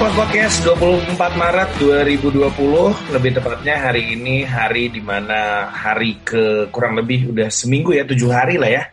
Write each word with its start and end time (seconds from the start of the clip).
Tripod 0.00 0.16
Podcast 0.16 0.64
24 0.64 1.36
Maret 1.36 1.70
2020 1.76 3.12
Lebih 3.12 3.36
tepatnya 3.36 3.76
hari 3.84 4.16
ini 4.16 4.48
hari 4.48 4.88
di 4.88 4.96
mana 5.04 5.68
hari 5.68 6.16
ke 6.24 6.72
kurang 6.72 6.96
lebih 6.96 7.28
udah 7.36 7.52
seminggu 7.52 7.92
ya 7.92 8.08
tujuh 8.08 8.32
hari 8.32 8.56
lah 8.56 8.80
ya. 8.80 8.88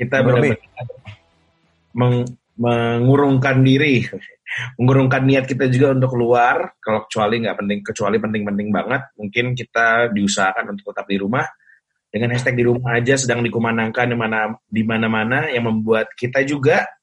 Kita 0.00 0.24
benar-benar 0.24 0.56
meng, 1.92 2.24
mengurungkan 2.56 3.60
diri. 3.60 4.08
Mengurungkan 4.80 5.28
niat 5.28 5.44
kita 5.44 5.68
juga 5.68 5.92
untuk 5.92 6.16
keluar. 6.16 6.72
Kalau 6.80 7.04
kecuali 7.04 7.36
nggak 7.44 7.56
penting 7.60 7.78
kecuali 7.84 8.16
penting-penting 8.16 8.68
banget 8.72 9.12
Mungkin 9.20 9.52
kita 9.52 10.08
diusahakan 10.08 10.72
untuk 10.72 10.88
tetap 10.88 11.04
di 11.04 11.20
rumah. 11.20 11.44
Dengan 12.08 12.32
hashtag 12.32 12.56
di 12.56 12.64
rumah 12.64 12.96
aja 12.96 13.12
sedang 13.20 13.44
dikumandangkan 13.44 14.08
di 14.08 14.16
mana 14.16 14.56
di 14.64 14.80
mana-mana 14.88 15.52
yang 15.52 15.68
membuat 15.68 16.16
kita 16.16 16.40
juga 16.48 16.95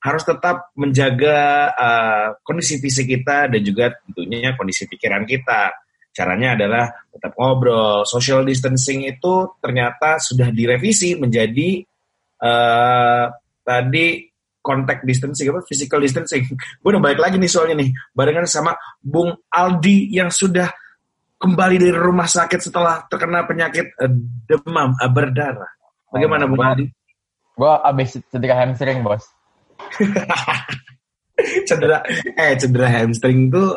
harus 0.00 0.24
tetap 0.24 0.72
menjaga 0.80 1.68
uh, 1.76 2.26
kondisi 2.40 2.80
fisik 2.80 3.12
kita 3.12 3.52
dan 3.52 3.60
juga 3.60 3.92
tentunya 4.08 4.56
kondisi 4.56 4.88
pikiran 4.88 5.28
kita. 5.28 5.76
Caranya 6.10 6.56
adalah 6.56 6.84
tetap 7.12 7.36
ngobrol. 7.36 8.02
Social 8.08 8.42
distancing 8.42 9.04
itu 9.06 9.60
ternyata 9.60 10.16
sudah 10.16 10.48
direvisi 10.50 11.14
menjadi 11.20 11.84
uh, 12.40 13.28
tadi 13.60 14.24
contact 14.60 15.04
distancing 15.04 15.52
apa 15.52 15.60
physical 15.68 16.00
distancing. 16.00 16.48
Gue 16.80 16.90
udah 16.96 17.02
balik 17.04 17.20
lagi 17.20 17.36
nih 17.36 17.50
soalnya 17.52 17.84
nih 17.84 17.92
barengan 18.16 18.48
sama 18.48 18.72
Bung 19.00 19.36
Aldi 19.52 20.16
yang 20.16 20.32
sudah 20.32 20.72
kembali 21.40 21.76
dari 21.76 21.96
rumah 21.96 22.28
sakit 22.28 22.60
setelah 22.72 23.04
terkena 23.04 23.44
penyakit 23.44 23.92
uh, 24.00 24.08
demam 24.48 24.96
uh, 24.96 25.10
berdarah. 25.12 25.68
Bagaimana 26.08 26.48
oh, 26.48 26.56
Bung 26.56 26.64
Aldi? 26.64 26.86
Gue 27.52 27.72
abis 27.84 28.16
cedera 28.32 28.56
hamstring 28.64 29.04
bos. 29.04 29.39
cedera 31.68 31.98
eh 32.36 32.52
cedera 32.60 32.88
hamstring 32.88 33.48
tuh 33.48 33.70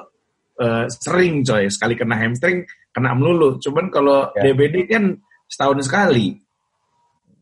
uh, 0.59 0.86
sering 0.89 1.42
coy 1.42 1.70
sekali 1.72 1.94
kena 1.95 2.16
hamstring 2.20 2.67
kena 2.94 3.17
melulu. 3.17 3.58
Cuman 3.58 3.89
kalau 3.89 4.30
ya. 4.38 4.52
DBD 4.52 4.86
kan 4.89 5.17
setahun 5.50 5.86
sekali. 5.86 6.38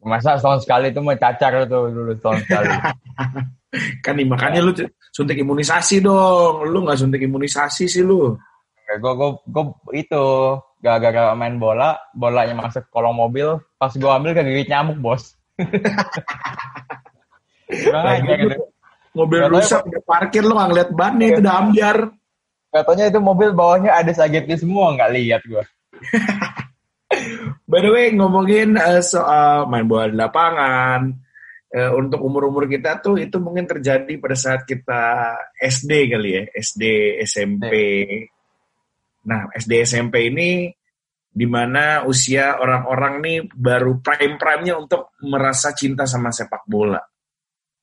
Masa 0.02 0.40
setahun 0.40 0.66
sekali 0.66 0.90
itu 0.90 1.00
mau 1.04 1.14
cacar 1.14 1.68
tuh 1.68 1.92
dulu 1.92 2.12
setahun 2.16 2.40
sekali. 2.48 2.70
kan 4.04 4.14
nih, 4.20 4.28
makanya 4.28 4.60
ya. 4.60 4.68
lu 4.68 4.72
suntik 5.12 5.40
imunisasi 5.40 6.04
dong. 6.04 6.68
Lu 6.68 6.84
nggak 6.84 7.00
suntik 7.00 7.22
imunisasi 7.22 7.86
sih 7.88 8.02
lu 8.02 8.36
gue 9.00 9.14
gue 9.16 9.30
gue 9.48 9.64
itu 9.96 10.26
gara-gara 10.84 11.32
main 11.38 11.56
bola 11.56 11.96
bolanya 12.12 12.58
masuk 12.58 12.84
kolong 12.92 13.16
mobil 13.16 13.62
pas 13.80 13.94
gue 13.94 14.12
ambil 14.12 14.36
kegigit 14.36 14.68
nyamuk 14.68 15.00
bos 15.00 15.38
nah, 17.92 18.20
gitu. 18.20 18.60
mobil 19.16 19.40
Katanya, 19.44 19.56
rusak 19.56 19.82
udah 19.88 20.04
parkir 20.04 20.44
lo 20.44 20.54
nggak 20.56 20.70
ngeliat 20.72 20.92
bannya 20.92 21.26
itu 21.32 21.40
udah 21.44 21.56
ambiar. 21.60 21.98
Katanya 22.72 23.06
itu 23.12 23.20
mobil 23.20 23.50
bawahnya 23.52 23.92
ada 23.92 24.12
sagetnya 24.16 24.56
semua 24.56 24.96
nggak 24.96 25.12
lihat 25.12 25.44
gue 25.44 25.60
by 27.68 27.80
the 27.84 27.92
way 27.92 28.08
ngomongin 28.16 28.80
uh, 28.80 29.04
soal 29.04 29.68
main 29.68 29.84
bola 29.84 30.08
di 30.08 30.16
lapangan 30.16 31.12
uh, 31.76 31.92
untuk 32.00 32.24
umur-umur 32.24 32.72
kita 32.72 33.04
tuh 33.04 33.20
itu 33.20 33.44
mungkin 33.44 33.68
terjadi 33.68 34.16
pada 34.16 34.40
saat 34.40 34.64
kita 34.64 35.36
SD 35.60 36.16
kali 36.16 36.30
ya 36.32 36.44
SD 36.48 36.84
SMP 37.28 37.76
Nah, 39.22 39.54
SD 39.54 39.86
SMP 39.86 40.34
ini 40.34 40.66
di 41.32 41.48
mana 41.48 42.04
usia 42.04 42.60
orang-orang 42.60 43.14
nih 43.22 43.38
baru 43.54 44.02
prime-prime-nya 44.02 44.76
untuk 44.76 45.16
merasa 45.24 45.72
cinta 45.78 46.10
sama 46.10 46.34
sepak 46.34 46.66
bola. 46.66 47.00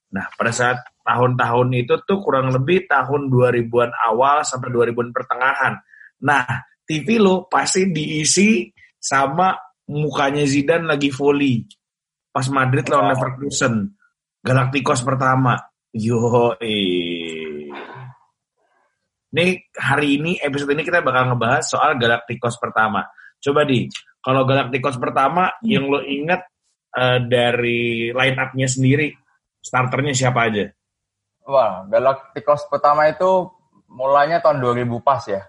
Nah, 0.09 0.25
pada 0.35 0.53
saat 0.53 0.79
tahun-tahun 1.05 1.69
itu 1.77 1.95
tuh 2.05 2.19
kurang 2.25 2.53
lebih 2.53 2.89
tahun 2.89 3.29
2000-an 3.29 3.93
awal 4.09 4.45
sampai 4.45 4.69
2000-an 4.73 5.13
pertengahan. 5.13 5.75
Nah, 6.25 6.45
TV 6.89 7.21
lo 7.21 7.45
pasti 7.49 7.89
diisi 7.93 8.73
sama 8.97 9.53
mukanya 9.93 10.45
Zidane 10.49 10.89
lagi 10.89 11.13
volley. 11.13 11.65
Pas 12.33 12.49
Madrid 12.49 12.89
lawan 12.89 13.13
Leverkusen. 13.13 13.75
Galacticos 14.41 15.05
pertama. 15.05 15.57
Yo, 15.93 16.57
eh 16.61 17.69
ini 19.29 19.61
hari 19.77 20.17
ini 20.17 20.33
episode 20.41 20.73
ini 20.73 20.85
kita 20.85 21.05
bakal 21.05 21.33
ngebahas 21.33 21.65
soal 21.69 22.01
Galacticos 22.01 22.57
pertama. 22.57 23.05
Coba 23.37 23.69
di 23.69 23.85
kalau 24.25 24.49
Galacticos 24.49 24.97
pertama 24.97 25.53
hmm. 25.53 25.69
yang 25.69 25.85
lo 25.85 26.01
inget 26.01 26.49
uh, 26.97 27.21
dari 27.21 28.09
line 28.11 28.39
up-nya 28.41 28.69
sendiri, 28.69 29.13
starternya 29.69 30.17
siapa 30.17 30.49
aja? 30.49 30.73
Wah, 31.45 31.85
Galacticos 31.93 32.65
pertama 32.73 33.09
itu 33.13 33.53
mulanya 33.89 34.41
tahun 34.41 34.65
2000 34.65 34.89
pas 35.05 35.23
ya. 35.29 35.45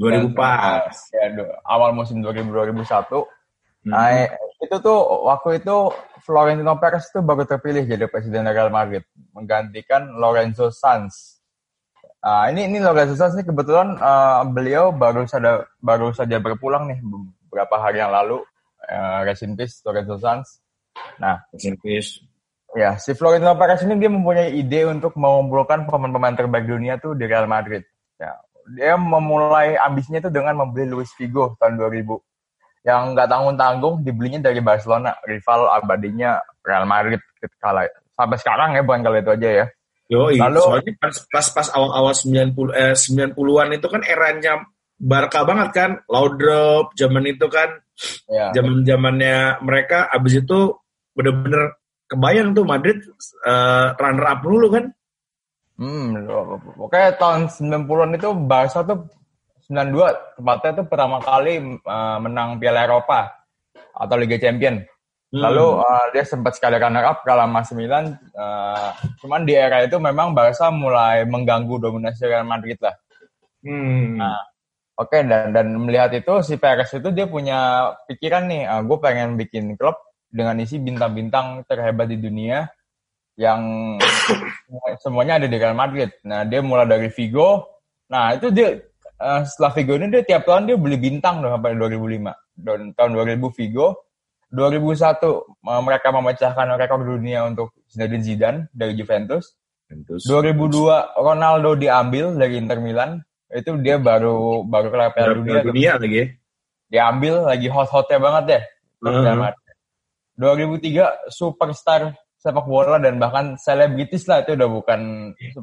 2000 0.00 0.32
pas. 0.32 0.92
Ya, 1.12 1.24
awal 1.68 1.92
musim 1.92 2.24
2000 2.24 2.48
2001. 2.48 2.80
Hmm. 3.84 3.92
Nah, 3.92 4.28
itu 4.64 4.76
tuh 4.80 4.98
waktu 5.28 5.60
itu 5.60 5.76
Florentino 6.24 6.80
Perez 6.80 7.08
itu 7.12 7.20
baru 7.20 7.44
terpilih 7.44 7.84
jadi 7.84 8.08
presiden 8.08 8.48
Real 8.48 8.72
Madrid, 8.72 9.04
menggantikan 9.36 10.16
Lorenzo 10.16 10.72
Sanz 10.72 11.38
Uh, 12.18 12.50
ini 12.50 12.66
ini 12.66 12.82
Lorenzo 12.82 13.14
Sanz 13.14 13.38
ini 13.38 13.46
kebetulan 13.46 13.94
uh, 13.94 14.42
beliau 14.50 14.90
baru 14.90 15.22
saja 15.22 15.62
baru 15.78 16.10
saja 16.10 16.42
berpulang 16.42 16.90
nih 16.90 16.98
beberapa 17.46 17.78
hari 17.78 18.02
yang 18.02 18.10
lalu. 18.10 18.42
Uh, 18.88 19.22
rest 19.22 19.46
in 19.46 19.54
peace 19.54 19.78
Lorenzo 19.86 20.18
Sanz. 20.18 20.58
Nah, 21.22 21.38
rest 21.54 21.70
in 21.70 21.78
peace. 21.78 22.18
Ya, 22.76 23.00
si 23.00 23.16
Florentino 23.16 23.56
Perez 23.56 23.80
ini 23.80 23.96
dia 23.96 24.12
mempunyai 24.12 24.52
ide 24.52 24.84
untuk 24.84 25.16
mengumpulkan 25.16 25.88
pemain-pemain 25.88 26.36
terbaik 26.36 26.68
dunia 26.68 27.00
tuh 27.00 27.16
di 27.16 27.24
Real 27.24 27.48
Madrid. 27.48 27.80
Ya, 28.20 28.36
dia 28.68 28.94
memulai 29.00 29.80
ambisinya 29.80 30.20
itu 30.20 30.28
dengan 30.28 30.52
membeli 30.60 30.84
Luis 30.84 31.08
Figo 31.16 31.56
tahun 31.56 31.80
2000 31.80 32.20
yang 32.84 33.16
nggak 33.16 33.28
tanggung-tanggung 33.28 34.04
dibelinya 34.04 34.48
dari 34.48 34.60
Barcelona, 34.60 35.16
rival 35.24 35.68
abadinya 35.72 36.40
Real 36.60 36.84
Madrid 36.84 37.20
kala 37.60 37.88
sampai 38.18 38.36
sekarang 38.40 38.74
ya 38.74 38.82
bukan 38.82 39.00
kali 39.06 39.18
itu 39.22 39.32
aja 39.32 39.48
ya. 39.64 39.66
Yo, 40.08 40.32
Lalu, 40.32 40.60
soalnya 40.64 40.92
pas 40.96 41.16
pas, 41.28 41.46
pas 41.52 41.68
awal-awal 41.76 42.16
90 42.16 42.72
eh 42.72 42.96
90-an 42.96 43.68
itu 43.76 43.86
kan 43.92 44.02
eranya 44.08 44.64
Barca 44.98 45.46
banget 45.46 45.68
kan, 45.70 45.90
Laudrup 46.10 46.90
zaman 46.98 47.22
itu 47.28 47.46
kan. 47.46 47.70
Ya. 48.26 48.50
Zaman-zamannya 48.50 49.62
mereka 49.62 50.10
abis 50.10 50.42
itu 50.42 50.74
bener-bener 51.14 51.77
kebayang 52.08 52.56
tuh 52.56 52.64
Madrid 52.64 53.04
uh, 53.44 53.94
runner 53.94 54.26
up 54.26 54.40
dulu 54.40 54.66
kan. 54.72 54.84
Hmm, 55.78 56.26
oke 56.74 57.00
tahun 57.22 57.46
90-an 57.54 58.18
itu 58.18 58.28
Barca 58.34 58.82
tuh 58.82 59.06
92 59.70 60.40
tempatnya 60.40 60.70
tuh 60.82 60.86
pertama 60.88 61.22
kali 61.22 61.78
uh, 61.86 62.18
menang 62.18 62.58
Piala 62.58 62.88
Eropa 62.88 63.30
atau 63.94 64.16
Liga 64.18 64.40
Champion. 64.40 64.80
Hmm. 65.28 65.44
Lalu 65.44 65.66
uh, 65.84 66.06
dia 66.16 66.24
sempat 66.24 66.56
sekali 66.56 66.80
runner 66.80 67.04
up 67.04 67.20
kalah 67.22 67.44
sama 67.44 67.62
Milan. 67.76 68.16
Uh, 68.32 68.90
cuman 69.20 69.44
di 69.44 69.52
era 69.52 69.84
itu 69.84 70.00
memang 70.00 70.32
Barca 70.32 70.72
mulai 70.72 71.28
mengganggu 71.28 71.76
dominasi 71.78 72.26
Real 72.26 72.48
Madrid 72.48 72.80
lah. 72.80 72.96
Hmm. 73.60 74.16
Nah, 74.16 74.40
oke 74.96 75.12
okay, 75.12 75.20
dan 75.28 75.52
dan 75.52 75.76
melihat 75.76 76.10
itu 76.16 76.32
si 76.40 76.56
Perez 76.56 76.88
itu 76.90 77.12
dia 77.12 77.28
punya 77.28 77.92
pikiran 78.08 78.48
nih, 78.48 78.64
uh, 78.64 78.82
gue 78.82 78.98
pengen 79.04 79.36
bikin 79.36 79.76
klub 79.76 79.94
dengan 80.28 80.60
isi 80.60 80.76
bintang-bintang 80.76 81.64
terhebat 81.64 82.12
di 82.12 82.20
dunia 82.20 82.68
yang 83.38 83.94
semuanya 85.04 85.38
ada 85.40 85.46
di 85.46 85.56
Real 85.56 85.78
Madrid. 85.78 86.10
Nah, 86.26 86.44
dia 86.44 86.60
mulai 86.60 86.84
dari 86.84 87.08
Vigo. 87.08 87.80
Nah, 88.10 88.34
itu 88.34 88.50
dia 88.50 88.82
uh, 89.22 89.40
setelah 89.46 89.72
Vigo 89.78 89.94
ini 89.96 90.10
dia 90.10 90.22
tiap 90.26 90.44
tahun 90.44 90.68
dia 90.68 90.76
beli 90.76 90.98
bintang 90.98 91.40
dong 91.40 91.54
sampai 91.54 91.78
2005. 91.78 92.34
Dan 92.58 92.90
tahun 92.98 93.10
2000 93.14 93.38
Vigo, 93.54 94.10
2001 94.50 95.22
mereka 95.86 96.08
memecahkan 96.10 96.66
rekor 96.74 97.06
dunia 97.06 97.46
untuk 97.46 97.70
Zinedine 97.86 98.24
Zidane 98.26 98.60
dari 98.74 98.98
Juventus. 98.98 99.54
Juventus. 99.86 100.26
2002 100.26 101.16
Ronaldo 101.16 101.78
diambil 101.78 102.34
dari 102.34 102.58
Inter 102.58 102.82
Milan. 102.82 103.22
Itu 103.48 103.80
dia 103.80 103.96
baru 103.96 104.66
baru 104.66 104.92
kelar 104.92 105.10
Piala 105.16 105.32
Dunia. 105.38 105.64
dunia 105.64 105.90
lagi. 105.96 106.18
Ya? 106.18 106.26
Diambil 106.88 107.48
lagi 107.48 107.68
hot-hotnya 107.70 108.18
banget 108.20 108.44
deh. 108.44 108.62
Uh 108.98 109.08
-huh. 109.08 109.52
2003 110.38 111.34
superstar 111.34 112.14
sepak 112.38 112.70
bola 112.70 113.02
dan 113.02 113.18
bahkan 113.18 113.58
selebritis 113.58 114.30
lah 114.30 114.46
itu 114.46 114.54
udah 114.54 114.70
bukan 114.70 115.00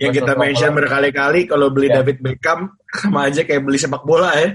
yang 0.03 0.11
kita 0.11 0.35
mention 0.35 0.75
berkali-kali 0.75 1.47
kalau 1.47 1.71
beli 1.71 1.87
ya. 1.87 2.03
David 2.03 2.19
Beckham 2.19 2.75
sama 2.91 3.31
aja 3.31 3.47
kayak 3.47 3.63
beli 3.63 3.79
sepak 3.79 4.03
bola 4.03 4.35
ya. 4.35 4.49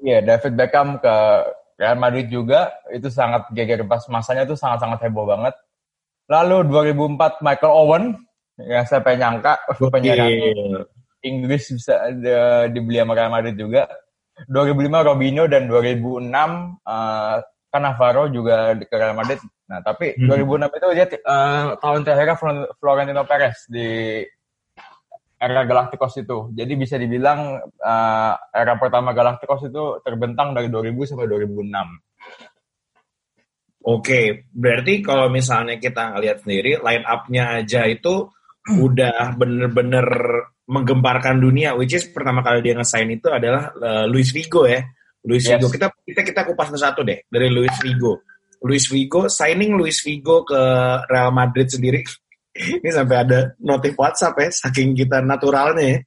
Iya, 0.00 0.18
David 0.24 0.56
Beckham 0.56 0.96
ke 0.96 1.14
Real 1.76 2.00
Madrid 2.00 2.32
juga 2.32 2.72
itu 2.88 3.12
sangat 3.12 3.52
geger 3.52 3.84
pas 3.84 4.00
masanya 4.08 4.48
itu 4.48 4.56
sangat-sangat 4.56 5.04
heboh 5.04 5.28
banget. 5.28 5.52
Lalu 6.32 6.64
2004 6.72 7.44
Michael 7.44 7.74
Owen 7.76 8.04
yang 8.56 8.88
saya 8.88 9.04
pengen 9.04 9.36
nyangka 9.36 9.60
penyerang 9.94 10.32
Inggris 11.20 11.68
bisa 11.76 12.08
di, 12.16 12.32
dibeli 12.72 12.96
sama 13.04 13.12
Real 13.12 13.28
Madrid 13.28 13.56
juga. 13.60 13.84
2005 14.48 15.08
Robinho 15.12 15.44
dan 15.48 15.68
2006 15.68 16.28
uh, 16.84 17.36
Cannavaro 17.72 18.32
juga 18.32 18.72
ke 18.76 18.94
Real 18.96 19.16
Madrid. 19.16 19.40
Nah, 19.66 19.82
tapi 19.82 20.14
hmm. 20.14 20.30
2006 20.30 20.78
itu 20.78 20.86
dia 20.94 21.06
uh, 21.26 21.74
tahun 21.82 22.00
terakhir 22.06 22.38
Florentino 22.78 23.26
Perez 23.26 23.66
di 23.66 24.22
era 25.36 25.62
Galacticos 25.66 26.14
itu. 26.22 26.48
Jadi 26.54 26.72
bisa 26.78 26.96
dibilang 26.96 27.60
uh, 27.60 28.32
era 28.54 28.74
pertama 28.78 29.12
Galacticos 29.12 29.68
itu 29.68 30.00
terbentang 30.00 30.54
dari 30.54 30.70
2000 30.70 31.10
sampai 31.12 31.26
2006. 31.28 31.66
Oke, 33.86 34.50
berarti 34.50 34.98
kalau 34.98 35.30
misalnya 35.30 35.78
kita 35.78 36.10
ngelihat 36.14 36.42
sendiri 36.42 36.82
line 36.82 37.06
up-nya 37.06 37.62
aja 37.62 37.86
itu 37.86 38.26
udah 38.66 39.38
bener-bener 39.38 40.06
menggemparkan 40.66 41.38
dunia, 41.38 41.78
which 41.78 41.94
is 41.94 42.10
pertama 42.10 42.42
kali 42.42 42.66
dia 42.66 42.74
nge-sign 42.74 43.14
itu 43.14 43.30
adalah 43.30 43.70
uh, 43.78 44.04
Luis 44.10 44.34
Figo 44.34 44.66
ya. 44.66 44.82
Luis 45.22 45.46
yes. 45.46 45.62
Figo. 45.62 45.70
Kita 45.70 45.86
kita 46.02 46.20
kita 46.26 46.40
kupas 46.50 46.74
satu 46.74 47.06
deh 47.06 47.22
dari 47.30 47.46
Luis 47.46 47.70
Figo. 47.78 48.26
Luis 48.66 48.90
Figo 48.90 49.30
signing 49.30 49.78
Luis 49.78 50.02
Figo 50.02 50.42
ke 50.42 50.60
Real 51.06 51.30
Madrid 51.30 51.70
sendiri. 51.70 52.02
Ini 52.82 52.90
sampai 52.90 53.16
ada 53.22 53.38
notif 53.62 53.94
WhatsApp 53.94 54.34
ya, 54.42 54.48
saking 54.50 54.98
kita 54.98 55.22
naturalnya 55.22 55.84
ya. 55.86 55.98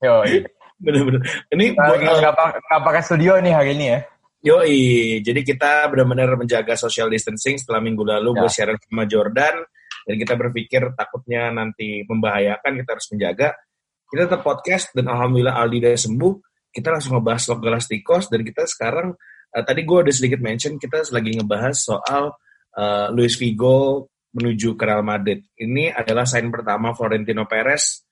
Yo, 0.00 0.14
bener-bener. 0.84 1.22
Ini 1.52 1.76
nah, 1.76 1.92
buat 1.92 1.98
nggak 2.02 2.82
pakai 2.82 3.02
studio 3.04 3.36
nih 3.38 3.52
hari 3.52 3.76
ini 3.76 3.86
ya. 3.92 4.00
Yoi, 4.40 5.20
jadi 5.20 5.44
kita 5.44 5.92
benar-benar 5.92 6.32
menjaga 6.40 6.72
social 6.72 7.12
distancing 7.12 7.60
setelah 7.60 7.84
minggu 7.84 8.00
lalu 8.00 8.32
ya. 8.32 8.38
gue 8.40 8.48
siaran 8.48 8.76
sama 8.80 9.04
Jordan 9.04 9.60
dan 10.08 10.14
kita 10.16 10.32
berpikir 10.32 10.96
takutnya 10.96 11.52
nanti 11.52 12.08
membahayakan 12.08 12.80
kita 12.80 12.90
harus 12.96 13.08
menjaga. 13.12 13.48
Kita 14.08 14.24
tetap 14.24 14.40
podcast 14.40 14.96
dan 14.96 15.12
alhamdulillah 15.12 15.60
Aldi 15.60 15.76
udah 15.84 15.92
sembuh. 15.92 16.34
Kita 16.72 16.88
langsung 16.88 17.20
ngebahas 17.20 17.42
Lok 17.52 17.60
Galastikos 17.60 18.24
dan 18.32 18.40
kita 18.40 18.64
sekarang 18.64 19.12
uh, 19.54 19.62
tadi 19.66 19.82
gue 19.82 19.98
udah 20.06 20.14
sedikit 20.14 20.40
mention 20.42 20.78
kita 20.78 21.02
lagi 21.10 21.34
ngebahas 21.36 21.76
soal 21.76 22.34
uh, 22.76 23.06
Luis 23.14 23.34
Figo 23.34 24.08
menuju 24.30 24.78
ke 24.78 24.82
Real 24.86 25.02
Madrid. 25.02 25.42
Ini 25.58 25.90
adalah 25.90 26.22
sign 26.22 26.50
pertama 26.54 26.94
Florentino 26.94 27.46
Perez. 27.50 28.06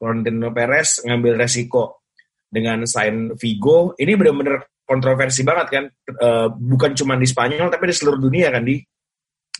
Florentino 0.00 0.50
Perez 0.50 1.04
ngambil 1.06 1.38
resiko 1.38 2.02
dengan 2.50 2.82
sign 2.84 3.38
Figo. 3.38 3.94
Ini 3.94 4.12
benar-benar 4.18 4.66
kontroversi 4.82 5.46
banget 5.46 5.66
kan, 5.70 5.84
uh, 6.18 6.50
bukan 6.50 6.98
cuma 6.98 7.14
di 7.14 7.22
Spanyol 7.30 7.70
tapi 7.70 7.86
di 7.86 7.94
seluruh 7.94 8.18
dunia 8.18 8.50
kan 8.50 8.66
di. 8.66 8.82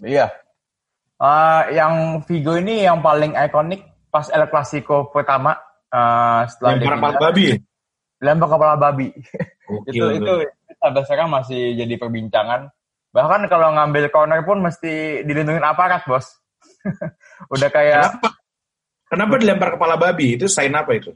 Iya. 0.03 0.27
Uh, 1.21 1.63
yang 1.71 1.95
Vigo 2.27 2.59
ini 2.59 2.83
yang 2.83 2.99
paling 2.99 3.39
ikonik 3.39 4.11
pas 4.11 4.27
El 4.35 4.51
Clasico 4.51 5.07
pertama 5.15 5.55
uh, 5.95 6.43
setelah 6.51 6.75
lempar 6.75 6.95
kepala 6.99 7.19
babi. 7.31 7.47
Lempar 8.19 8.49
kepala 8.51 8.75
babi. 8.75 9.09
itu 9.95 10.05
itu 10.19 10.35
sampai 10.81 11.03
sekarang 11.05 11.29
masih 11.29 11.77
jadi 11.77 11.95
perbincangan. 12.01 12.73
Bahkan 13.13 13.47
kalau 13.53 13.77
ngambil 13.77 14.09
corner 14.09 14.41
pun 14.43 14.65
mesti 14.65 15.23
dilindungi 15.23 15.61
aparat, 15.61 16.03
Bos. 16.09 16.27
Udah 17.55 17.69
kayak 17.69 18.17
Kenapa? 18.17 18.29
Kenapa 19.11 19.35
dilempar 19.43 19.69
kepala 19.75 19.95
babi? 19.99 20.39
Itu 20.39 20.47
sign 20.47 20.73
apa 20.73 20.95
itu? 20.95 21.11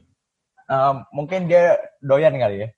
Uh, 0.67 0.99
mungkin 1.15 1.47
dia 1.47 1.79
doyan 2.03 2.35
kali 2.35 2.67
ya. 2.67 2.69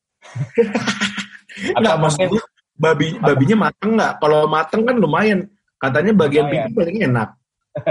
Atau 1.77 1.97
maksud 1.97 2.29
gue, 2.29 2.43
babi 2.77 3.17
babinya 3.17 3.67
mateng 3.67 3.97
nggak? 3.97 4.13
Kalau 4.21 4.45
mateng 4.45 4.85
kan 4.85 4.95
lumayan. 5.01 5.49
Katanya 5.81 6.13
bagian 6.13 6.49
pinggir 6.49 6.73
paling 6.73 6.97
enak. 7.09 7.29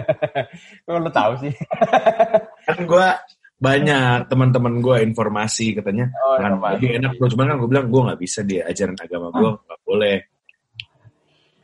Kok 0.87 0.99
lo 1.03 1.11
tahu 1.11 1.33
sih? 1.43 1.55
kan 2.67 2.79
gue 2.83 3.07
banyak 3.57 4.29
teman-teman 4.29 4.85
gue 4.85 4.97
informasi 5.01 5.81
katanya 5.81 6.13
oh, 6.13 6.37
kan 6.37 6.61
lebih 6.77 7.01
enak 7.01 7.17
gue 7.17 7.29
cuman 7.33 7.47
kan 7.49 7.57
gue 7.57 7.69
bilang 7.73 7.87
gue 7.89 8.03
nggak 8.05 8.21
bisa 8.21 8.41
dia 8.45 8.69
ajaran 8.69 8.97
agama 9.01 9.33
gue 9.33 9.51
nggak 9.65 9.81
boleh 9.81 10.19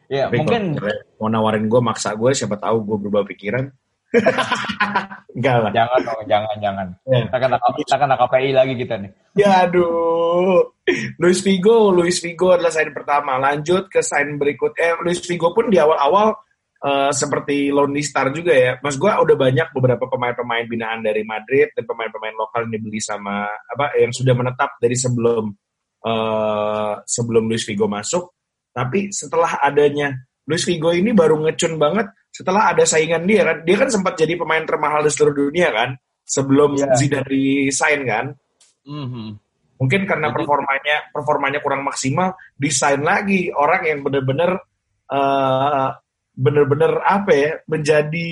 ya 0.08 0.24
Tapi 0.28 0.36
mungkin 0.40 0.62
mau 1.20 1.28
nawarin 1.28 1.68
gue 1.68 1.80
maksa 1.84 2.16
gue 2.16 2.32
siapa 2.32 2.56
tahu 2.56 2.80
gue 2.88 2.96
berubah 2.96 3.28
pikiran 3.28 3.68
Enggak 5.32 5.56
lah. 5.64 5.72
Jangan 5.72 6.00
dong, 6.04 6.22
jangan, 6.28 6.56
jangan. 6.60 6.86
Ya. 7.08 7.24
Kita 7.24 7.38
kena, 7.40 7.56
kita 7.80 7.96
kena 7.96 8.14
KPI 8.20 8.50
lagi 8.52 8.74
kita 8.76 8.94
nih. 9.00 9.10
Ya 9.32 9.50
aduh. 9.64 10.76
Luis 11.16 11.40
Figo, 11.40 11.88
Luis 11.88 12.20
Figo 12.20 12.52
adalah 12.52 12.68
sign 12.68 12.92
pertama. 12.92 13.40
Lanjut 13.40 13.88
ke 13.88 14.04
sign 14.04 14.36
berikut. 14.36 14.76
Eh, 14.76 15.00
Luis 15.00 15.24
Figo 15.24 15.56
pun 15.56 15.72
di 15.72 15.80
awal-awal 15.80 16.36
uh, 16.82 17.10
seperti 17.14 17.70
Lonely 17.70 18.02
Star 18.02 18.34
juga 18.34 18.52
ya. 18.52 18.72
Mas 18.82 18.98
gue 18.98 19.08
udah 19.08 19.36
banyak 19.38 19.70
beberapa 19.72 20.04
pemain-pemain 20.10 20.66
binaan 20.66 21.00
dari 21.00 21.22
Madrid 21.22 21.70
dan 21.72 21.86
pemain-pemain 21.86 22.34
lokal 22.34 22.66
yang 22.66 22.82
dibeli 22.82 22.98
sama 22.98 23.46
apa 23.46 23.94
yang 23.96 24.10
sudah 24.10 24.34
menetap 24.34 24.76
dari 24.82 24.98
sebelum 24.98 25.54
uh, 26.04 26.94
sebelum 27.06 27.46
Luis 27.46 27.62
Figo 27.62 27.86
masuk. 27.86 28.34
Tapi 28.72 29.14
setelah 29.14 29.62
adanya 29.62 30.12
Luis 30.48 30.66
Figo 30.66 30.90
ini 30.90 31.14
baru 31.14 31.38
ngecun 31.38 31.78
banget 31.78 32.10
setelah 32.32 32.72
ada 32.72 32.82
saingan 32.88 33.28
dia 33.28 33.44
kan 33.44 33.60
dia 33.62 33.76
kan 33.76 33.92
sempat 33.92 34.16
jadi 34.16 34.34
pemain 34.40 34.64
termahal 34.64 35.04
di 35.04 35.12
seluruh 35.12 35.46
dunia 35.46 35.68
kan 35.68 35.94
sebelum 36.24 36.80
yeah. 36.80 36.96
Zidane 36.96 37.68
sign 37.68 38.00
kan 38.08 38.26
mm-hmm. 38.88 39.28
mungkin 39.76 40.00
karena 40.08 40.32
performanya 40.32 41.12
performanya 41.12 41.60
kurang 41.60 41.84
maksimal 41.84 42.32
desain 42.56 43.04
lagi 43.04 43.52
orang 43.52 43.84
yang 43.84 44.00
benar-benar 44.00 44.64
uh, 45.12 45.92
benar-benar 46.42 46.98
apa 47.06 47.30
ya 47.30 47.50
menjadi 47.70 48.30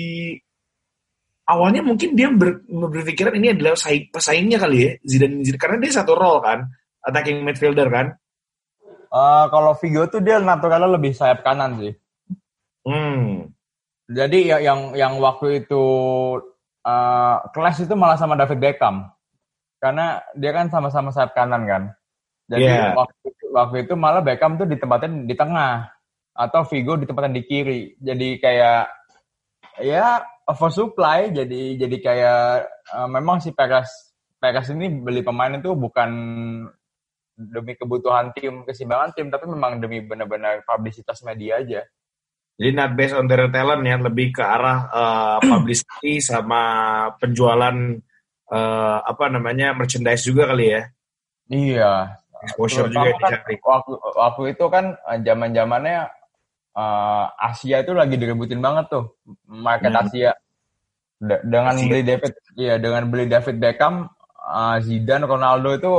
awalnya 1.47 1.79
mungkin 1.79 2.11
dia 2.11 2.27
ber, 2.27 2.59
berpikiran 2.67 3.39
ini 3.39 3.55
adalah 3.55 3.79
saing, 3.79 4.11
pesaingnya 4.11 4.59
kali 4.59 4.77
ya 4.83 4.91
Zidane, 5.07 5.47
Zidane 5.47 5.61
karena 5.63 5.77
dia 5.79 5.91
satu 5.95 6.11
role 6.19 6.43
kan 6.43 6.59
attacking 7.07 7.39
midfielder 7.47 7.87
kan 7.87 8.07
uh, 9.15 9.47
kalau 9.47 9.71
Vigo 9.79 10.11
tuh 10.11 10.19
dia 10.19 10.43
naturalnya 10.43 10.99
lebih 10.99 11.15
sayap 11.15 11.39
kanan 11.47 11.79
sih 11.79 11.93
hmm 12.83 13.47
jadi 14.11 14.37
ya, 14.43 14.57
yang 14.59 14.91
yang 14.91 15.13
waktu 15.23 15.63
itu 15.63 15.83
uh, 16.83 17.35
kelas 17.55 17.87
itu 17.87 17.93
malah 17.95 18.19
sama 18.19 18.35
David 18.35 18.59
Beckham. 18.59 19.07
Karena 19.81 20.21
dia 20.37 20.51
kan 20.53 20.69
sama-sama 20.69 21.09
sayap 21.09 21.33
kanan 21.33 21.65
kan. 21.65 21.83
Jadi 22.51 22.67
yeah. 22.67 22.93
waktu, 22.93 23.31
waktu 23.49 23.77
itu 23.87 23.93
malah 23.95 24.21
Beckham 24.21 24.59
tuh 24.59 24.67
ditempatin 24.67 25.25
di 25.25 25.33
tengah 25.33 25.87
atau 26.31 26.61
Vigo 26.67 26.97
ditempatin 26.97 27.35
di 27.35 27.43
kiri. 27.43 27.81
Jadi 27.99 28.39
kayak 28.39 28.89
ya 29.79 30.19
oversupply 30.47 31.31
jadi 31.31 31.61
jadi 31.79 31.97
kayak 32.01 32.41
uh, 32.91 33.09
memang 33.09 33.39
si 33.39 33.55
Perez 33.55 33.87
Perez 34.35 34.67
ini 34.73 34.89
beli 34.89 35.23
pemain 35.23 35.53
itu 35.53 35.71
bukan 35.77 36.11
demi 37.37 37.73
kebutuhan 37.73 38.35
tim 38.35 38.67
keseimbangan 38.67 39.15
tim 39.15 39.27
tapi 39.31 39.45
memang 39.47 39.79
demi 39.79 40.03
benar-benar 40.03 40.65
publisitas 40.67 41.23
media 41.23 41.61
aja. 41.61 41.81
Jadi 42.61 42.77
not 42.77 42.93
based 42.93 43.17
on 43.17 43.25
their 43.25 43.49
talent 43.49 43.81
ya, 43.81 43.97
lebih 43.97 44.29
ke 44.35 44.43
arah 44.45 44.85
uh, 44.91 45.37
publicity 45.51 46.21
sama 46.21 46.61
penjualan 47.17 47.73
uh, 48.53 48.97
apa 49.01 49.25
namanya 49.33 49.73
merchandise 49.73 50.27
juga 50.27 50.45
kali 50.51 50.69
ya. 50.69 50.81
Iya. 51.49 51.93
Exposure 52.41 52.89
juga 52.89 53.13
kan, 53.21 53.37
Waktu, 53.45 53.93
waktu 54.17 54.43
itu 54.57 54.65
kan 54.69 54.97
zaman 55.21 55.53
zamannya 55.53 56.09
uh, 56.75 57.25
Asia 57.35 57.83
itu 57.83 57.91
lagi 57.91 58.15
direbutin 58.15 58.59
banget 58.63 58.91
tuh 58.91 59.17
market 59.47 59.91
hmm. 59.91 60.01
Asia. 60.07 60.31
De 61.21 61.37
dengan 61.45 61.77
Asia. 61.77 61.85
beli 61.85 62.01
David, 62.01 62.31
iya 62.57 62.75
dengan 62.81 63.03
beli 63.13 63.25
David 63.29 63.61
Beckham, 63.61 64.09
uh, 64.41 64.77
Zidane, 64.81 65.29
Ronaldo 65.29 65.69
itu 65.77 65.93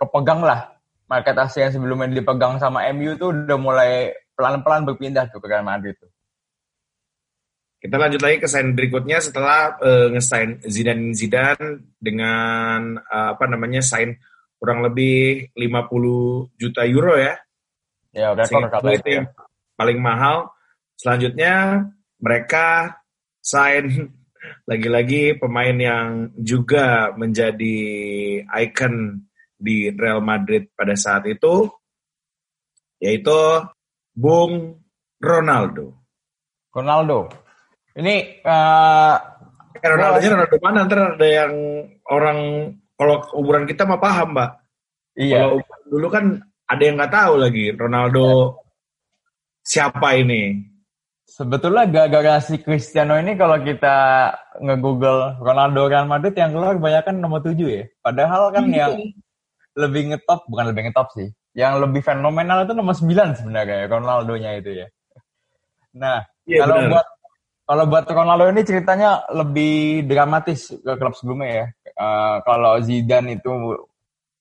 kepegang 0.00 0.40
lah 0.40 0.72
market 1.06 1.36
Asia 1.36 1.68
yang 1.68 1.74
sebelumnya 1.76 2.08
dipegang 2.10 2.58
sama 2.58 2.82
MU 2.96 3.14
tuh 3.20 3.30
udah 3.32 3.58
mulai 3.60 4.12
pelan-pelan 4.34 4.84
berpindah 4.88 5.28
ke 5.30 5.36
Real 5.44 5.64
Madrid 5.64 5.96
tuh. 5.96 6.10
Kita 7.76 8.00
lanjut 8.00 8.18
lagi 8.24 8.40
ke 8.40 8.48
sign 8.48 8.72
berikutnya 8.72 9.20
setelah 9.20 9.76
uh, 9.78 10.08
ngesign 10.10 10.64
Zidane 10.66 11.12
Zidane 11.14 11.94
dengan 12.00 12.98
uh, 12.98 13.36
apa 13.36 13.44
namanya 13.46 13.84
sign 13.84 14.16
kurang 14.56 14.80
lebih 14.82 15.52
50 15.54 16.56
juta 16.56 16.82
euro 16.88 17.14
ya. 17.14 17.36
Ya, 18.16 18.32
rekor 18.32 18.72
itu 18.72 19.28
paling 19.76 20.00
mahal. 20.00 20.50
Selanjutnya 20.96 21.86
mereka 22.18 22.98
sign 23.44 24.10
lagi-lagi 24.70 25.36
pemain 25.36 25.76
yang 25.76 26.32
juga 26.40 27.12
menjadi 27.14 27.78
icon 28.66 29.24
di 29.56 29.88
Real 29.92 30.20
Madrid 30.20 30.68
pada 30.76 30.92
saat 30.96 31.24
itu 31.28 31.68
yaitu 33.00 33.36
Bung 34.16 34.80
Ronaldo. 35.20 35.96
Ronaldo. 36.72 37.28
Ini 37.96 38.44
uh, 38.44 39.16
eh, 39.76 39.88
Ronaldo 39.88 40.18
nya 40.20 40.30
Ronaldo 40.32 40.56
mana? 40.60 40.78
Ntar 40.84 41.00
ada 41.16 41.28
yang 41.28 41.52
orang 42.08 42.38
kalau 42.96 43.16
umuran 43.36 43.64
kita 43.68 43.84
mah 43.84 44.00
paham, 44.00 44.32
Mbak. 44.32 44.50
Iya. 45.16 45.36
Kalau 45.48 45.56
dulu 45.88 46.06
kan 46.12 46.24
ada 46.68 46.82
yang 46.82 46.96
nggak 47.00 47.12
tahu 47.12 47.34
lagi 47.40 47.64
Ronaldo 47.72 48.24
ya. 48.24 48.65
Siapa 49.66 50.14
ini. 50.14 50.62
Sebetulnya 51.26 51.90
gara-gara 51.90 52.38
si 52.38 52.62
Cristiano 52.62 53.18
ini 53.18 53.34
kalau 53.34 53.58
kita 53.58 54.30
nge-google 54.62 55.42
Ronaldo 55.42 55.90
Real 55.90 56.06
Madrid 56.06 56.38
yang 56.38 56.54
keluar 56.54 56.78
kebanyakan 56.78 57.18
nomor 57.18 57.42
7 57.42 57.58
ya. 57.66 57.84
Padahal 57.98 58.54
kan 58.54 58.64
iya. 58.70 58.86
yang 58.86 58.94
lebih 59.74 60.14
ngetop, 60.14 60.46
bukan 60.46 60.70
lebih 60.70 60.88
ngetop 60.88 61.10
sih 61.12 61.28
yang 61.56 61.80
lebih 61.80 62.04
fenomenal 62.04 62.68
itu 62.68 62.76
nomor 62.76 62.92
9 62.92 63.40
sebenarnya 63.40 63.88
Ronaldo-nya 63.88 64.60
itu 64.60 64.84
ya. 64.84 64.86
Nah, 65.96 66.20
ya, 66.44 66.68
kalau 66.68 66.76
benar. 66.76 66.90
buat 66.92 67.06
kalau 67.66 67.84
buat 67.88 68.04
Ronaldo 68.06 68.44
ini 68.52 68.62
ceritanya 68.62 69.24
lebih 69.32 70.04
dramatis 70.04 70.70
ke 70.70 70.92
klub 71.00 71.16
sebelumnya 71.16 71.48
ya. 71.50 71.66
Uh, 71.96 72.36
kalau 72.44 72.76
Zidane 72.84 73.40
itu 73.40 73.50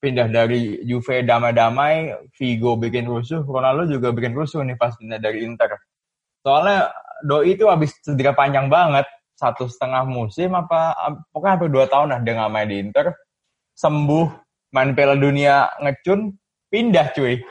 pindah 0.06 0.30
dari 0.30 0.86
Juve 0.86 1.26
damai-damai, 1.26 2.14
Vigo 2.38 2.78
bikin 2.78 3.10
rusuh, 3.10 3.42
Ronaldo 3.42 3.90
juga 3.90 4.14
bikin 4.14 4.38
rusuh 4.38 4.62
nih 4.62 4.78
pas 4.78 4.94
pindah 4.94 5.18
dari 5.18 5.42
Inter. 5.42 5.74
Soalnya 6.46 6.94
Doi 7.26 7.58
itu 7.58 7.66
habis 7.66 7.98
cedera 8.06 8.38
panjang 8.38 8.70
banget, 8.70 9.10
satu 9.34 9.66
setengah 9.66 10.06
musim 10.06 10.54
apa, 10.54 10.94
pokoknya 11.34 11.54
hampir 11.58 11.70
dua 11.74 11.86
tahun 11.90 12.14
lah 12.14 12.20
dia 12.22 12.34
nggak 12.38 12.52
main 12.54 12.70
di 12.70 12.78
Inter, 12.78 13.06
sembuh, 13.74 14.28
main 14.70 14.94
Piala 14.94 15.18
Dunia 15.18 15.74
ngecun, 15.82 16.30
pindah 16.70 17.08
cuy. 17.18 17.42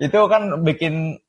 Itu 0.00 0.24
kan 0.32 0.64
bikin 0.64 1.20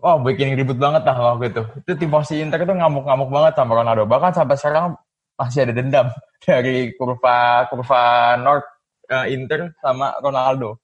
oh 0.00 0.16
bikin 0.24 0.56
ribut 0.56 0.80
banget 0.80 1.04
lah 1.04 1.36
waktu 1.36 1.52
itu. 1.52 1.62
Itu 1.84 1.92
tim 2.00 2.08
posisi 2.08 2.40
Inter 2.40 2.64
itu 2.64 2.72
ngamuk-ngamuk 2.72 3.28
banget 3.28 3.52
sama 3.60 3.72
Ronaldo. 3.76 4.08
Bahkan 4.08 4.32
sampai 4.32 4.56
sekarang 4.56 4.96
masih 5.36 5.68
ada 5.68 5.72
dendam 5.76 6.08
dari 6.46 6.96
kurva 6.96 7.68
kurva 7.68 8.34
North 8.40 8.75
uh, 9.08 9.26
Inter 9.30 9.74
sama 9.78 10.18
Ronaldo. 10.18 10.82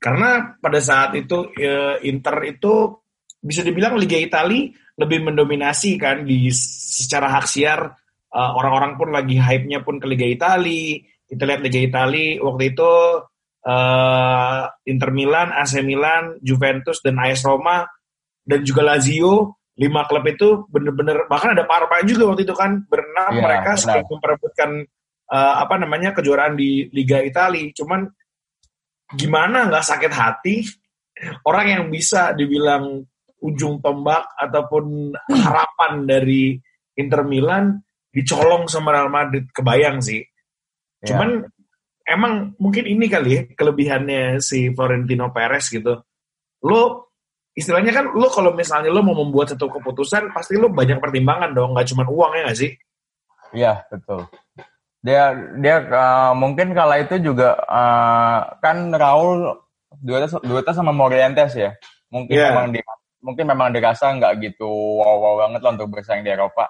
Karena 0.00 0.56
pada 0.56 0.80
saat 0.80 1.12
itu 1.18 1.50
uh, 1.50 1.96
Inter 2.02 2.36
itu 2.48 2.98
bisa 3.40 3.64
dibilang 3.64 3.96
Liga 3.96 4.16
Italia 4.16 4.68
lebih 5.00 5.24
mendominasi 5.24 5.96
kan 5.96 6.28
di 6.28 6.52
secara 6.52 7.32
hak 7.40 7.46
siar 7.48 7.80
uh, 8.32 8.50
orang-orang 8.56 9.00
pun 9.00 9.08
lagi 9.12 9.40
hype-nya 9.40 9.80
pun 9.80 9.96
ke 9.96 10.06
Liga 10.08 10.28
Italia. 10.28 11.00
Kita 11.24 11.42
lihat 11.46 11.60
Liga 11.62 11.80
Italia 11.80 12.42
waktu 12.42 12.74
itu 12.74 12.92
uh, 13.64 14.62
Inter 14.84 15.10
Milan, 15.14 15.54
AC 15.54 15.80
Milan, 15.80 16.36
Juventus 16.42 17.00
dan 17.00 17.16
AS 17.20 17.44
Roma 17.44 17.86
dan 18.44 18.60
juga 18.64 18.82
Lazio 18.82 19.60
lima 19.80 20.04
klub 20.04 20.24
itu 20.28 20.68
bener-bener 20.68 21.24
bahkan 21.24 21.56
ada 21.56 21.64
Parma 21.64 22.04
juga 22.04 22.28
waktu 22.28 22.44
itu 22.44 22.52
kan 22.52 22.84
berenam 22.84 23.32
ya, 23.32 23.40
mereka 23.40 23.70
sedang 23.80 24.04
memperebutkan 24.04 24.84
uh, 25.30 25.54
apa 25.62 25.78
namanya 25.78 26.12
kejuaraan 26.12 26.58
di 26.58 26.90
Liga 26.90 27.22
Italia 27.22 27.70
cuman 27.72 28.04
gimana 29.14 29.70
nggak 29.70 29.86
sakit 29.86 30.12
hati 30.12 30.66
orang 31.46 31.66
yang 31.70 31.84
bisa 31.90 32.34
dibilang 32.34 33.02
ujung 33.40 33.80
tombak 33.80 34.26
ataupun 34.36 35.14
harapan 35.46 36.04
dari 36.04 36.58
Inter 36.98 37.24
Milan 37.24 37.80
dicolong 38.10 38.66
sama 38.66 38.92
Real 38.92 39.08
Madrid 39.08 39.48
kebayang 39.54 40.02
sih 40.02 40.20
ya. 41.00 41.14
cuman 41.14 41.46
emang 42.10 42.58
mungkin 42.58 42.84
ini 42.90 43.06
kali 43.06 43.30
ya 43.30 43.42
kelebihannya 43.54 44.42
si 44.42 44.74
Florentino 44.74 45.30
Perez 45.30 45.70
gitu. 45.70 46.02
Lo 46.66 47.14
istilahnya 47.54 47.94
kan 47.94 48.10
lo 48.10 48.26
kalau 48.26 48.50
misalnya 48.52 48.90
lo 48.90 49.06
mau 49.06 49.14
membuat 49.14 49.54
satu 49.54 49.70
keputusan 49.70 50.34
pasti 50.34 50.58
lo 50.58 50.68
banyak 50.74 50.98
pertimbangan 50.98 51.54
dong, 51.54 51.78
nggak 51.78 51.86
cuma 51.94 52.02
uang 52.10 52.32
ya 52.34 52.42
nggak 52.50 52.58
sih? 52.58 52.72
Iya 53.54 53.72
betul. 53.86 54.26
Dia 55.00 55.32
dia 55.56 55.76
uh, 55.88 56.32
mungkin 56.36 56.76
kala 56.76 57.00
itu 57.00 57.16
juga 57.24 57.56
uh, 57.64 58.60
kan 58.60 58.92
Raul 58.92 59.56
duetnya 59.96 60.38
duetnya 60.44 60.74
sama 60.76 60.92
Morientes 60.92 61.56
ya. 61.56 61.72
Mungkin 62.12 62.36
yeah. 62.36 62.52
memang 62.52 62.66
di 62.76 62.80
mungkin 63.20 63.44
memang 63.48 63.68
dirasa 63.72 64.12
nggak 64.16 64.32
gitu 64.44 64.68
wow 64.68 65.16
wow 65.20 65.34
banget 65.46 65.60
lah 65.64 65.72
untuk 65.76 65.88
bersaing 65.92 66.24
di 66.24 66.32
Eropa. 66.32 66.68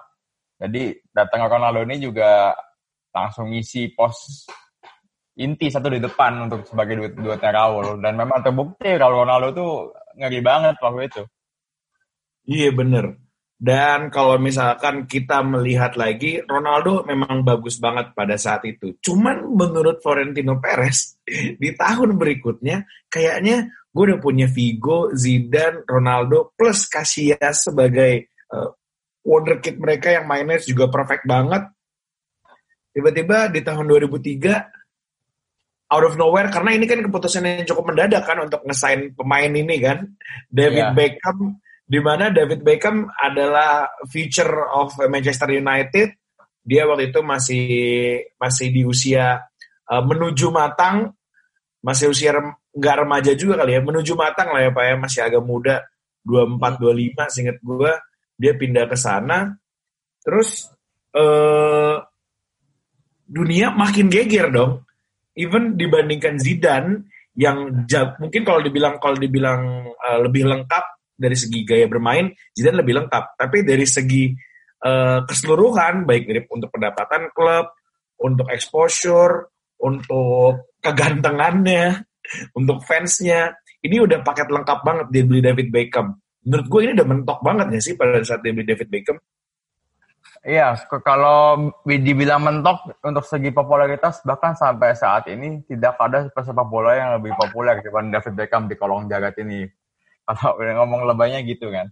Jadi 0.61 0.93
datang 1.11 1.47
Ronaldo 1.49 1.83
ini 1.83 1.97
juga 1.99 2.55
langsung 3.11 3.51
ngisi 3.51 3.91
pos 3.91 4.47
inti 5.35 5.71
satu 5.71 5.87
di 5.91 5.99
depan 5.99 6.47
untuk 6.47 6.67
sebagai 6.67 6.95
duet 6.99 7.13
duetnya 7.15 7.51
Raul 7.51 7.99
dan 7.99 8.15
memang 8.15 8.43
terbukti 8.43 8.95
kalau 8.95 9.27
Ronaldo 9.27 9.47
tuh 9.51 9.71
ngeri 10.15 10.39
banget 10.39 10.75
waktu 10.79 11.07
itu. 11.07 11.23
Iya 12.47 12.69
bener. 12.75 13.30
Dan 13.61 14.09
kalau 14.09 14.41
misalkan 14.41 15.05
kita 15.05 15.45
melihat 15.45 15.93
lagi, 15.93 16.41
Ronaldo 16.41 17.05
memang 17.05 17.45
bagus 17.45 17.77
banget 17.77 18.09
pada 18.17 18.33
saat 18.33 18.65
itu. 18.65 18.97
Cuman 18.97 19.53
menurut 19.53 20.01
Florentino 20.01 20.57
Perez, 20.57 21.21
di 21.61 21.69
tahun 21.77 22.17
berikutnya, 22.17 22.81
kayaknya 23.05 23.69
gue 23.93 24.03
udah 24.09 24.17
punya 24.17 24.49
Vigo, 24.49 25.13
Zidane, 25.13 25.85
Ronaldo, 25.85 26.57
plus 26.57 26.89
Casillas 26.89 27.69
sebagai 27.69 28.33
uh, 28.49 28.73
wonderkid 29.21 29.77
mereka 29.77 30.09
yang 30.09 30.25
mainnya 30.25 30.57
juga 30.57 30.89
perfect 30.89 31.29
banget. 31.29 31.69
Tiba-tiba 32.97 33.53
di 33.53 33.61
tahun 33.61 33.85
2003, 33.85 34.81
out 35.93 36.05
of 36.07 36.17
nowhere 36.17 36.49
karena 36.49 36.73
ini 36.73 36.89
kan 36.89 36.97
keputusan 37.05 37.45
yang 37.45 37.67
cukup 37.69 37.93
mendadak 37.93 38.25
kan 38.25 38.41
untuk 38.41 38.63
ngesain 38.63 39.11
pemain 39.11 39.51
ini 39.51 39.75
kan 39.83 40.07
David 40.47 40.87
yeah. 40.87 40.95
Beckham 40.95 41.59
di 41.91 41.99
mana 41.99 42.31
David 42.31 42.63
Beckham 42.63 43.11
adalah 43.19 43.91
future 44.07 44.71
of 44.71 44.95
Manchester 45.11 45.51
United. 45.51 46.15
Dia 46.63 46.87
waktu 46.87 47.11
itu 47.11 47.19
masih 47.19 47.65
masih 48.39 48.71
di 48.71 48.87
usia 48.87 49.43
uh, 49.91 49.99
menuju 49.99 50.55
matang. 50.55 51.11
Masih 51.83 52.07
usia 52.07 52.31
nggak 52.71 52.95
rem, 52.95 53.03
remaja 53.03 53.35
juga 53.35 53.59
kali 53.59 53.75
ya. 53.75 53.83
Menuju 53.83 54.15
matang 54.15 54.55
lah 54.55 54.63
ya 54.63 54.71
pak 54.71 54.83
ya. 54.87 54.95
Masih 54.95 55.19
agak 55.27 55.43
muda. 55.43 55.83
24 56.23 56.79
25 56.79 57.33
singkat 57.33 57.57
gue 57.59 57.91
dia 58.39 58.53
pindah 58.55 58.87
ke 58.87 58.95
sana. 58.95 59.51
Terus 60.23 60.71
uh, 61.11 61.99
dunia 63.27 63.75
makin 63.75 64.07
geger 64.07 64.47
dong. 64.47 64.87
Even 65.35 65.75
dibandingkan 65.75 66.39
Zidane 66.39 67.11
yang 67.35 67.83
mungkin 68.15 68.47
kalau 68.47 68.63
dibilang 68.63 68.95
kalau 69.03 69.19
dibilang 69.19 69.91
uh, 69.91 70.19
lebih 70.23 70.47
lengkap 70.47 71.00
dari 71.21 71.37
segi 71.37 71.61
gaya 71.61 71.85
bermain 71.85 72.33
Zidane 72.57 72.81
lebih 72.81 73.05
lengkap. 73.05 73.37
Tapi 73.37 73.61
dari 73.61 73.85
segi 73.85 74.33
uh, 74.81 75.21
keseluruhan 75.29 76.09
baik 76.09 76.25
dari 76.25 76.41
untuk 76.49 76.73
pendapatan 76.73 77.29
klub 77.29 77.69
untuk 78.21 78.49
exposure 78.49 79.53
untuk 79.81 80.77
kegantengannya 80.81 82.01
untuk 82.57 82.81
fansnya 82.85 83.53
ini 83.81 83.97
udah 83.97 84.21
paket 84.21 84.49
lengkap 84.49 84.79
banget 84.85 85.07
dia 85.09 85.23
beli 85.25 85.41
David 85.41 85.69
Beckham. 85.73 86.17
Menurut 86.41 86.65
gue 86.69 86.79
ini 86.89 86.91
udah 86.97 87.07
mentok 87.07 87.39
banget 87.45 87.67
ya 87.77 87.81
sih 87.81 87.93
pada 87.93 88.17
saat 88.25 88.41
dia 88.41 88.53
beli 88.53 88.65
David 88.65 88.89
Beckham? 88.89 89.17
Iya, 90.41 90.73
kalau 91.05 91.69
dibilang 91.85 92.41
mentok 92.41 92.97
untuk 93.05 93.21
segi 93.21 93.53
popularitas 93.53 94.25
bahkan 94.25 94.57
sampai 94.57 94.97
saat 94.97 95.29
ini 95.29 95.61
tidak 95.69 96.01
ada 96.01 96.25
pesepak 96.33 96.65
bola 96.65 96.97
yang 96.97 97.09
lebih 97.21 97.37
populer 97.37 97.77
dibanding 97.77 98.17
David 98.17 98.33
Beckham 98.33 98.65
di 98.65 98.73
kolong 98.73 99.05
jagat 99.05 99.37
ini. 99.37 99.69
Kalau 100.41 100.57
ngomong 100.57 101.09
lebaynya 101.09 101.41
gitu 101.43 101.69
kan. 101.69 101.89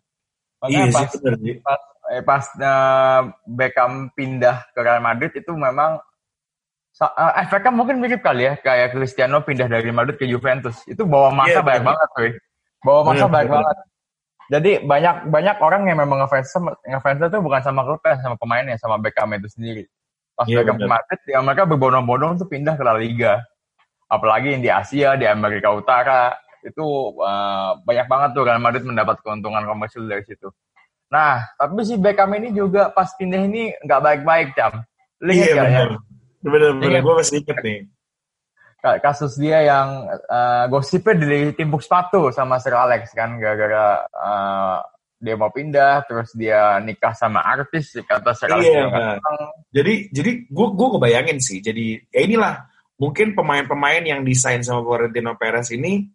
Makanya 0.60 0.76
iya 0.76 0.92
pas, 0.92 1.10
sih, 1.12 1.56
pas, 1.64 1.82
eh, 2.12 2.24
pas 2.24 2.44
uh, 2.60 3.22
Beckham 3.48 4.12
pindah 4.12 4.68
ke 4.76 4.80
Real 4.84 5.00
Madrid 5.00 5.32
itu 5.32 5.52
memang 5.56 6.04
uh, 7.00 7.34
efeknya 7.40 7.72
mungkin 7.72 8.04
mirip 8.04 8.20
kali 8.20 8.44
ya 8.44 8.54
kayak 8.60 8.92
Cristiano 8.92 9.40
pindah 9.40 9.72
dari 9.72 9.90
Madrid 9.96 10.20
ke 10.20 10.28
Juventus. 10.28 10.84
Itu 10.84 11.08
bawa 11.08 11.32
masa 11.32 11.60
yeah, 11.60 11.64
banyak 11.64 11.84
bener. 11.84 11.96
banget, 11.96 12.10
tuh. 12.12 12.34
Bawa 12.84 13.00
masa 13.08 13.26
bener, 13.26 13.32
banyak 13.32 13.52
banget. 13.56 13.78
Jadi 14.50 14.72
banyak 14.82 15.16
banyak 15.30 15.58
orang 15.62 15.82
yang 15.86 15.98
memang 16.02 16.26
ngefans 16.26 16.50
ngefans 16.82 17.22
itu 17.22 17.38
bukan 17.38 17.62
sama 17.62 17.86
klubnya, 17.86 18.18
sama 18.18 18.36
pemainnya, 18.36 18.76
sama 18.82 18.98
Beckham 18.98 19.30
itu 19.38 19.48
sendiri. 19.48 19.84
Pas 20.34 20.50
yeah, 20.50 20.66
Beckham 20.66 20.82
ke 20.82 20.88
Madrid, 20.90 21.20
ya 21.30 21.40
mereka 21.40 21.64
berbondong-bondong 21.70 22.42
tuh 22.42 22.48
pindah 22.50 22.74
ke 22.76 22.84
La 22.84 22.98
Liga. 22.98 23.40
Apalagi 24.10 24.58
yang 24.58 24.64
di 24.66 24.72
Asia, 24.74 25.14
di 25.14 25.30
Amerika 25.30 25.70
Utara, 25.70 26.34
itu 26.66 26.86
uh, 27.20 27.80
banyak 27.84 28.08
banget 28.08 28.30
tuh 28.36 28.44
Real 28.46 28.62
Madrid 28.62 28.84
mendapat 28.84 29.20
keuntungan 29.24 29.64
komersil 29.64 30.06
dari 30.06 30.24
situ. 30.28 30.52
Nah, 31.10 31.42
tapi 31.58 31.82
si 31.86 31.98
Beckham 31.98 32.30
ini 32.38 32.54
juga 32.54 32.94
pas 32.94 33.10
pindah 33.18 33.42
ini 33.42 33.74
nggak 33.82 34.02
baik-baik, 34.04 34.48
Cam. 34.54 34.86
Lihat 35.26 35.48
iya, 35.52 35.64
ya? 35.66 35.84
Bener-bener, 36.40 37.02
gue 37.02 37.16
masih 37.20 37.44
inget 37.44 37.58
nih 37.66 37.80
kasus 38.80 39.36
dia 39.36 39.60
yang 39.68 40.08
uh, 40.08 40.66
gosipnya 40.72 41.20
dari 41.20 41.52
timpuk 41.52 41.84
sepatu 41.84 42.32
sama 42.32 42.64
Sir 42.64 42.80
Alex 42.80 43.12
kan 43.12 43.36
gara-gara 43.36 44.08
uh, 44.08 44.80
dia 45.20 45.36
mau 45.36 45.52
pindah 45.52 46.08
terus 46.08 46.32
dia 46.32 46.80
nikah 46.80 47.12
sama 47.12 47.44
artis 47.44 47.92
kata 48.08 48.32
Sir 48.32 48.56
Alex 48.56 48.72
iya, 48.72 48.88
nah. 48.88 49.20
jadi 49.76 50.08
jadi 50.16 50.32
gue 50.48 50.68
gue 50.80 50.90
kebayangin 50.96 51.40
sih 51.44 51.60
jadi 51.60 52.00
ya 52.08 52.20
inilah 52.24 52.56
mungkin 52.96 53.36
pemain-pemain 53.36 54.04
yang 54.04 54.24
desain 54.24 54.64
sama 54.64 54.80
Florentino 54.88 55.36
Perez 55.36 55.76
ini 55.76 56.08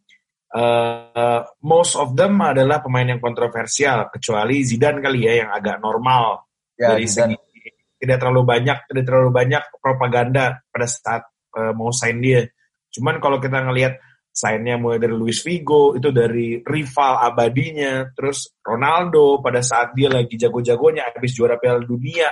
uh, 0.54 1.40
most 1.66 1.99
of 1.99 2.14
them 2.14 2.38
adalah 2.40 2.78
pemain 2.80 3.04
yang 3.04 3.20
kontroversial 3.20 4.08
kecuali 4.08 4.62
Zidane 4.62 5.02
kali 5.02 5.26
ya 5.26 5.44
yang 5.44 5.50
agak 5.50 5.82
normal 5.82 6.46
ya, 6.78 6.94
dari 6.94 7.11
Zidane. 7.11 7.34
segi 7.34 7.70
tidak 7.99 8.16
terlalu 8.20 8.42
banyak 8.46 8.78
tidak 8.87 9.04
terlalu 9.04 9.30
banyak 9.34 9.62
propaganda 9.82 10.61
pada 10.70 10.87
saat 10.87 11.23
uh, 11.58 11.73
mau 11.75 11.90
sign 11.90 12.23
dia. 12.23 12.46
Cuman 12.94 13.18
kalau 13.18 13.42
kita 13.42 13.58
ngelihat 13.64 13.99
signnya 14.34 14.75
mulai 14.75 14.99
dari 14.99 15.14
Luis 15.14 15.46
Figo, 15.46 15.94
itu 15.94 16.11
dari 16.11 16.58
rival 16.58 17.23
abadinya, 17.23 18.02
terus 18.11 18.50
Ronaldo 18.66 19.38
pada 19.38 19.62
saat 19.62 19.94
dia 19.94 20.11
lagi 20.11 20.34
jago-jagonya 20.34 21.14
habis 21.14 21.38
juara 21.38 21.54
Piala 21.54 21.87
Dunia, 21.87 22.30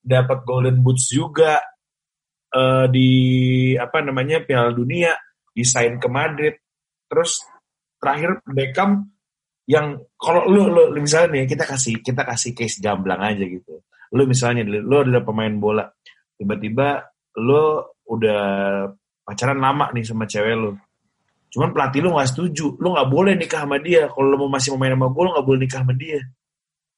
dapat 0.00 0.48
Golden 0.48 0.80
Boots 0.80 1.12
juga 1.12 1.60
uh, 2.56 2.88
di 2.88 3.10
apa 3.76 4.00
namanya 4.00 4.40
Piala 4.40 4.72
Dunia, 4.72 5.12
desain 5.52 6.00
ke 6.00 6.08
Madrid. 6.08 6.56
Terus 7.04 7.44
terakhir 8.02 8.42
Beckham 8.50 9.06
yang 9.70 10.02
kalau 10.18 10.50
lu, 10.50 10.66
lu 10.74 10.98
misalnya 10.98 11.38
nih 11.38 11.46
kita 11.46 11.62
kasih 11.62 12.02
kita 12.02 12.26
kasih 12.26 12.50
case 12.50 12.82
gamblang 12.82 13.22
aja 13.22 13.46
gitu. 13.46 13.78
Lu 14.12 14.26
misalnya 14.26 14.66
lu 14.66 14.96
adalah 14.98 15.22
pemain 15.22 15.54
bola 15.54 15.86
tiba-tiba 16.34 17.06
lo 17.38 17.94
udah 18.10 18.42
pacaran 19.22 19.62
lama 19.62 19.94
nih 19.94 20.02
sama 20.02 20.26
cewek 20.26 20.56
lo. 20.58 20.74
Cuman 21.54 21.70
pelatih 21.70 22.02
lo 22.02 22.18
nggak 22.18 22.30
setuju, 22.34 22.74
lo 22.82 22.98
nggak 22.98 23.10
boleh 23.12 23.32
nikah 23.38 23.62
sama 23.62 23.78
dia. 23.78 24.10
Kalau 24.10 24.34
mau 24.34 24.50
masih 24.50 24.74
mau 24.74 24.82
main 24.82 24.98
sama 24.98 25.06
gue, 25.12 25.22
lo 25.22 25.30
nggak 25.38 25.46
boleh 25.46 25.60
nikah 25.62 25.80
sama 25.86 25.94
dia. 25.94 26.20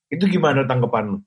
Itu 0.08 0.24
gimana 0.30 0.64
tanggapan 0.64 1.04
lo? 1.12 1.18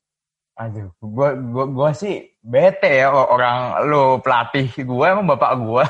Aduh, 0.57 0.89
gua 0.97 1.37
gua 1.37 1.65
gua 1.69 1.89
sih 1.93 2.33
bete 2.41 3.05
ya 3.05 3.13
orang 3.13 3.85
lo 3.85 4.17
pelatih 4.25 4.65
gua 4.89 5.13
emang 5.13 5.37
bapak 5.37 5.51
gua. 5.61 5.85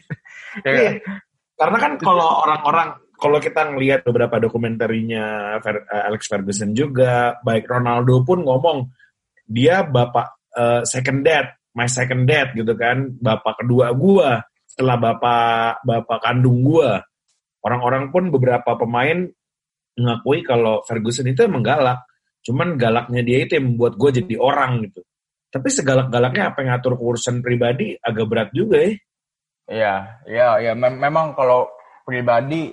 ya, 0.64 0.70
iya. 0.70 0.90
Karena 1.58 1.78
kan 1.80 1.92
kalau 1.98 2.46
orang-orang 2.46 2.94
kalau 3.16 3.40
kita 3.40 3.72
ngelihat 3.72 4.04
beberapa 4.04 4.36
dokumenterinya 4.40 5.56
eh, 5.60 6.04
Alex 6.06 6.28
Ferguson 6.28 6.76
juga, 6.76 7.40
baik 7.40 7.66
Ronaldo 7.66 8.22
pun 8.22 8.44
ngomong 8.44 8.88
dia 9.46 9.86
bapak 9.86 10.50
uh, 10.58 10.82
second 10.82 11.22
dad, 11.22 11.54
my 11.72 11.86
second 11.86 12.26
dad 12.26 12.50
gitu 12.52 12.74
kan, 12.74 13.14
bapak 13.16 13.62
kedua 13.62 13.94
gua 13.94 14.42
setelah 14.66 14.96
bapak 14.98 15.86
bapak 15.86 16.18
kandung 16.20 16.66
gua. 16.66 17.00
Orang-orang 17.62 18.14
pun 18.14 18.30
beberapa 18.30 18.78
pemain 18.78 19.26
mengakui 19.96 20.44
kalau 20.44 20.84
Ferguson 20.84 21.32
itu 21.32 21.48
emang 21.48 21.64
galak. 21.64 22.04
Cuman 22.44 22.78
galaknya 22.78 23.26
dia 23.26 23.42
itu 23.42 23.58
yang 23.58 23.74
membuat 23.74 23.98
gue 23.98 24.22
jadi 24.22 24.38
orang 24.38 24.86
gitu. 24.86 25.02
Tapi 25.50 25.66
segalak-galaknya 25.66 26.52
apa 26.52 26.62
yang 26.62 26.70
ngatur 26.76 26.94
urusan 26.94 27.42
pribadi 27.42 27.96
agak 27.98 28.26
berat 28.28 28.48
juga 28.54 28.76
ya. 28.78 28.92
Iya, 29.66 29.94
iya, 30.30 30.48
iya. 30.62 30.72
Mem 30.78 30.94
memang 30.94 31.34
kalau 31.34 31.66
pribadi 32.06 32.70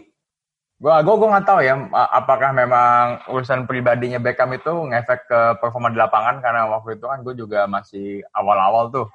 Gua 0.84 1.00
gua 1.00 1.16
gua 1.16 1.30
nggak 1.32 1.48
tahu 1.48 1.60
ya 1.64 1.80
apakah 2.12 2.52
memang 2.52 3.24
urusan 3.32 3.64
pribadinya 3.64 4.20
Beckham 4.20 4.52
itu 4.52 4.68
ngefek 4.92 5.32
ke 5.32 5.40
performa 5.64 5.88
di 5.88 5.96
lapangan 5.96 6.44
karena 6.44 6.68
waktu 6.68 7.00
itu 7.00 7.08
kan 7.08 7.24
gue 7.24 7.36
juga 7.40 7.64
masih 7.72 8.20
awal-awal 8.36 8.92
tuh. 8.92 9.08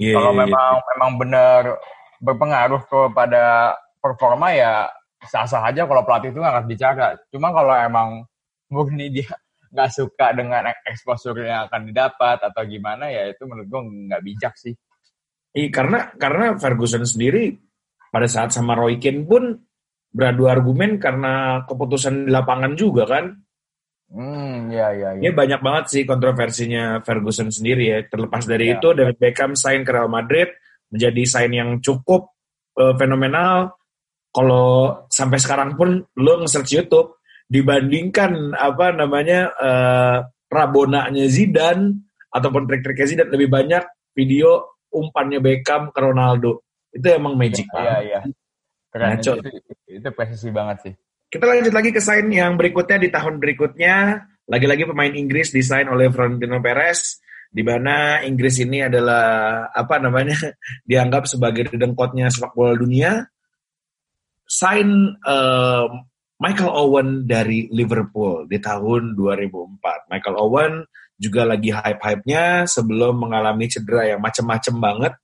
Yeah, 0.00 0.16
Kalau 0.16 0.32
yeah, 0.32 0.40
iya. 0.40 0.42
memang 0.48 0.72
yeah. 0.72 0.86
memang 0.96 1.10
benar 1.20 1.62
berpengaruh 2.24 2.82
kepada 2.88 3.44
performa 4.00 4.48
ya 4.56 4.88
sah-sah 5.28 5.68
aja 5.68 5.84
kalau 5.84 6.08
pelatih 6.08 6.32
itu 6.32 6.40
nggak 6.40 6.54
akan 6.56 6.66
bicara. 6.72 7.08
Cuma 7.28 7.52
kalau 7.52 7.76
emang 7.76 8.08
murni 8.72 9.12
dia 9.12 9.28
nggak 9.76 9.90
suka 9.92 10.32
dengan 10.32 10.72
exposure 10.88 11.36
yang 11.44 11.68
akan 11.68 11.84
didapat 11.84 12.40
atau 12.40 12.64
gimana 12.64 13.12
ya 13.12 13.28
itu 13.28 13.44
menurut 13.44 13.68
gue 13.68 14.08
nggak 14.08 14.24
bijak 14.24 14.56
sih. 14.56 14.72
Iya 15.52 15.68
karena 15.68 16.16
karena 16.16 16.56
Ferguson 16.56 17.04
sendiri 17.04 17.60
pada 18.08 18.24
saat 18.24 18.56
sama 18.56 18.72
Roy 18.72 18.96
Keane 18.96 19.28
pun 19.28 19.52
beradu 20.14 20.46
argumen 20.46 21.02
karena 21.02 21.66
keputusan 21.66 22.24
di 22.26 22.30
lapangan 22.30 22.78
juga 22.78 23.04
kan. 23.10 23.34
Hmm, 24.14 24.70
ya, 24.70 24.94
ya, 24.94 25.18
ya. 25.18 25.20
Ini 25.26 25.34
banyak 25.34 25.58
banget 25.58 25.84
sih 25.90 26.02
kontroversinya 26.06 27.02
Ferguson 27.02 27.50
sendiri 27.50 27.90
ya. 27.90 27.98
Terlepas 28.06 28.46
dari 28.46 28.70
ya. 28.70 28.78
itu, 28.78 28.94
David 28.94 29.18
Beckham 29.18 29.58
sign 29.58 29.82
ke 29.82 29.90
Real 29.90 30.06
Madrid 30.06 30.54
menjadi 30.94 31.22
sign 31.26 31.50
yang 31.50 31.70
cukup 31.82 32.30
uh, 32.78 32.94
fenomenal. 32.94 33.74
Kalau 34.30 35.02
sampai 35.10 35.42
sekarang 35.42 35.74
pun 35.74 35.98
lo 35.98 36.32
nge-search 36.46 36.78
YouTube 36.78 37.18
dibandingkan 37.50 38.54
apa 38.54 38.94
namanya 38.94 39.50
uh, 39.50 40.18
rabonanya 40.46 41.26
Zidane 41.26 42.06
ataupun 42.30 42.70
trik-triknya 42.70 43.06
Zidane 43.10 43.34
lebih 43.34 43.50
banyak 43.50 43.82
video 44.14 44.78
umpannya 44.94 45.42
Beckham 45.42 45.90
ke 45.90 45.98
Ronaldo. 45.98 46.62
Itu 46.94 47.10
emang 47.10 47.34
magic 47.34 47.66
ya, 47.66 47.74
banget. 47.74 47.90
Iya, 47.90 47.98
iya. 48.06 48.20
Keren, 48.94 49.18
itu, 49.18 49.34
itu, 49.42 49.72
itu 49.90 50.08
presisi 50.14 50.54
banget 50.54 50.76
sih. 50.86 50.94
Kita 51.26 51.50
lanjut 51.50 51.74
lagi 51.74 51.90
ke 51.90 51.98
sign 51.98 52.30
yang 52.30 52.54
berikutnya 52.54 53.02
di 53.02 53.10
tahun 53.10 53.42
berikutnya. 53.42 54.22
Lagi-lagi 54.46 54.86
pemain 54.86 55.10
Inggris 55.10 55.50
desain 55.50 55.90
oleh 55.90 56.06
Florentino 56.14 56.62
Perez 56.62 57.18
di 57.50 57.66
mana 57.66 58.22
Inggris 58.22 58.62
ini 58.62 58.86
adalah 58.86 59.66
apa 59.74 59.98
namanya 59.98 60.38
dianggap 60.90 61.26
sebagai 61.26 61.74
dengkotnya 61.74 62.30
sepak 62.30 62.54
bola 62.54 62.78
dunia. 62.78 63.26
Sign 64.46 65.18
uh, 65.26 65.90
Michael 66.38 66.70
Owen 66.70 67.26
dari 67.26 67.66
Liverpool 67.74 68.46
di 68.46 68.62
tahun 68.62 69.18
2004. 69.18 70.10
Michael 70.14 70.38
Owen 70.38 70.86
juga 71.18 71.42
lagi 71.46 71.74
hype-hype-nya 71.74 72.70
sebelum 72.70 73.26
mengalami 73.26 73.66
cedera 73.66 74.06
yang 74.06 74.22
macem-macem 74.22 74.74
banget. 74.78 75.18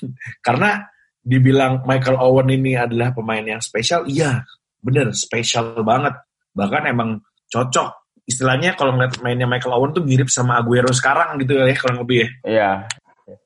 Karena 0.46 0.91
dibilang 1.22 1.86
Michael 1.86 2.18
Owen 2.18 2.50
ini 2.50 2.74
adalah 2.74 3.14
pemain 3.14 3.42
yang 3.42 3.62
spesial, 3.62 4.02
iya 4.10 4.42
bener 4.82 5.14
spesial 5.14 5.78
banget. 5.86 6.18
Bahkan 6.52 6.90
emang 6.90 7.22
cocok. 7.48 8.18
Istilahnya 8.26 8.74
kalau 8.74 8.94
ngeliat 8.98 9.18
mainnya 9.22 9.46
Michael 9.46 9.74
Owen 9.74 9.94
tuh 9.94 10.02
mirip 10.02 10.30
sama 10.30 10.58
Aguero 10.58 10.90
sekarang 10.90 11.38
gitu 11.42 11.58
ya 11.58 11.74
kurang 11.78 12.02
lebih 12.06 12.26
ya. 12.26 12.28
Iya. 12.46 12.70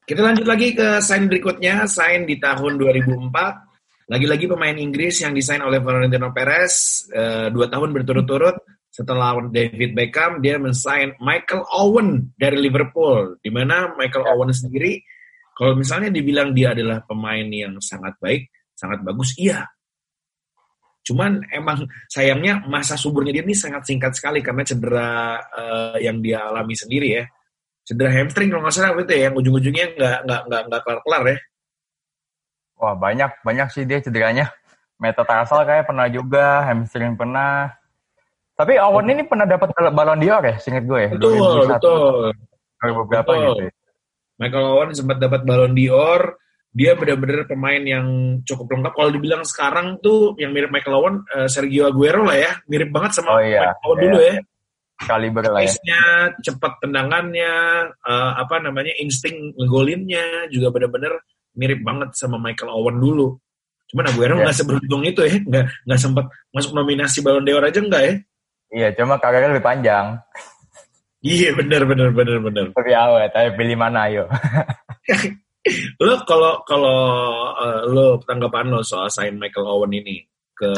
Kita 0.08 0.20
lanjut 0.24 0.46
lagi 0.48 0.72
ke 0.72 0.98
sign 1.04 1.28
berikutnya, 1.28 1.84
sign 1.84 2.24
di 2.24 2.40
tahun 2.40 2.80
2004. 2.80 4.06
Lagi-lagi 4.06 4.46
pemain 4.46 4.76
Inggris 4.78 5.18
yang 5.20 5.34
desain 5.34 5.58
oleh 5.60 5.82
Florentino 5.82 6.30
Perez 6.30 7.06
uh, 7.10 7.50
dua 7.50 7.66
tahun 7.66 7.90
berturut-turut 7.90 8.54
setelah 8.86 9.36
David 9.52 9.92
Beckham 9.92 10.40
dia 10.40 10.56
mensign 10.56 11.12
Michael 11.20 11.66
Owen 11.74 12.32
dari 12.38 12.56
Liverpool 12.56 13.36
di 13.42 13.50
mana 13.52 13.92
Michael. 13.98 14.24
Owen 14.24 14.54
sendiri 14.54 15.02
kalau 15.56 15.72
misalnya 15.72 16.12
dibilang 16.12 16.52
dia 16.52 16.76
adalah 16.76 17.00
pemain 17.08 17.48
yang 17.48 17.80
sangat 17.80 18.12
baik, 18.20 18.52
sangat 18.76 19.00
bagus, 19.00 19.32
iya. 19.40 19.64
Cuman 21.00 21.40
emang 21.48 21.88
sayangnya 22.12 22.60
masa 22.68 22.92
suburnya 22.92 23.40
dia 23.40 23.40
ini 23.40 23.56
sangat 23.56 23.88
singkat 23.88 24.12
sekali 24.12 24.44
karena 24.44 24.60
cedera 24.68 25.40
uh, 25.48 25.96
yang 25.96 26.20
dia 26.20 26.44
alami 26.44 26.76
sendiri 26.76 27.08
ya. 27.08 27.24
Cedera 27.88 28.12
hamstring 28.12 28.52
kalau 28.52 28.68
nggak 28.68 28.74
salah 28.76 28.92
itu 29.00 29.14
ya, 29.16 29.32
yang 29.32 29.34
ujung-ujungnya 29.40 29.86
nggak 29.96 30.18
nggak 30.28 30.40
nggak 30.44 30.62
nggak 30.68 30.80
kelar-kelar 30.84 31.22
ya. 31.24 31.38
Wah 32.76 32.94
banyak 32.98 33.30
banyak 33.40 33.68
sih 33.72 33.88
dia 33.88 34.04
cederanya. 34.04 34.52
Metatarsal 35.00 35.64
kayak 35.64 35.88
pernah 35.88 36.04
juga, 36.12 36.68
hamstring 36.68 37.16
pernah. 37.16 37.72
Tapi 38.60 38.76
Owen 38.76 39.08
ini 39.08 39.24
pernah 39.24 39.48
dapat 39.48 39.72
balon 39.72 40.20
dior 40.20 40.44
ya, 40.44 40.56
singkat 40.60 40.84
gue 40.84 41.00
ya. 41.00 41.10
Betul, 41.16 41.64
2001. 41.64 41.72
betul. 41.80 42.24
Beberapa 42.76 43.32
betul. 43.32 43.40
gitu. 43.40 43.64
Ya. 43.64 43.75
Michael 44.36 44.66
Owen 44.76 44.90
sempat 44.92 45.16
dapat 45.20 45.42
Ballon 45.44 45.72
d'Or. 45.72 46.36
Dia 46.76 46.92
benar-benar 46.92 47.48
pemain 47.48 47.80
yang 47.80 48.06
cukup 48.44 48.68
lengkap. 48.68 48.92
Kalau 48.92 49.08
dibilang 49.08 49.42
sekarang 49.48 49.96
tuh 50.04 50.36
yang 50.36 50.52
mirip 50.52 50.68
Michael 50.68 50.96
Owen, 51.00 51.16
uh, 51.32 51.48
Sergio 51.48 51.88
Aguero 51.88 52.20
lah 52.20 52.36
ya. 52.36 52.52
Mirip 52.68 52.92
banget 52.92 53.16
sama 53.16 53.36
oh, 53.36 53.40
iya. 53.40 53.72
Michael 53.72 53.84
Owen 53.88 53.96
iya. 53.96 54.04
dulu 54.04 54.18
ya. 54.20 54.36
Kaliber 54.96 55.44
lah 55.52 55.60
ya. 55.64 56.32
cepat 56.40 56.72
tendangannya, 56.80 57.52
uh, 58.00 58.32
apa 58.36 58.60
namanya, 58.60 58.92
insting 59.00 59.52
ngegolinnya 59.56 60.48
juga 60.52 60.72
benar-benar 60.72 61.16
mirip 61.56 61.80
banget 61.80 62.12
sama 62.16 62.36
Michael 62.36 62.72
Owen 62.72 63.00
dulu. 63.00 63.40
Cuman 63.92 64.04
Aguero 64.12 64.34
iya. 64.36 64.42
nggak 64.44 64.52
yeah. 64.52 64.60
seberuntung 64.60 65.02
itu 65.04 65.20
ya, 65.24 65.36
nggak 65.40 65.64
nggak 65.88 66.00
sempat 66.00 66.24
masuk 66.52 66.72
nominasi 66.76 67.24
Ballon 67.24 67.44
d'Or 67.44 67.64
aja 67.64 67.80
enggak 67.80 68.02
ya? 68.04 68.14
Iya, 68.66 68.88
cuma 68.98 69.16
karirnya 69.16 69.56
lebih 69.56 69.64
panjang. 69.64 70.18
Iya 71.26 71.50
benar 71.58 71.82
benar 71.90 72.14
benar 72.14 72.38
benar. 72.38 72.66
Tapi 72.70 72.92
awet, 72.94 73.30
tapi 73.34 73.50
pilih 73.58 73.74
mana 73.74 74.06
ayo. 74.06 74.30
lo 76.06 76.22
kalau 76.22 76.62
kalau 76.62 76.98
uh, 77.58 77.82
lo 77.90 78.22
tanggapan 78.22 78.70
lo 78.70 78.86
soal 78.86 79.10
sign 79.10 79.34
Michael 79.34 79.66
Owen 79.66 79.90
ini 79.90 80.22
ke 80.54 80.70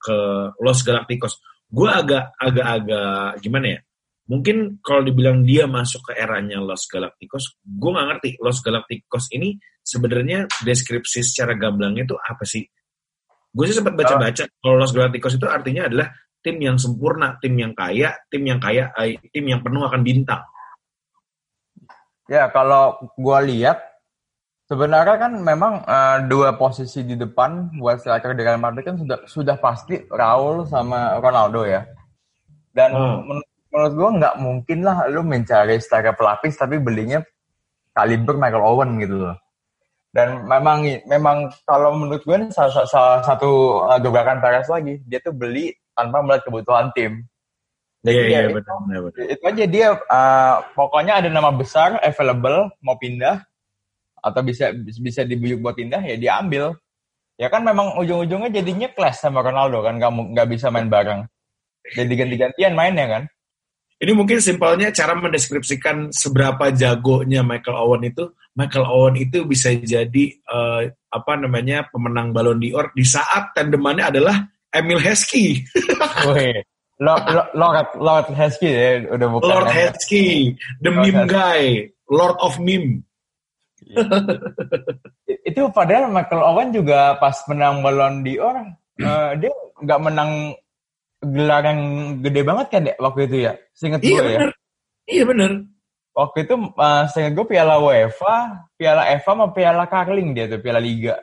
ke 0.00 0.16
Los 0.64 0.80
Galacticos, 0.80 1.44
gue 1.68 1.88
agak 1.88 2.32
agak 2.40 2.66
agak 2.66 3.44
gimana 3.44 3.76
ya? 3.76 3.80
Mungkin 4.28 4.80
kalau 4.84 5.04
dibilang 5.04 5.44
dia 5.44 5.68
masuk 5.68 6.12
ke 6.12 6.12
eranya 6.16 6.60
Los 6.64 6.88
Galacticos, 6.88 7.60
gue 7.60 7.90
nggak 7.92 8.08
ngerti 8.08 8.30
Los 8.40 8.64
Galacticos 8.64 9.28
ini 9.36 9.60
sebenarnya 9.84 10.48
deskripsi 10.64 11.20
secara 11.20 11.52
gamblangnya 11.52 12.08
itu 12.08 12.16
apa 12.16 12.44
sih? 12.48 12.64
Gue 13.52 13.64
sih 13.68 13.76
sempat 13.76 13.96
baca-baca 13.96 14.48
kalau 14.48 14.76
Los 14.80 14.96
Galacticos 14.96 15.36
itu 15.36 15.44
artinya 15.48 15.88
adalah 15.88 16.08
tim 16.42 16.56
yang 16.62 16.78
sempurna, 16.78 17.36
tim 17.42 17.54
yang 17.58 17.74
kaya, 17.74 18.14
tim 18.30 18.42
yang 18.46 18.60
kaya, 18.62 18.90
eh, 18.98 19.18
tim 19.34 19.44
yang 19.46 19.60
penuh 19.60 19.82
akan 19.84 20.00
bintang. 20.06 20.42
Ya, 22.28 22.52
kalau 22.52 23.00
gue 23.16 23.38
lihat 23.48 23.80
sebenarnya 24.68 25.16
kan 25.16 25.32
memang 25.40 25.80
uh, 25.88 26.28
dua 26.28 26.54
posisi 26.60 27.00
di 27.02 27.16
depan 27.16 27.72
buat 27.80 28.04
striker 28.04 28.36
di 28.36 28.44
Real 28.44 28.60
Madrid 28.60 28.84
kan 28.84 29.00
sudah 29.00 29.24
sudah 29.24 29.56
pasti 29.56 30.04
Raul 30.12 30.68
sama 30.68 31.16
Ronaldo 31.18 31.64
ya. 31.64 31.88
Dan 32.76 32.92
hmm. 32.92 33.18
men 33.24 33.40
menurut 33.68 33.92
gue 33.96 34.10
nggak 34.20 34.34
mungkin 34.40 34.78
lah 34.80 35.08
lu 35.12 35.20
mencari 35.20 35.76
striker 35.76 36.16
pelapis 36.16 36.56
tapi 36.56 36.80
belinya 36.80 37.20
kaliber 37.92 38.36
Michael 38.36 38.64
Owen 38.64 38.96
gitu 39.00 39.28
loh. 39.28 39.36
Dan 40.08 40.48
memang 40.48 40.84
memang 41.04 41.52
kalau 41.68 41.92
menurut 41.96 42.24
gue 42.24 42.36
ini 42.36 42.48
salah, 42.48 42.84
salah 42.88 43.20
satu 43.24 43.84
uh, 43.88 44.00
gebrakan 44.00 44.40
Perez 44.40 44.68
lagi, 44.68 45.00
dia 45.04 45.20
tuh 45.20 45.36
beli 45.36 45.72
tanpa 45.98 46.22
melihat 46.22 46.46
kebutuhan 46.46 46.94
tim. 46.94 47.26
Jadi 48.06 48.30
yeah, 48.30 48.46
yeah, 48.46 48.54
betul. 48.54 49.26
Itu 49.26 49.42
aja 49.42 49.64
dia 49.66 49.86
uh, 49.98 50.54
pokoknya 50.78 51.18
ada 51.18 51.26
nama 51.26 51.50
besar 51.50 51.98
available 51.98 52.70
mau 52.78 52.94
pindah 52.94 53.42
atau 54.22 54.40
bisa 54.46 54.70
bisa 54.78 55.26
dibuyuk 55.26 55.58
buat 55.58 55.74
pindah 55.74 55.98
ya 56.06 56.14
dia 56.14 56.38
ambil. 56.38 56.78
Ya 57.38 57.50
kan 57.50 57.66
memang 57.66 57.98
ujung-ujungnya 57.98 58.50
jadinya 58.50 58.88
clash 58.94 59.18
sama 59.22 59.42
Ronaldo 59.42 59.82
kan 59.82 59.98
nggak 59.98 60.10
nggak 60.14 60.48
bisa 60.50 60.70
main 60.70 60.86
bareng. 60.86 61.26
Jadi 61.90 62.12
ganti-gantian 62.14 62.74
mainnya 62.78 63.06
kan. 63.08 63.24
ini 63.98 64.14
mungkin 64.14 64.38
simpelnya 64.38 64.94
cara 64.94 65.18
mendeskripsikan 65.18 66.14
seberapa 66.14 66.70
jagonya 66.70 67.42
Michael 67.42 67.82
Owen 67.82 68.06
itu. 68.06 68.30
Michael 68.54 68.86
Owen 68.86 69.18
itu 69.18 69.42
bisa 69.42 69.74
jadi 69.74 70.38
uh, 70.46 70.86
apa 71.10 71.34
namanya 71.34 71.82
pemenang 71.90 72.30
Ballon 72.30 72.62
d'Or 72.62 72.94
di 72.94 73.02
saat 73.02 73.50
tandemannya 73.58 74.06
adalah 74.06 74.46
Emil 74.74 75.00
Heskey. 75.00 75.64
Lord, 76.98 77.22
Lord, 77.54 77.88
Lord 77.94 78.26
Heskey 78.34 78.72
ya, 78.74 78.90
udah 79.14 79.28
bukan. 79.30 79.46
Lord 79.46 79.70
Heskey, 79.70 80.58
the 80.82 80.90
Lord 80.90 81.02
meme 81.06 81.22
guy, 81.30 81.86
Lord 82.10 82.36
of 82.42 82.58
meme. 82.58 83.06
itu 85.48 85.62
padahal 85.70 86.10
Michael 86.10 86.42
Owen 86.42 86.74
juga 86.74 87.14
pas 87.22 87.38
menang 87.46 87.80
Ballon 87.86 88.26
d'Or, 88.26 88.56
uh, 88.98 89.30
dia 89.38 89.52
nggak 89.78 90.00
menang 90.02 90.58
gelar 91.22 91.62
yang 91.62 91.80
gede 92.22 92.42
banget 92.42 92.66
kan 92.66 92.82
ya 92.90 92.94
waktu 92.98 93.20
itu 93.30 93.36
ya? 93.46 93.52
Seingat 93.70 94.02
iya, 94.02 94.18
gue 94.18 94.26
ya. 94.26 94.40
Iya 95.06 95.22
bener. 95.24 95.50
Waktu 96.18 96.38
itu 96.50 96.54
uh, 96.58 97.04
seingat 97.14 97.32
gue 97.38 97.46
Piala 97.46 97.78
UEFA, 97.78 98.66
Piala 98.74 99.06
FA 99.22 99.32
sama 99.38 99.54
Piala 99.54 99.86
Carling 99.86 100.34
dia 100.34 100.50
tuh, 100.50 100.58
Piala 100.58 100.82
Liga. 100.82 101.14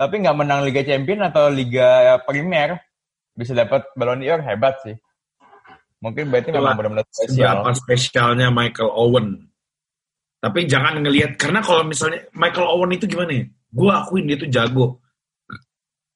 Tapi 0.00 0.14
nggak 0.24 0.32
menang 0.32 0.64
Liga 0.64 0.80
Champion 0.80 1.28
atau 1.28 1.52
Liga 1.52 2.16
Premier 2.24 2.80
bisa 3.36 3.52
dapat 3.52 3.84
Ballon 3.92 4.24
d'Or 4.24 4.40
hebat 4.40 4.80
sih. 4.80 4.96
Mungkin 6.00 6.32
berarti 6.32 6.48
memang 6.56 6.72
benar-benar 6.80 7.04
spesial. 7.12 7.60
Berapa 7.60 7.70
spesialnya 7.76 8.48
Michael 8.48 8.88
Owen. 8.88 9.44
Tapi 10.40 10.64
jangan 10.64 10.96
ngelihat 11.04 11.36
karena 11.36 11.60
kalau 11.60 11.84
misalnya 11.84 12.24
Michael 12.32 12.64
Owen 12.64 12.96
itu 12.96 13.04
gimana 13.04 13.28
ya? 13.28 13.44
Gue 13.68 13.92
akuin 13.92 14.24
dia 14.24 14.40
itu 14.40 14.48
jago. 14.48 15.04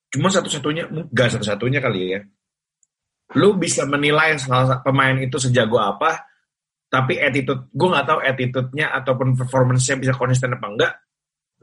Cuma 0.08 0.32
satu-satunya, 0.32 0.88
enggak 0.88 1.36
satu-satunya 1.36 1.84
kali 1.84 2.16
ya. 2.16 2.24
Lu 3.36 3.60
bisa 3.60 3.84
menilai 3.84 4.40
salah 4.40 4.80
pemain 4.80 5.20
itu 5.20 5.36
sejago 5.36 5.76
apa, 5.76 6.24
tapi 6.88 7.20
attitude, 7.20 7.68
gue 7.68 7.88
nggak 7.92 8.06
tahu 8.08 8.20
attitude-nya 8.24 8.96
ataupun 8.96 9.36
performance-nya 9.36 10.00
bisa 10.00 10.16
konsisten 10.16 10.56
apa 10.56 10.66
enggak. 10.72 10.92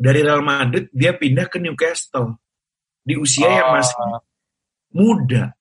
Dari 0.01 0.25
Real 0.25 0.41
Madrid 0.41 0.89
dia 0.89 1.13
pindah 1.13 1.45
ke 1.45 1.61
Newcastle 1.61 2.41
di 3.05 3.13
usia 3.13 3.45
oh. 3.45 3.53
yang 3.53 3.69
masih 3.77 3.97
muda. 4.97 5.53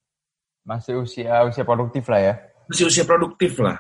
Masih 0.65 1.05
usia 1.05 1.45
usia 1.45 1.65
produktif 1.69 2.09
lah 2.09 2.21
ya. 2.25 2.35
Masih 2.73 2.89
usia 2.89 3.05
produktif 3.05 3.61
lah. 3.61 3.77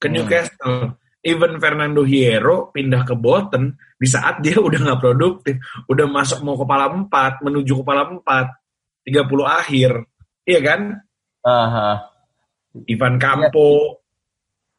Ke 0.00 0.08
hmm. 0.08 0.14
Newcastle. 0.16 0.96
Even 1.18 1.58
Fernando 1.58 2.06
Hierro 2.06 2.70
pindah 2.72 3.02
ke 3.02 3.12
Bolton 3.12 3.74
di 3.98 4.06
saat 4.08 4.40
dia 4.40 4.56
udah 4.66 4.80
nggak 4.80 5.02
produktif, 5.02 5.58
udah 5.90 6.06
masuk 6.08 6.40
mau 6.46 6.54
kepala 6.54 6.88
empat, 6.88 7.42
menuju 7.42 7.82
kepala 7.82 8.06
empat, 8.06 8.54
30 9.02 9.26
akhir, 9.44 9.90
iya 10.46 10.60
kan? 10.62 10.80
Aha. 11.42 11.90
Ivan 12.86 13.18
Campo. 13.18 13.98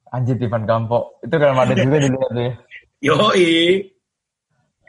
Ya. 0.08 0.16
Anjir 0.16 0.40
Ivan 0.40 0.64
Campo. 0.64 1.20
Itu 1.22 1.36
kalau 1.36 1.60
ada 1.60 1.76
juga 1.76 1.98
dulu 2.02 2.18
tuh 2.18 2.42
ya. 2.42 2.54
Yoi. 3.04 3.50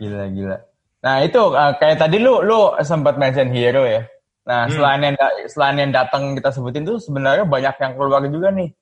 Gila 0.00 0.32
gila. 0.32 0.56
Nah 1.04 1.16
itu 1.24 1.40
uh, 1.40 1.72
kayak 1.76 2.00
tadi 2.00 2.16
lu 2.16 2.40
lu 2.40 2.72
sempat 2.80 3.20
mention 3.20 3.52
Hero 3.52 3.84
ya. 3.84 4.08
Nah, 4.48 4.66
hmm. 4.66 4.72
selain 4.72 5.00
yang 5.04 5.16
selain 5.46 5.76
yang 5.76 5.92
datang 5.92 6.34
kita 6.34 6.50
sebutin 6.50 6.82
tuh 6.88 6.96
sebenarnya 6.96 7.44
banyak 7.44 7.76
yang 7.76 7.92
keluar 7.94 8.24
juga 8.26 8.48
nih. 8.50 8.72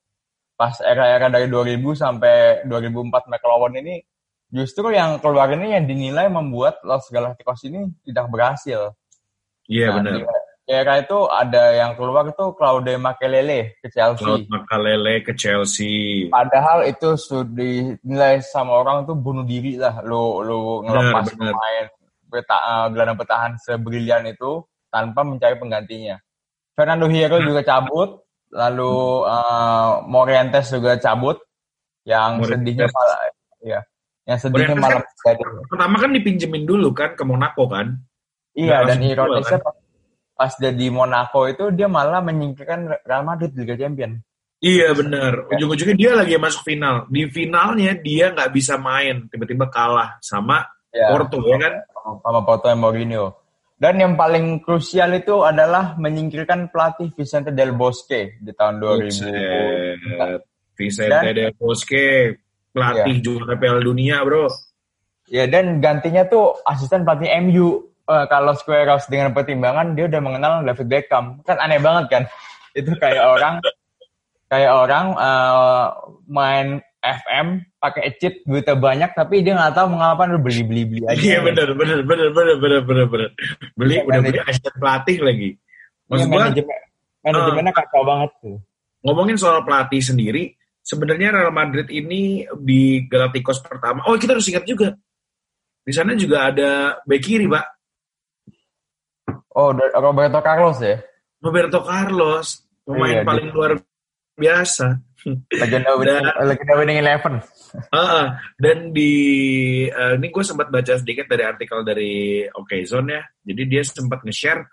Pas 0.55 0.75
era-era 0.83 1.31
dari 1.31 1.47
2000 1.51 1.83
sampai 1.95 2.67
2004 2.67 3.31
McLawan 3.31 3.75
ini 3.79 4.03
justru 4.49 4.91
yang 4.91 5.21
keluar 5.21 5.53
ini 5.53 5.77
yang 5.77 5.85
dinilai 5.87 6.27
membuat 6.33 6.81
Los 6.83 7.11
Galacticos 7.11 7.63
ini 7.69 7.91
tidak 8.07 8.27
berhasil. 8.33 8.95
Iya 9.69 9.93
yeah, 9.93 10.01
nah, 10.01 10.15
benar. 10.17 10.38
Di 10.69 10.77
era 10.77 11.01
itu 11.01 11.25
ada 11.25 11.73
yang 11.73 11.97
keluar 11.97 12.29
itu 12.29 12.53
Claude 12.53 13.01
Makelele 13.01 13.81
ke 13.81 13.89
Chelsea. 13.89 14.21
Claude 14.21 14.53
Makelele 14.53 15.25
ke 15.25 15.33
Chelsea. 15.33 16.29
Padahal 16.29 16.85
itu 16.85 17.17
sudah 17.17 17.49
dinilai 17.57 18.45
sama 18.45 18.77
orang 18.77 19.09
tuh 19.09 19.17
bunuh 19.17 19.49
diri 19.49 19.81
lah. 19.81 20.05
Lu 20.05 20.45
lu 20.45 20.85
ngelepas 20.85 21.33
pemain 21.33 21.89
peta, 22.29 22.57
uh, 22.61 22.87
gelandang 22.93 23.17
bertahan 23.17 23.57
sebrilian 23.57 24.29
itu 24.29 24.61
tanpa 24.93 25.25
mencari 25.25 25.57
penggantinya. 25.57 26.21
Fernando 26.77 27.09
Hierro 27.09 27.41
juga 27.41 27.65
cabut, 27.65 28.29
lalu 28.53 29.25
uh, 29.25 30.05
Morientes 30.05 30.69
juga 30.69 31.01
cabut. 31.01 31.41
Yang 32.05 32.45
Morientes. 32.45 32.53
sedihnya 32.61 32.87
malah 32.93 33.19
ya, 33.65 33.81
yang 34.29 34.39
sedihnya 34.41 34.77
malah 34.77 35.01
kan, 35.01 35.37
pertama 35.65 35.97
kan 35.97 36.11
dipinjemin 36.13 36.65
dulu 36.69 36.93
kan 36.93 37.17
ke 37.17 37.25
Monaco 37.25 37.65
kan? 37.69 38.01
Iya, 38.53 38.85
dan 38.85 39.01
ironisnya 39.01 39.65
kan? 39.65 39.73
Pas 40.39 40.55
dia 40.55 40.71
di 40.71 40.87
Monaco 40.87 41.51
itu 41.51 41.75
dia 41.75 41.91
malah 41.91 42.23
menyingkirkan 42.23 43.03
Real 43.03 43.27
Madrid 43.27 43.51
Liga 43.59 43.75
Champion. 43.75 44.23
Iya 44.63 44.95
benar. 44.95 45.51
Ya. 45.51 45.59
Ujung-ujungnya 45.59 45.97
dia 45.99 46.11
lagi 46.15 46.39
masuk 46.39 46.63
final. 46.63 47.11
Di 47.11 47.27
finalnya 47.27 47.99
dia 47.99 48.31
nggak 48.31 48.55
bisa 48.55 48.79
main, 48.79 49.27
tiba-tiba 49.27 49.67
kalah 49.67 50.19
sama 50.23 50.63
ya, 50.95 51.11
Porto 51.11 51.43
ya 51.43 51.59
kan? 51.59 51.75
Sama 52.23 52.41
Porto 52.47 52.71
yang 52.71 52.79
Mourinho. 52.79 53.27
Dan 53.79 54.03
yang 54.03 54.15
paling 54.19 54.59
krusial 54.63 55.15
itu 55.15 55.47
adalah 55.47 55.95
menyingkirkan 55.99 56.71
pelatih 56.75 57.15
Vicente 57.15 57.55
Del 57.55 57.75
Bosque 57.75 58.39
di 58.43 58.51
tahun 58.51 58.83
2000. 58.83 60.75
Vicente 60.75 61.11
dan, 61.11 61.35
Del 61.35 61.55
Bosque, 61.55 62.07
pelatih 62.75 63.17
ya. 63.19 63.23
juara 63.23 63.55
Piala 63.55 63.79
Dunia, 63.79 64.19
Bro. 64.27 64.51
Ya, 65.31 65.47
dan 65.47 65.79
gantinya 65.79 66.27
tuh 66.27 66.59
asisten 66.67 67.07
pelatih 67.07 67.31
MU. 67.47 67.87
Uh, 68.09 68.25
kalau 68.25 68.57
Squarehouse 68.57 69.05
dengan 69.13 69.37
pertimbangan 69.37 69.93
dia 69.93 70.09
udah 70.09 70.21
mengenal 70.25 70.53
David 70.65 70.89
Beckham. 70.89 71.45
Kan 71.45 71.61
aneh 71.61 71.77
banget 71.77 72.09
kan? 72.09 72.23
Itu 72.73 72.97
kayak 72.97 73.21
orang 73.21 73.61
kayak 74.49 74.73
orang 74.73 75.13
uh, 75.13 75.93
main 76.25 76.81
FM 77.05 77.63
pakai 77.79 78.17
cheat 78.19 78.43
duitnya 78.43 78.75
banyak 78.75 79.11
tapi 79.15 79.45
dia 79.45 79.55
nggak 79.55 79.77
tahu 79.77 79.95
mengapa 79.95 80.27
lu 80.27 80.41
beli 80.43 80.65
beli 80.67 80.83
beli 80.89 81.03
aja. 81.07 81.21
Iya 81.21 81.39
benar 81.45 81.69
benar 81.77 82.01
benar 82.03 82.29
benar 82.35 82.57
benar 82.59 82.81
benar 82.83 83.07
benar. 83.07 83.31
Beli 83.79 83.95
ya, 83.95 84.03
udah 84.03 84.21
beli 84.25 84.39
asisten 84.43 84.75
pelatih 84.81 85.19
lagi. 85.23 85.51
Iya, 85.55 86.09
Maksud 86.09 86.27
ya, 86.27 86.33
gua 86.33 86.41
manajemen, 86.43 86.79
manajemennya 87.23 87.73
uh, 87.73 87.79
kacau 87.79 88.03
banget 88.03 88.31
tuh. 88.43 88.59
Ngomongin 89.05 89.37
soal 89.39 89.63
pelatih 89.63 90.03
sendiri, 90.03 90.43
sebenarnya 90.83 91.29
Real 91.31 91.55
Madrid 91.55 91.87
ini 91.93 92.49
di 92.59 93.07
Galacticos 93.07 93.63
pertama. 93.63 94.03
Oh 94.11 94.19
kita 94.19 94.35
harus 94.35 94.49
ingat 94.51 94.67
juga. 94.67 94.97
Di 95.87 95.93
sana 95.95 96.19
juga 96.19 96.51
ada 96.51 96.99
bek 97.07 97.21
kiri, 97.23 97.47
Pak. 97.47 97.78
Oh, 99.59 99.75
Roberto 99.75 100.39
Carlos 100.39 100.79
ya? 100.79 101.03
Roberto 101.43 101.83
Carlos, 101.83 102.63
pemain 102.87 103.19
iya, 103.19 103.27
paling 103.27 103.51
luar 103.51 103.75
biasa. 104.39 105.03
Legenda 105.51 105.93
winning, 105.99 106.27
legenda 106.47 106.75
winning 106.79 106.99
eleven. 107.03 107.35
Uh, 107.69 108.33
dan 108.57 108.97
di 108.97 109.13
uh, 109.93 110.17
ini 110.17 110.33
gue 110.33 110.41
sempat 110.41 110.73
baca 110.73 110.97
sedikit 110.97 111.29
dari 111.29 111.45
artikel 111.45 111.85
dari 111.85 112.41
Zone 112.89 113.13
ya. 113.13 113.21
Jadi 113.45 113.63
dia 113.69 113.85
sempat 113.85 114.25
nge-share 114.25 114.65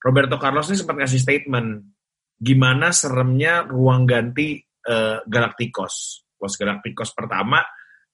Roberto 0.00 0.40
Carlos 0.40 0.72
ini 0.72 0.80
sempat 0.80 0.96
ngasih 0.96 1.20
statement 1.20 1.92
gimana 2.40 2.88
seremnya 2.88 3.68
ruang 3.68 4.08
ganti 4.08 4.64
uh, 4.88 5.20
Galacticos. 5.28 6.24
Los 6.40 6.56
Galacticos 6.56 7.12
pertama 7.12 7.60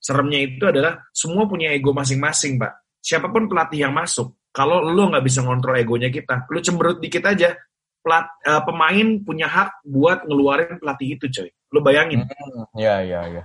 seremnya 0.02 0.42
itu 0.42 0.66
adalah 0.66 0.98
semua 1.14 1.46
punya 1.46 1.70
ego 1.70 1.94
masing-masing, 1.94 2.58
Pak. 2.58 2.98
Siapa 2.98 3.30
pun 3.30 3.46
pelatih 3.46 3.86
yang 3.86 3.94
masuk, 3.94 4.47
kalau 4.52 4.82
lo 4.82 5.12
nggak 5.12 5.24
bisa 5.24 5.44
ngontrol 5.44 5.76
egonya 5.78 6.08
kita, 6.08 6.48
lo 6.48 6.58
cemberut 6.58 6.98
dikit 6.98 7.24
aja, 7.28 7.54
pelat, 8.02 8.26
uh, 8.48 8.62
pemain 8.64 9.20
punya 9.22 9.46
hak 9.46 9.84
buat 9.84 10.24
ngeluarin 10.24 10.80
pelatih 10.80 11.18
itu, 11.20 11.26
coy. 11.28 11.48
Lo 11.74 11.84
bayangin. 11.84 12.24
Hmm, 12.24 12.64
ya, 12.74 13.04
ya, 13.04 13.20
ya. 13.28 13.44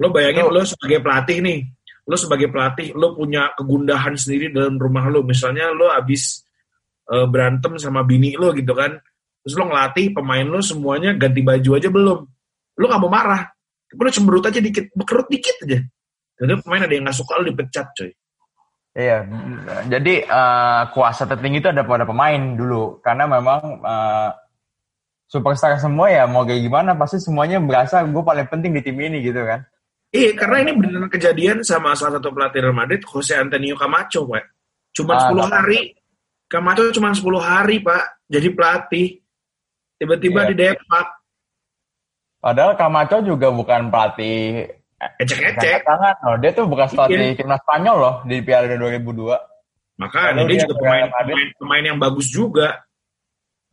Lo 0.00 0.12
bayangin 0.12 0.48
lo, 0.52 0.60
sebagai 0.64 1.00
pelatih 1.00 1.40
nih, 1.40 1.58
lo 2.04 2.16
sebagai 2.16 2.48
pelatih, 2.52 2.92
lo 2.92 3.16
punya 3.16 3.52
kegundahan 3.56 4.14
sendiri 4.16 4.52
dalam 4.52 4.76
rumah 4.76 5.08
lo. 5.08 5.24
Misalnya 5.24 5.72
lo 5.72 5.88
abis 5.88 6.44
uh, 7.08 7.24
berantem 7.24 7.80
sama 7.80 8.04
bini 8.04 8.36
lo 8.36 8.52
gitu 8.52 8.76
kan, 8.76 8.96
terus 9.40 9.54
lo 9.56 9.68
ngelatih 9.68 10.12
pemain 10.12 10.44
lo 10.44 10.60
semuanya 10.60 11.16
ganti 11.16 11.40
baju 11.40 11.70
aja 11.80 11.88
belum. 11.88 12.20
Lo 12.80 12.84
gak 12.88 13.00
mau 13.00 13.12
marah, 13.12 13.44
lo 13.92 14.08
cemberut 14.12 14.44
aja 14.44 14.60
dikit, 14.60 14.92
bekerut 14.92 15.28
dikit 15.28 15.56
aja. 15.68 15.80
Jadi 16.40 16.52
pemain 16.64 16.84
ada 16.84 16.94
yang 16.96 17.04
gak 17.08 17.16
suka 17.16 17.40
lo 17.40 17.44
dipecat 17.48 17.86
coy. 17.92 18.10
Iya, 19.00 19.24
jadi 19.88 20.28
uh, 20.28 20.92
kuasa 20.92 21.24
tertinggi 21.24 21.64
itu 21.64 21.72
ada 21.72 21.88
pada 21.88 22.04
pemain 22.04 22.36
dulu, 22.52 23.00
karena 23.00 23.24
memang 23.24 23.80
uh, 23.80 24.28
superstar 25.24 25.80
semua 25.80 26.12
ya 26.12 26.28
mau 26.28 26.44
kayak 26.44 26.68
gimana 26.68 26.92
pasti 26.98 27.16
semuanya 27.16 27.56
berasa 27.64 28.04
gue 28.04 28.20
paling 28.20 28.44
penting 28.50 28.76
di 28.76 28.84
tim 28.84 29.00
ini 29.00 29.24
gitu 29.24 29.40
kan. 29.40 29.64
Iya, 30.10 30.34
karena 30.36 30.68
ini 30.68 30.72
benar 30.74 31.06
kejadian 31.08 31.62
sama 31.62 31.94
salah 31.94 32.18
satu 32.18 32.34
pelatih 32.34 32.66
Real 32.66 32.74
Madrid, 32.74 33.00
Jose 33.06 33.32
Antonio 33.32 33.78
Camacho, 33.78 34.26
Pak. 34.26 34.44
Cuma 34.90 35.14
ah, 35.16 35.30
10 35.30 35.54
hari. 35.54 35.80
Camacho 36.50 36.90
cuma 36.90 37.14
10 37.14 37.24
hari, 37.38 37.78
Pak, 37.78 38.26
jadi 38.26 38.48
pelatih. 38.50 39.08
Tiba-tiba 40.02 40.40
iya. 40.44 40.48
di 40.50 40.54
Depak. 40.58 41.08
Padahal 42.42 42.74
Camacho 42.74 43.22
juga 43.22 43.54
bukan 43.54 43.86
pelatih 43.86 44.66
ecek-ecek. 45.00 45.82
Tangan, 45.82 46.14
oh, 46.28 46.36
dia 46.36 46.50
tuh 46.52 46.68
bukan 46.68 46.86
pelatih 46.92 47.36
timnas 47.36 47.60
Spanyol 47.64 47.96
loh 47.96 48.14
di 48.28 48.36
Piala 48.44 48.68
2002. 48.76 50.00
Maka 50.00 50.32
dia, 50.32 50.44
dia 50.48 50.58
juga 50.64 50.74
pemain, 50.80 51.08
pemain, 51.12 51.48
pemain 51.60 51.84
yang 51.84 51.98
bagus 52.00 52.28
juga. 52.32 52.88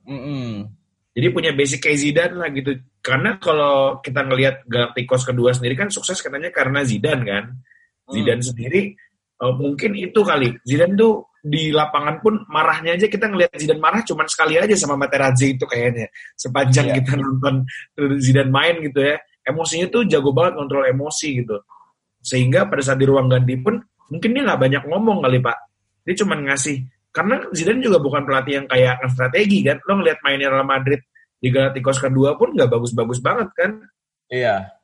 Mm 0.07 0.19
-mm. 0.19 0.51
Jadi 1.17 1.27
punya 1.33 1.49
basic 1.49 1.81
kayak 1.81 1.97
Zidane 1.97 2.35
lah 2.37 2.49
gitu. 2.53 2.77
Karena 3.01 3.41
kalau 3.41 3.97
kita 4.05 4.21
ngelihat 4.21 4.69
Galacticos 4.69 5.25
kedua 5.25 5.49
sendiri 5.49 5.73
kan 5.73 5.89
sukses 5.89 6.21
katanya 6.21 6.53
karena 6.53 6.85
Zidane 6.85 7.23
kan. 7.25 7.45
Hmm. 8.05 8.13
Zidane 8.13 8.43
sendiri 8.45 8.93
uh, 9.41 9.49
mungkin 9.57 9.97
itu 9.97 10.21
kali. 10.21 10.53
Zidane 10.61 10.93
tuh 10.93 11.33
di 11.41 11.73
lapangan 11.73 12.21
pun 12.21 12.45
marahnya 12.53 12.93
aja 12.93 13.09
kita 13.09 13.33
ngelihat 13.33 13.49
Zidane 13.57 13.81
marah 13.81 14.05
cuman 14.05 14.29
sekali 14.29 14.61
aja 14.61 14.77
sama 14.77 14.93
Materazzi 14.93 15.57
itu 15.57 15.65
kayaknya. 15.65 16.05
Sepanjang 16.37 16.93
yeah. 16.93 16.95
kita 17.01 17.11
nonton 17.17 17.65
Zidane 18.21 18.53
main 18.53 18.77
gitu 18.85 19.01
ya. 19.01 19.17
Emosinya 19.47 19.87
tuh 19.87 20.03
jago 20.03 20.35
banget 20.35 20.59
kontrol 20.59 20.83
emosi 20.83 21.39
gitu. 21.39 21.57
Sehingga 22.19 22.67
pada 22.67 22.83
saat 22.83 22.99
di 22.99 23.07
ruang 23.07 23.31
ganti 23.31 23.55
pun 23.55 23.79
mungkin 24.11 24.29
dia 24.35 24.43
nggak 24.43 24.59
banyak 24.59 24.83
ngomong 24.91 25.23
kali 25.23 25.39
Pak. 25.39 25.57
Dia 26.03 26.15
cuma 26.19 26.35
ngasih 26.35 26.83
karena 27.15 27.41
Zidane 27.55 27.81
juga 27.81 27.97
bukan 28.03 28.27
pelatih 28.27 28.53
yang 28.61 28.67
kayak 28.67 28.99
strategi 29.09 29.63
kan. 29.63 29.79
Lo 29.87 30.03
ngeliat 30.03 30.19
mainnya 30.21 30.51
Real 30.51 30.67
Madrid 30.67 31.01
di 31.39 31.47
Galacticos 31.47 31.97
kedua 32.03 32.35
pun 32.35 32.51
nggak 32.51 32.69
bagus-bagus 32.69 33.23
banget 33.23 33.49
kan. 33.55 33.71
Iya. 34.27 34.77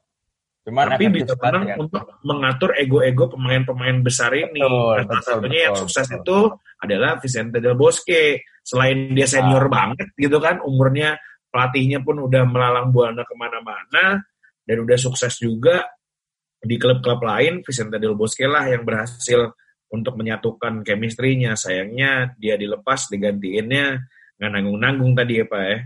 Cuman 0.63 0.95
Tapi 0.95 1.11
bisa 1.11 1.35
menang 1.35 1.65
kan? 1.67 1.77
untuk 1.83 2.03
mengatur 2.23 2.71
ego-ego 2.79 3.27
pemain-pemain 3.35 3.99
besar 3.99 4.31
ini. 4.31 4.63
Betul, 4.63 4.95
nah, 4.95 5.03
salah 5.19 5.23
satunya 5.27 5.51
betul, 5.51 5.65
yang 5.67 5.75
sukses 5.75 6.07
betul. 6.07 6.19
itu 6.23 6.37
adalah 6.79 7.11
Vicente 7.19 7.57
Del 7.59 7.75
Bosque. 7.75 8.23
Selain 8.63 9.11
dia 9.11 9.27
senior 9.27 9.67
ah. 9.67 9.71
banget 9.75 10.15
gitu 10.15 10.39
kan, 10.39 10.63
umurnya 10.63 11.19
pelatihnya 11.51 11.99
pun 11.99 12.15
udah 12.23 12.47
melalang 12.47 12.95
buana 12.95 13.27
ke 13.27 13.35
mana-mana 13.35 14.23
dan 14.63 14.77
udah 14.83 14.97
sukses 14.97 15.39
juga 15.39 15.83
di 16.63 16.79
klub-klub 16.79 17.19
lain. 17.19 17.59
Vicente 17.61 17.99
Del 17.99 18.15
Bosque 18.15 18.47
lah 18.47 18.67
yang 18.71 18.87
berhasil 18.87 19.51
untuk 19.91 20.15
menyatukan 20.17 20.81
chemistry-nya. 20.81 21.53
Sayangnya 21.59 22.33
dia 22.39 22.55
dilepas 22.55 23.11
digantiinnya 23.11 24.01
nggak 24.39 24.51
nanggung-nanggung 24.51 25.13
tadi 25.13 25.43
ya 25.43 25.45
Pak 25.45 25.63
ya. 25.63 25.77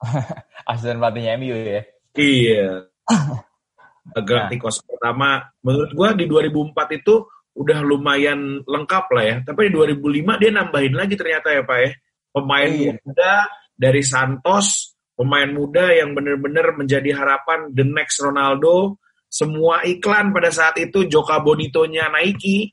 Asisten 0.70 1.00
pelatihnya 1.00 1.36
MU 1.40 1.56
ya. 1.56 1.82
Iya. 2.14 2.68
Galacticos 4.16 4.80
nah. 4.80 4.86
pertama 4.96 5.28
menurut 5.60 5.90
gua 5.92 6.08
di 6.16 6.24
2004 6.24 6.98
itu 7.02 7.14
udah 7.56 7.78
lumayan 7.82 8.62
lengkap 8.64 9.04
lah 9.10 9.24
ya. 9.24 9.36
Tapi 9.42 9.68
di 9.68 9.72
2005 9.74 10.40
dia 10.40 10.50
nambahin 10.54 10.94
lagi 10.94 11.14
ternyata 11.18 11.48
ya 11.50 11.62
Pak 11.66 11.78
ya. 11.82 11.90
Pemain 12.30 12.70
iya. 12.70 12.94
muda 13.02 13.34
dari 13.74 14.02
Santos, 14.06 14.94
pemain 15.20 15.52
muda 15.52 15.92
yang 15.92 16.16
benar-benar 16.16 16.72
menjadi 16.80 17.12
harapan 17.12 17.68
the 17.76 17.84
next 17.84 18.24
Ronaldo. 18.24 18.96
Semua 19.28 19.84
iklan 19.84 20.32
pada 20.32 20.48
saat 20.48 20.80
itu 20.80 21.04
Joka 21.04 21.44
Bonito-nya 21.44 22.08
Nike 22.08 22.72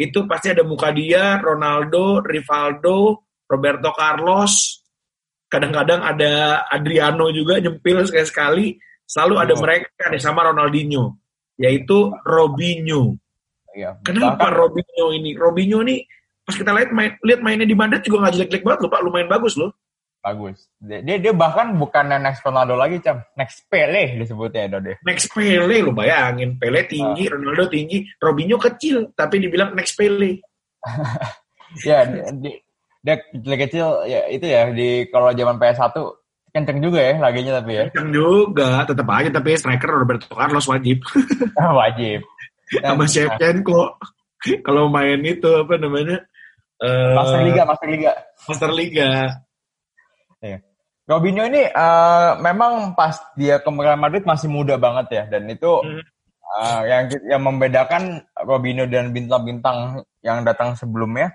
itu 0.00 0.24
pasti 0.24 0.50
ada 0.50 0.64
muka 0.64 0.88
dia, 0.88 1.36
Ronaldo, 1.36 2.24
Rivaldo, 2.24 3.28
Roberto 3.44 3.92
Carlos, 3.92 4.82
kadang-kadang 5.52 6.00
ada 6.00 6.64
Adriano 6.72 7.28
juga 7.28 7.60
nyempil 7.60 8.08
sekali-sekali 8.08 8.80
selalu 9.04 9.34
ada 9.36 9.52
oh. 9.52 9.60
mereka 9.60 10.08
nih 10.08 10.22
sama 10.22 10.48
Ronaldinho, 10.48 11.20
yaitu 11.60 12.08
Robinho. 12.24 13.20
Ya, 13.76 13.92
Kenapa 14.00 14.48
bahkan, 14.48 14.56
Robinho 14.56 15.06
ini? 15.12 15.36
Robinho 15.36 15.84
ini 15.84 16.08
pas 16.42 16.56
kita 16.56 16.72
lihat 16.72 16.90
main, 16.96 17.12
lihat 17.20 17.44
mainnya 17.44 17.68
di 17.68 17.76
Madrid 17.76 18.00
juga 18.00 18.24
nggak 18.24 18.34
jelek-jelek 18.40 18.64
banget 18.64 18.80
loh 18.80 18.90
Pak, 18.90 19.00
lumayan 19.04 19.28
bagus 19.28 19.54
loh. 19.60 19.76
Bagus. 20.22 20.70
Dia 20.78 21.18
dia 21.18 21.32
bahkan 21.34 21.74
bukan 21.74 22.14
next 22.22 22.46
Ronaldo 22.46 22.78
lagi, 22.78 23.02
Cam. 23.02 23.26
Next 23.34 23.66
Pele 23.66 24.14
disebutnya 24.22 24.70
itu 24.70 24.78
deh. 24.78 24.96
Next 25.02 25.26
Pele 25.34 25.82
lo 25.82 25.90
bayangin. 25.90 26.62
Pele 26.62 26.86
tinggi, 26.86 27.26
uh. 27.26 27.34
Ronaldo 27.34 27.66
tinggi, 27.66 28.06
Robinho 28.22 28.54
kecil 28.54 29.10
tapi 29.18 29.42
dibilang 29.42 29.74
next 29.74 29.98
Pele. 29.98 30.38
ya, 31.88 32.06
dia, 32.06 32.54
dia, 33.02 33.16
dia 33.34 33.56
kecil 33.66 34.06
ya 34.06 34.30
itu 34.30 34.46
ya 34.46 34.70
di 34.70 35.10
kalau 35.10 35.34
zaman 35.34 35.58
PS1 35.58 35.90
Kenceng 36.52 36.84
juga 36.84 37.00
ya 37.00 37.16
laginya 37.16 37.64
tapi 37.64 37.80
ya. 37.80 37.82
Kenceng 37.88 38.12
juga, 38.12 38.84
tetap 38.84 39.08
aja 39.08 39.32
tapi 39.32 39.56
striker 39.56 39.88
Roberto 39.88 40.28
Carlos 40.30 40.68
wajib. 40.68 41.00
Ah, 41.58 41.72
wajib. 41.72 42.20
Sama 42.84 43.04
Shevchenko. 43.08 43.96
Kalau 44.60 44.92
main 44.92 45.20
itu 45.24 45.48
apa 45.48 45.80
namanya? 45.80 46.20
Uh, 46.76 47.14
Master 47.16 47.40
Liga, 47.46 47.62
Master 47.64 47.88
Liga. 47.88 48.12
Master 48.48 48.70
Liga. 48.74 49.10
Iya. 50.42 50.58
Robinho 51.06 51.42
ini 51.46 51.66
uh, 51.70 52.38
memang 52.38 52.94
pas 52.94 53.18
dia 53.34 53.58
ke 53.58 53.70
Real 53.70 53.98
Madrid 53.98 54.22
masih 54.22 54.46
muda 54.46 54.78
banget 54.78 55.06
ya 55.10 55.24
dan 55.26 55.50
itu 55.50 55.82
hmm. 55.82 56.02
uh, 56.58 56.82
yang 56.86 57.02
yang 57.26 57.42
membedakan 57.42 58.22
Robinho 58.42 58.86
dan 58.86 59.10
bintang-bintang 59.10 60.06
yang 60.22 60.46
datang 60.46 60.78
sebelumnya 60.78 61.34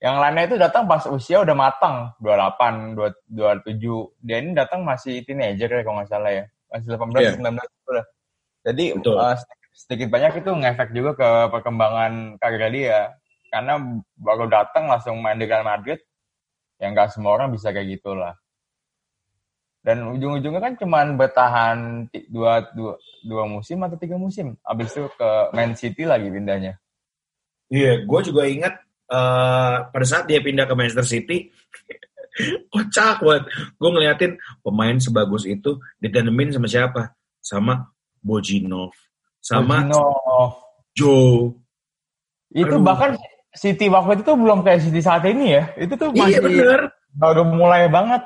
yang 0.00 0.16
lainnya 0.16 0.48
itu 0.48 0.56
datang 0.56 0.88
pas 0.88 1.04
usia 1.12 1.44
udah 1.44 1.52
matang, 1.52 2.16
28, 2.24 2.96
27. 3.28 4.24
Dia 4.24 4.40
ini 4.40 4.56
datang 4.56 4.80
masih 4.80 5.20
teenager 5.28 5.68
ya 5.68 5.84
kalau 5.84 6.00
nggak 6.00 6.08
salah 6.08 6.32
ya. 6.32 6.44
Masih 6.72 6.88
18, 6.96 7.20
yeah. 7.20 7.36
19 7.36 7.60
udah. 7.92 8.04
Jadi 8.64 8.84
uh, 8.96 9.36
sedikit 9.76 10.08
banyak 10.08 10.40
itu 10.40 10.50
ngefek 10.56 10.90
juga 10.96 11.10
ke 11.20 11.30
perkembangan 11.52 12.40
karir 12.40 12.72
dia. 12.72 13.12
Karena 13.52 13.76
baru 14.16 14.48
datang 14.48 14.88
langsung 14.88 15.20
main 15.20 15.36
di 15.36 15.44
Real 15.44 15.68
Madrid, 15.68 16.00
yang 16.80 16.96
nggak 16.96 17.12
semua 17.12 17.36
orang 17.36 17.52
bisa 17.52 17.70
kayak 17.70 18.00
gitulah. 18.00 18.34
Dan 19.80 20.04
ujung-ujungnya 20.12 20.60
kan 20.60 20.74
cuma 20.76 21.04
bertahan 21.08 22.08
dua, 22.28 22.68
dua, 22.76 23.00
dua 23.24 23.44
musim 23.48 23.80
atau 23.80 23.96
tiga 23.96 24.20
musim. 24.20 24.56
Abis 24.60 24.92
itu 24.92 25.08
ke 25.16 25.30
Man 25.56 25.72
City 25.72 26.04
lagi 26.04 26.28
pindahnya. 26.28 26.76
Iya, 27.70 27.84
yeah, 27.84 27.96
gue 28.04 28.20
juga 28.26 28.44
ingat 28.44 28.74
uh, 29.10 29.90
pada 29.90 30.06
saat 30.06 30.24
dia 30.30 30.40
pindah 30.40 30.64
ke 30.64 30.74
Manchester 30.74 31.06
City 31.06 31.50
kocak 32.72 33.20
banget 33.20 33.44
gue 33.76 33.90
ngeliatin 33.90 34.32
pemain 34.62 34.96
sebagus 34.96 35.44
itu 35.44 35.82
ditanemin 35.98 36.54
sama 36.54 36.70
siapa 36.70 37.02
sama 37.42 37.90
Bojinov 38.22 38.94
sama 39.42 39.82
Bojinov. 39.84 40.50
Joe 40.94 41.54
itu 42.54 42.74
Aduh. 42.74 42.82
bahkan 42.86 43.14
City 43.50 43.90
waktu 43.90 44.22
itu 44.22 44.32
belum 44.34 44.62
kayak 44.62 44.80
City 44.86 45.00
saat 45.02 45.26
ini 45.26 45.58
ya 45.58 45.64
itu 45.74 45.94
tuh 45.98 46.14
iya, 46.14 46.20
masih 46.22 46.34
iya, 46.34 46.40
bener. 46.42 46.80
baru 47.14 47.42
mulai 47.42 47.90
banget 47.90 48.22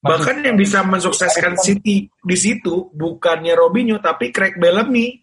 masih 0.00 0.08
bahkan 0.08 0.36
yang 0.42 0.56
bisa 0.56 0.78
mensukseskan 0.82 1.54
City 1.60 2.08
di 2.08 2.36
situ 2.36 2.88
bukannya 2.96 3.52
Robinho 3.52 4.00
tapi 4.00 4.32
Craig 4.32 4.56
Bellamy 4.56 5.20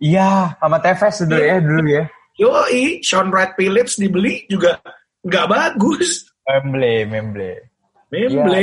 iya 0.00 0.56
sama 0.56 0.80
Tevez 0.80 1.24
dulu 1.28 1.42
ya 1.44 1.56
dulu 1.60 1.84
ya 1.86 2.04
Yoi, 2.36 3.00
Sean 3.00 3.32
Wright 3.32 3.56
Phillips 3.56 3.96
dibeli 3.96 4.44
juga 4.44 4.76
nggak 5.24 5.46
bagus. 5.48 6.28
Memble, 6.44 7.08
memble. 7.08 7.52
Memble. 8.12 8.60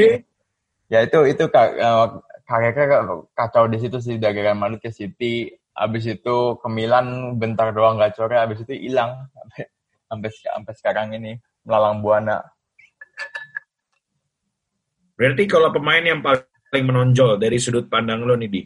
Ya, 0.87 1.01
ya 1.01 1.09
itu 1.09 1.19
itu 1.25 1.43
kakeknya 2.45 2.85
kacau 3.33 3.65
di 3.65 3.77
situ 3.81 3.97
sih 3.97 4.21
dari 4.21 4.45
Real 4.45 4.55
Madrid 4.55 4.79
ke 4.79 4.93
City. 4.93 5.49
Abis 5.73 6.05
itu 6.05 6.61
ke 6.61 6.67
Milan 6.69 7.41
bentar 7.41 7.73
doang 7.73 7.97
gacornya, 7.97 8.45
abis 8.45 8.61
itu 8.61 8.77
hilang 8.77 9.25
sampai 10.07 10.29
sampai 10.31 10.73
sekarang 10.75 11.07
ini 11.17 11.39
melalang 11.63 12.03
buana. 12.03 12.43
Berarti 15.13 15.43
kalau 15.45 15.69
pemain 15.69 16.01
yang 16.01 16.19
paling 16.19 16.85
menonjol 16.89 17.37
dari 17.37 17.61
sudut 17.61 17.85
pandang 17.85 18.25
lo 18.25 18.33
nih, 18.33 18.49
Di, 18.49 18.61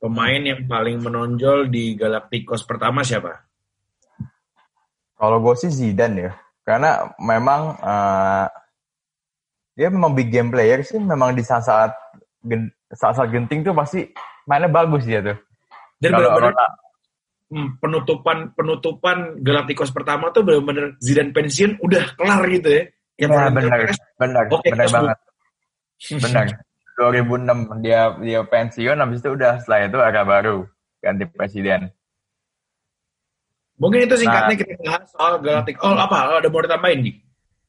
pemain 0.00 0.40
yang 0.40 0.64
paling 0.64 1.00
menonjol 1.00 1.68
di 1.68 1.94
Galacticos 1.94 2.64
pertama 2.64 3.04
siapa? 3.04 3.44
Kalau 5.14 5.38
gue 5.40 5.54
sih 5.60 5.70
Zidane 5.70 6.16
ya, 6.18 6.32
karena 6.66 7.14
memang 7.20 7.78
uh, 7.78 8.46
dia 9.76 9.88
memang 9.92 10.16
big 10.16 10.32
game 10.32 10.50
player 10.50 10.82
sih, 10.82 10.98
memang 10.98 11.36
di 11.36 11.44
saat-saat 11.44 11.94
saat-saat 12.92 13.30
genting 13.30 13.62
tuh 13.64 13.72
pasti 13.76 14.10
mainnya 14.48 14.68
bagus 14.68 15.06
dia 15.06 15.20
tuh. 15.22 15.38
Dan 16.00 16.16
hmm, 16.18 16.52
penutupan 17.52 18.52
penutupan 18.56 19.38
Galacticos 19.44 19.92
pertama 19.92 20.32
tuh 20.32 20.42
benar-benar 20.42 20.96
Zidane 20.98 21.30
pensiun 21.30 21.78
udah 21.78 22.04
kelar 22.16 22.42
gitu 22.50 22.68
ya. 22.68 22.82
Ya, 23.14 23.26
ya 23.30 23.46
benar, 23.46 23.78
benar, 24.18 24.44
okay, 24.50 24.70
benar 24.74 24.88
banget. 24.90 25.18
Benar. 26.26 26.46
2006 26.94 27.82
dia 27.82 28.14
dia 28.22 28.40
pensiun, 28.42 28.98
habis 28.98 29.18
itu 29.22 29.30
udah 29.34 29.62
setelah 29.62 29.86
itu 29.86 29.98
era 29.98 30.22
baru 30.26 30.66
ganti 31.02 31.24
presiden. 31.26 31.90
Mungkin 33.74 34.06
itu 34.06 34.14
singkatnya 34.14 34.54
nah, 34.54 34.60
kita 34.62 34.74
bahas 34.86 35.04
soal 35.10 35.32
Galactic. 35.42 35.76
Oh 35.82 35.94
apa? 35.98 36.38
Ada 36.38 36.48
mau 36.50 36.62
ditambahin 36.62 37.00
nih? 37.02 37.14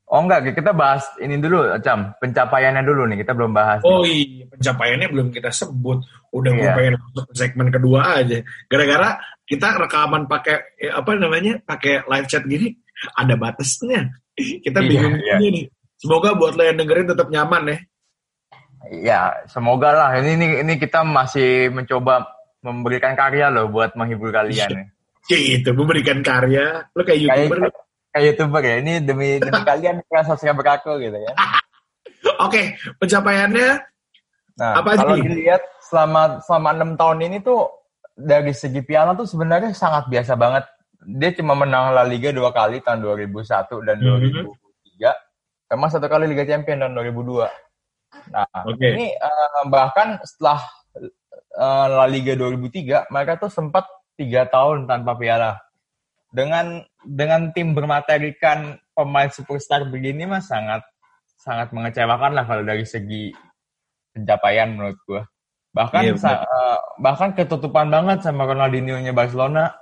Oh 0.05 0.21
enggak, 0.21 0.53
kita 0.53 0.69
bahas 0.69 1.01
ini 1.17 1.41
dulu, 1.41 1.65
Cam. 1.81 2.13
Pencapaiannya 2.21 2.85
dulu 2.85 3.09
nih, 3.09 3.25
kita 3.25 3.33
belum 3.33 3.57
bahas. 3.57 3.81
Oh 3.81 4.05
iya, 4.05 4.45
pencapaiannya 4.53 5.09
belum 5.09 5.27
kita 5.33 5.49
sebut. 5.49 6.05
Udah 6.29 6.51
iya. 6.53 6.61
mau 6.61 6.77
pengen 6.77 6.93
masuk 7.01 7.25
segmen 7.33 7.69
kedua 7.73 8.21
aja. 8.21 8.37
Gara-gara 8.69 9.17
kita 9.45 9.77
rekaman 9.77 10.25
pakai 10.25 10.77
eh, 10.81 10.91
apa 10.91 11.13
namanya? 11.17 11.61
Pakai 11.61 12.05
live 12.05 12.27
chat 12.29 12.43
gini, 12.45 12.73
ada 13.13 13.37
batasnya. 13.37 14.09
Kita 14.35 14.83
iya, 14.83 14.89
bingung 14.89 15.15
iya, 15.21 15.37
iya. 15.39 15.49
nih. 15.53 15.65
Semoga 15.95 16.35
buat 16.35 16.59
lo 16.59 16.63
yang 16.65 16.77
dengerin 16.81 17.07
tetap 17.13 17.27
nyaman 17.31 17.71
ya. 17.71 17.77
Iya, 18.85 19.19
semoga 19.49 19.89
lah. 19.95 20.09
Ini, 20.19 20.31
ini 20.37 20.47
ini 20.61 20.73
kita 20.77 21.01
masih 21.07 21.71
mencoba 21.71 22.25
memberikan 22.61 23.13
karya 23.17 23.49
loh 23.49 23.71
buat 23.71 23.95
menghibur 23.95 24.33
kalian. 24.33 24.69
ya. 24.69 24.83
Gitu, 25.25 25.71
memberikan 25.71 26.19
karya. 26.21 26.85
Lo 26.93 27.01
kayak 27.01 27.19
YouTuber. 27.25 27.57
Kayak, 27.63 27.73
kayak 28.11 28.25
YouTuber 28.33 28.61
ya. 28.61 28.75
Ini 28.83 28.93
demi 29.01 29.29
demi 29.39 29.61
kalian 29.69 29.95
yang 30.03 30.25
subscriber 30.27 30.67
aku 30.67 30.99
gitu 30.99 31.17
ya. 31.17 31.31
Oke, 32.41 32.49
okay, 32.49 32.65
pencapaiannya 32.97 33.95
Nah, 34.55 34.79
Apa 34.79 34.95
kalau 34.95 35.19
dilihat 35.19 35.59
selama 35.83 36.39
selama 36.47 36.69
enam 36.79 36.91
tahun 36.95 37.19
ini 37.27 37.37
tuh 37.43 37.67
dari 38.15 38.55
segi 38.55 38.79
piala 38.79 39.11
tuh 39.13 39.27
sebenarnya 39.27 39.75
sangat 39.75 40.07
biasa 40.07 40.39
banget. 40.39 40.63
Dia 41.05 41.35
cuma 41.35 41.53
menang 41.53 41.91
La 41.91 42.07
Liga 42.07 42.31
dua 42.31 42.49
kali 42.55 42.79
tahun 42.81 43.03
2001 43.03 43.85
dan 43.85 43.95
mm 43.99 44.07
-hmm. 44.07 44.45
2003, 45.05 45.69
sama 45.69 45.85
satu 45.91 46.07
kali 46.07 46.25
Liga 46.31 46.47
Champions 46.47 46.79
tahun 46.81 46.95
2002. 46.95 47.45
Nah, 48.31 48.47
okay. 48.65 48.91
ini 48.95 49.07
uh, 49.19 49.67
bahkan 49.69 50.17
setelah 50.23 50.63
uh, 51.59 51.87
La 52.01 52.07
Liga 52.09 52.33
2003, 52.33 53.11
mereka 53.11 53.37
tuh 53.37 53.51
sempat 53.51 53.85
tiga 54.15 54.47
tahun 54.47 54.87
tanpa 54.87 55.13
piala. 55.19 55.59
Dengan 56.31 56.83
dengan 57.03 57.51
tim 57.53 57.75
bermaterikan 57.75 58.79
pemain 58.95 59.29
superstar 59.29 59.87
begini 59.87 60.27
mah 60.27 60.43
sangat 60.43 60.83
sangat 61.35 61.69
mengecewakan 61.75 62.33
lah 62.33 62.43
kalau 62.47 62.63
dari 62.65 62.87
segi 62.87 63.29
pencapaian 64.15 64.73
menurut 64.73 64.97
gua. 65.05 65.21
Bahkan 65.75 66.01
iya, 66.07 66.15
uh, 66.15 66.79
bahkan 67.03 67.35
ketutupan 67.35 67.91
banget 67.91 68.23
sama 68.23 68.47
Ronaldinho-nya 68.47 69.11
Barcelona. 69.11 69.75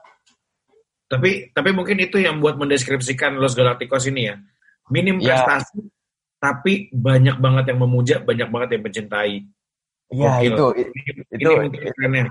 Tapi 1.05 1.53
tapi 1.53 1.69
mungkin 1.69 2.01
itu 2.01 2.17
yang 2.17 2.41
buat 2.41 2.57
mendeskripsikan 2.57 3.37
Los 3.37 3.53
Galacticos 3.53 4.09
ini 4.09 4.33
ya. 4.33 4.35
Minim 4.89 5.21
ya. 5.21 5.37
prestasi 5.37 5.85
tapi 6.41 6.91
banyak 6.91 7.39
banget 7.39 7.71
yang 7.71 7.79
memuja, 7.79 8.15
banyak 8.19 8.49
banget 8.51 8.69
yang 8.75 8.83
mencintai. 8.83 9.35
Iya, 10.11 10.33
itu 10.43 10.65
ini, 10.75 10.99
itu 11.31 11.39
ini 11.39 11.53
mungkin 11.71 12.27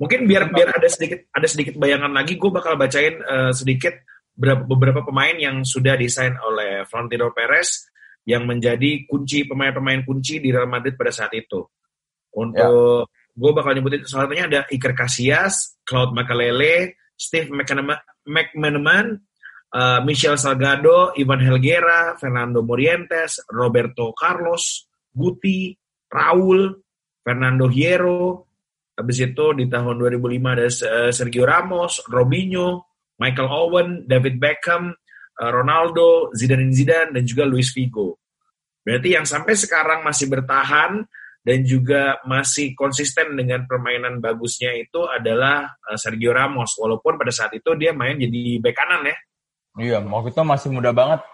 Mungkin 0.00 0.24
biar 0.24 0.48
biar 0.48 0.80
ada 0.80 0.88
sedikit 0.88 1.28
ada 1.28 1.44
sedikit 1.44 1.76
bayangan 1.76 2.08
lagi, 2.08 2.40
gue 2.40 2.48
bakal 2.48 2.80
bacain 2.80 3.20
uh, 3.20 3.52
sedikit 3.52 3.92
beberapa, 4.32 4.64
beberapa 4.64 5.00
pemain 5.04 5.36
yang 5.36 5.60
sudah 5.60 5.92
desain 6.00 6.32
oleh 6.40 6.88
Florentino 6.88 7.28
Perez 7.36 7.84
yang 8.24 8.48
menjadi 8.48 9.04
kunci 9.04 9.44
pemain-pemain 9.44 10.00
kunci 10.08 10.40
di 10.40 10.48
Real 10.48 10.72
Madrid 10.72 10.96
pada 10.96 11.12
saat 11.12 11.36
itu. 11.36 11.68
Untuk 12.34 13.10
ya. 13.10 13.32
gue 13.34 13.50
bakal 13.54 13.74
nyebutin 13.74 14.06
salah 14.06 14.26
satunya 14.30 14.46
ada 14.46 14.60
Iker 14.70 14.94
Casillas, 14.94 15.80
Claude 15.82 16.14
Makalele, 16.14 17.00
Steve 17.18 17.52
McManaman, 18.24 19.20
uh, 19.74 20.00
Michel 20.02 20.38
Salgado, 20.40 21.12
Ivan 21.18 21.42
Helguera, 21.42 22.16
Fernando 22.16 22.62
Morientes, 22.62 23.42
Roberto 23.50 24.14
Carlos, 24.14 24.88
Guti, 25.12 25.74
Raul, 26.10 26.74
Fernando 27.20 27.68
Hierro. 27.68 28.46
Habis 28.96 29.32
itu 29.32 29.56
di 29.56 29.64
tahun 29.64 29.96
2005 29.96 30.54
ada 30.54 30.66
uh, 30.68 31.10
Sergio 31.12 31.44
Ramos, 31.48 32.04
Robinho, 32.08 32.88
Michael 33.20 33.48
Owen, 33.48 33.88
David 34.08 34.36
Beckham, 34.40 34.92
uh, 35.40 35.50
Ronaldo, 35.52 36.32
Zidane 36.36 36.72
Zidane, 36.72 37.16
dan 37.16 37.24
juga 37.24 37.48
Luis 37.48 37.72
Figo. 37.72 38.20
Berarti 38.80 39.12
yang 39.12 39.28
sampai 39.28 39.56
sekarang 39.56 40.00
masih 40.00 40.28
bertahan 40.32 41.04
dan 41.40 41.64
juga 41.64 42.20
masih 42.28 42.76
konsisten 42.76 43.32
dengan 43.32 43.64
permainan 43.64 44.20
bagusnya 44.20 44.76
itu 44.76 45.08
adalah 45.08 45.72
uh, 45.88 45.96
Sergio 45.96 46.36
Ramos. 46.36 46.76
Walaupun 46.76 47.16
pada 47.16 47.32
saat 47.32 47.56
itu 47.56 47.72
dia 47.80 47.96
main 47.96 48.20
jadi 48.20 48.60
bek 48.60 48.76
kanan 48.76 49.08
ya. 49.08 49.16
Iya, 49.80 49.98
waktu 50.04 50.34
itu 50.34 50.42
masih 50.44 50.68
muda 50.74 50.92
banget. 50.92 51.24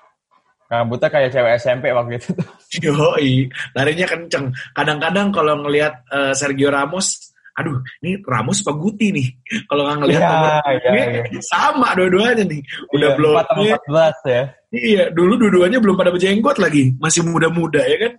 Rambutnya 0.66 1.08
kayak 1.10 1.30
cewek 1.30 1.52
SMP 1.62 1.84
waktu 1.94 2.18
itu. 2.18 2.30
Yoi, 2.90 3.50
larinya 3.74 4.06
kenceng. 4.06 4.50
Kadang-kadang 4.74 5.30
kalau 5.30 5.62
ngelihat 5.62 6.02
uh, 6.10 6.34
Sergio 6.34 6.74
Ramos, 6.74 7.34
aduh, 7.54 7.78
ini 8.02 8.18
Ramos 8.22 8.66
apa 8.66 8.74
Guti 8.74 9.14
nih? 9.14 9.28
Kalau 9.70 9.86
nggak 9.86 9.98
ngelihat 10.02 10.22
ya, 10.26 10.60
ya, 10.90 11.04
ya. 11.22 11.40
sama 11.46 11.94
dua-duanya 11.94 12.44
nih. 12.50 12.62
Udah 12.90 13.10
iya, 13.14 13.16
belum. 13.16 13.34
14 13.38 14.34
ya. 14.34 14.42
Iya, 14.74 15.04
dulu 15.14 15.32
dua-duanya 15.38 15.78
belum 15.78 15.94
pada 15.94 16.10
berjenggot 16.10 16.58
lagi, 16.58 16.92
masih 16.98 17.22
muda-muda 17.22 17.80
ya 17.86 17.96
kan? 18.02 18.12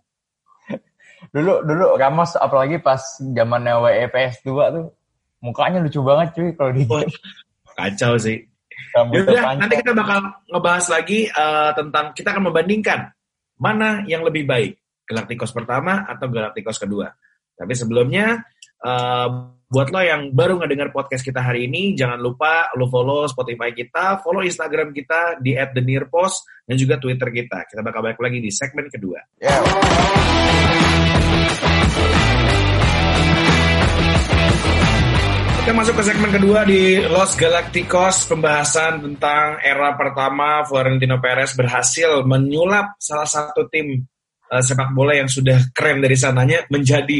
Dulu 1.33 1.63
dulu 1.63 1.85
Ramos 1.99 2.35
apalagi 2.37 2.79
pas 2.79 2.99
zamannya 3.19 3.73
WEPS 3.83 4.45
2 4.45 4.75
tuh 4.75 4.85
mukanya 5.43 5.83
lucu 5.83 6.01
banget 6.01 6.27
cuy 6.33 6.49
kalau 6.55 6.71
di 6.73 6.83
oh, 6.87 7.03
kacau 7.77 8.15
sih 8.17 8.41
Yaudah, 8.97 9.57
nanti 9.57 9.75
kita 9.81 9.93
bakal 9.93 10.21
ngebahas 10.49 10.85
lagi 10.89 11.29
uh, 11.29 11.73
tentang 11.73 12.13
kita 12.13 12.33
akan 12.33 12.49
membandingkan 12.49 13.13
mana 13.57 14.05
yang 14.05 14.21
lebih 14.21 14.45
baik, 14.45 14.77
Galacticos 15.05 15.53
pertama 15.53 16.05
atau 16.05 16.29
Galacticos 16.29 16.77
kedua. 16.77 17.09
Tapi 17.57 17.73
sebelumnya, 17.73 18.41
uh, 18.85 19.27
buat 19.67 19.91
lo 19.91 19.99
yang 19.99 20.31
baru 20.31 20.61
ngedengar 20.61 20.93
podcast 20.93 21.25
kita 21.25 21.41
hari 21.41 21.65
ini, 21.67 21.97
jangan 21.97 22.21
lupa 22.21 22.69
lo 22.77 22.87
follow 22.87 23.25
Spotify 23.25 23.73
kita, 23.73 24.21
follow 24.21 24.45
Instagram 24.45 24.93
kita 24.93 25.41
di 25.41 25.57
@thenearpost 25.57 26.65
dan 26.69 26.75
juga 26.77 27.01
Twitter 27.01 27.29
kita. 27.33 27.65
Kita 27.65 27.81
bakal 27.81 28.05
balik 28.05 28.21
lagi 28.21 28.39
di 28.39 28.53
segmen 28.53 28.87
kedua. 28.87 29.19
Yeah. 29.41 30.86
Kita 35.67 35.75
masuk 35.75 35.99
ke 35.99 36.03
segmen 36.07 36.31
kedua 36.31 36.63
di 36.63 36.95
Los 37.11 37.35
Galacticos, 37.35 38.23
pembahasan 38.31 39.03
tentang 39.03 39.59
era 39.59 39.99
pertama 39.99 40.63
Florentino 40.63 41.19
Perez 41.19 41.59
berhasil 41.59 42.23
menyulap 42.23 42.95
salah 42.95 43.27
satu 43.27 43.67
tim 43.67 43.99
uh, 44.47 44.63
sepak 44.63 44.95
bola 44.95 45.19
yang 45.19 45.27
sudah 45.27 45.67
keren 45.75 45.99
dari 45.99 46.15
sananya 46.15 46.63
menjadi 46.71 47.19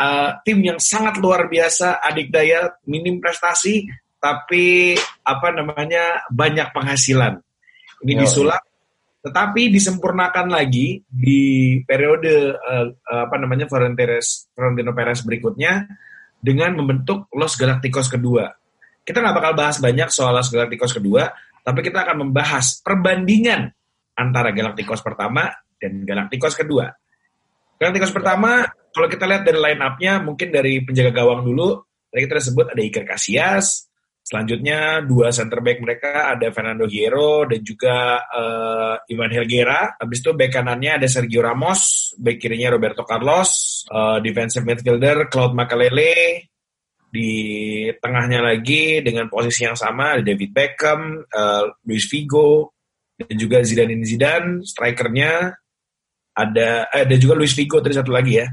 uh, 0.00 0.40
tim 0.48 0.64
yang 0.64 0.80
sangat 0.80 1.20
luar 1.20 1.44
biasa, 1.52 2.00
adik 2.00 2.32
daya, 2.32 2.72
minim 2.88 3.20
prestasi, 3.20 3.84
tapi 4.16 4.96
apa 5.20 5.52
namanya 5.52 6.24
banyak 6.32 6.72
penghasilan. 6.72 7.36
Ini 8.00 8.12
disulap, 8.16 8.64
tetapi 9.24 9.72
disempurnakan 9.72 10.52
lagi 10.52 11.00
di 11.08 11.80
periode 11.88 12.52
uh, 12.52 12.92
apa 13.08 13.40
namanya 13.40 13.64
Florentino 13.64 14.92
Perez 14.92 15.24
berikutnya 15.24 15.88
dengan 16.44 16.76
membentuk 16.76 17.32
Los 17.32 17.56
Galacticos 17.56 18.12
kedua. 18.12 18.52
Kita 19.00 19.24
nggak 19.24 19.36
bakal 19.40 19.52
bahas 19.56 19.80
banyak 19.80 20.12
soal 20.12 20.36
Los 20.36 20.52
Galacticos 20.52 20.92
kedua, 20.92 21.32
tapi 21.64 21.80
kita 21.80 22.04
akan 22.04 22.28
membahas 22.28 22.84
perbandingan 22.84 23.72
antara 24.12 24.52
Galacticos 24.52 25.00
pertama 25.00 25.48
dan 25.80 26.04
Galacticos 26.04 26.52
kedua. 26.52 26.92
Galacticos 27.80 28.12
pertama, 28.12 28.68
kalau 28.92 29.08
kita 29.08 29.24
lihat 29.24 29.48
dari 29.48 29.56
line 29.56 29.80
up-nya, 29.80 30.20
mungkin 30.20 30.52
dari 30.52 30.84
penjaga 30.84 31.24
gawang 31.24 31.48
dulu, 31.48 31.80
tadi 32.12 32.28
kita 32.28 32.44
sebut 32.44 32.76
ada 32.76 32.80
Iker 32.84 33.08
Casillas, 33.08 33.88
Selanjutnya 34.24 35.04
dua 35.04 35.28
center 35.36 35.60
back 35.60 35.84
mereka 35.84 36.32
ada 36.32 36.48
Fernando 36.48 36.88
Hierro 36.88 37.44
dan 37.44 37.60
juga 37.60 38.24
uh, 38.24 38.96
Ivan 39.04 39.28
Helguera. 39.28 40.00
Habis 40.00 40.24
itu 40.24 40.32
back 40.32 40.56
kanannya 40.56 40.96
ada 40.96 41.04
Sergio 41.04 41.44
Ramos, 41.44 42.12
back 42.16 42.40
kirinya 42.40 42.72
Roberto 42.72 43.04
Carlos, 43.04 43.84
uh, 43.92 44.24
defensive 44.24 44.64
midfielder 44.64 45.28
Claude 45.28 45.52
Makalele, 45.52 46.48
di 47.14 47.30
tengahnya 48.00 48.42
lagi 48.42 49.04
dengan 49.04 49.30
posisi 49.30 49.62
yang 49.62 49.76
sama 49.76 50.18
ada 50.18 50.22
David 50.24 50.50
Beckham, 50.50 51.22
uh, 51.22 51.64
Luis 51.86 52.08
Figo, 52.08 52.74
dan 53.14 53.36
juga 53.38 53.62
Zidane 53.62 54.02
Zidane. 54.02 54.64
Strikernya 54.66 55.54
ada 56.34 56.90
eh, 56.90 57.06
ada 57.06 57.16
juga 57.20 57.38
Luis 57.38 57.54
Figo 57.54 57.78
tadi 57.78 57.94
satu 57.94 58.10
lagi 58.10 58.42
ya. 58.42 58.48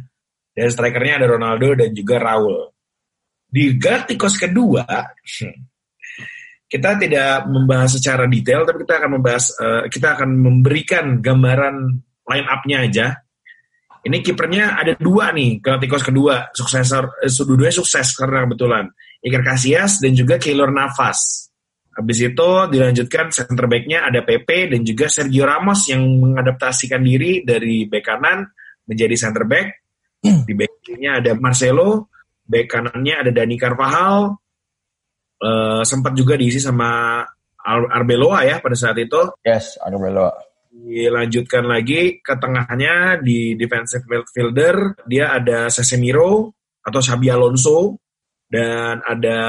Dan 0.51 0.67
strikernya 0.67 1.23
ada 1.23 1.31
Ronaldo 1.31 1.73
dan 1.73 1.95
juga 1.95 2.19
Raul. 2.19 2.69
Di 3.51 3.75
Galacticos 3.75 4.39
kedua, 4.39 4.87
kita 6.71 6.95
tidak 6.95 7.51
membahas 7.51 7.99
secara 7.99 8.23
detail, 8.31 8.63
tapi 8.63 8.87
kita 8.87 9.03
akan 9.03 9.11
membahas, 9.19 9.45
uh, 9.59 9.83
kita 9.91 10.15
akan 10.15 10.29
memberikan 10.39 11.19
gambaran 11.19 11.75
line 12.31 12.47
up-nya 12.47 12.77
aja. 12.87 13.07
Ini 14.07 14.23
kipernya 14.23 14.79
ada 14.79 14.95
dua 14.95 15.35
nih, 15.35 15.59
Galacticos 15.59 16.01
kedua, 16.07 16.47
suksesor, 16.55 17.27
eh, 17.27 17.29
dua 17.29 17.69
sukses 17.69 18.15
karena 18.15 18.47
kebetulan. 18.47 18.87
Iker 19.21 19.43
Casillas 19.45 19.99
dan 20.01 20.15
juga 20.15 20.39
Keylor 20.39 20.71
Navas. 20.73 21.51
Habis 21.91 22.17
itu 22.23 22.49
dilanjutkan 22.71 23.35
center 23.35 23.67
back-nya 23.67 24.07
ada 24.07 24.23
Pepe 24.23 24.71
dan 24.71 24.81
juga 24.87 25.11
Sergio 25.11 25.43
Ramos 25.43 25.91
yang 25.91 26.01
mengadaptasikan 26.23 27.03
diri 27.03 27.43
dari 27.43 27.85
back 27.85 28.05
kanan 28.07 28.47
menjadi 28.87 29.15
center 29.19 29.43
back. 29.43 29.67
Di 30.23 30.53
back 30.55 30.81
kirinya 30.81 31.19
ada 31.19 31.35
Marcelo, 31.35 32.10
back 32.51 32.67
kanannya 32.67 33.15
ada 33.23 33.31
Dani 33.31 33.55
Carvajal, 33.55 34.35
uh, 35.39 35.81
sempat 35.87 36.11
juga 36.11 36.35
diisi 36.35 36.59
sama 36.59 37.23
Ar 37.61 37.81
Arbeloa 37.95 38.43
ya 38.43 38.59
pada 38.59 38.75
saat 38.75 38.99
itu. 38.99 39.39
Yes, 39.47 39.79
Arbeloa. 39.79 40.35
Dilanjutkan 40.71 41.67
lagi 41.67 42.19
ke 42.19 42.33
tengahnya 42.35 43.19
di 43.23 43.55
defensive 43.55 44.03
midfielder, 44.07 44.99
dia 45.07 45.31
ada 45.31 45.71
Casemiro 45.71 46.51
atau 46.81 46.99
Xabi 46.99 47.27
Alonso 47.31 48.01
dan 48.47 48.99
ada 49.05 49.39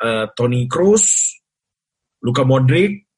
uh, 0.00 0.26
Toni 0.32 0.64
Kroos, 0.70 1.36
Luka 2.22 2.44
Modric, 2.44 3.10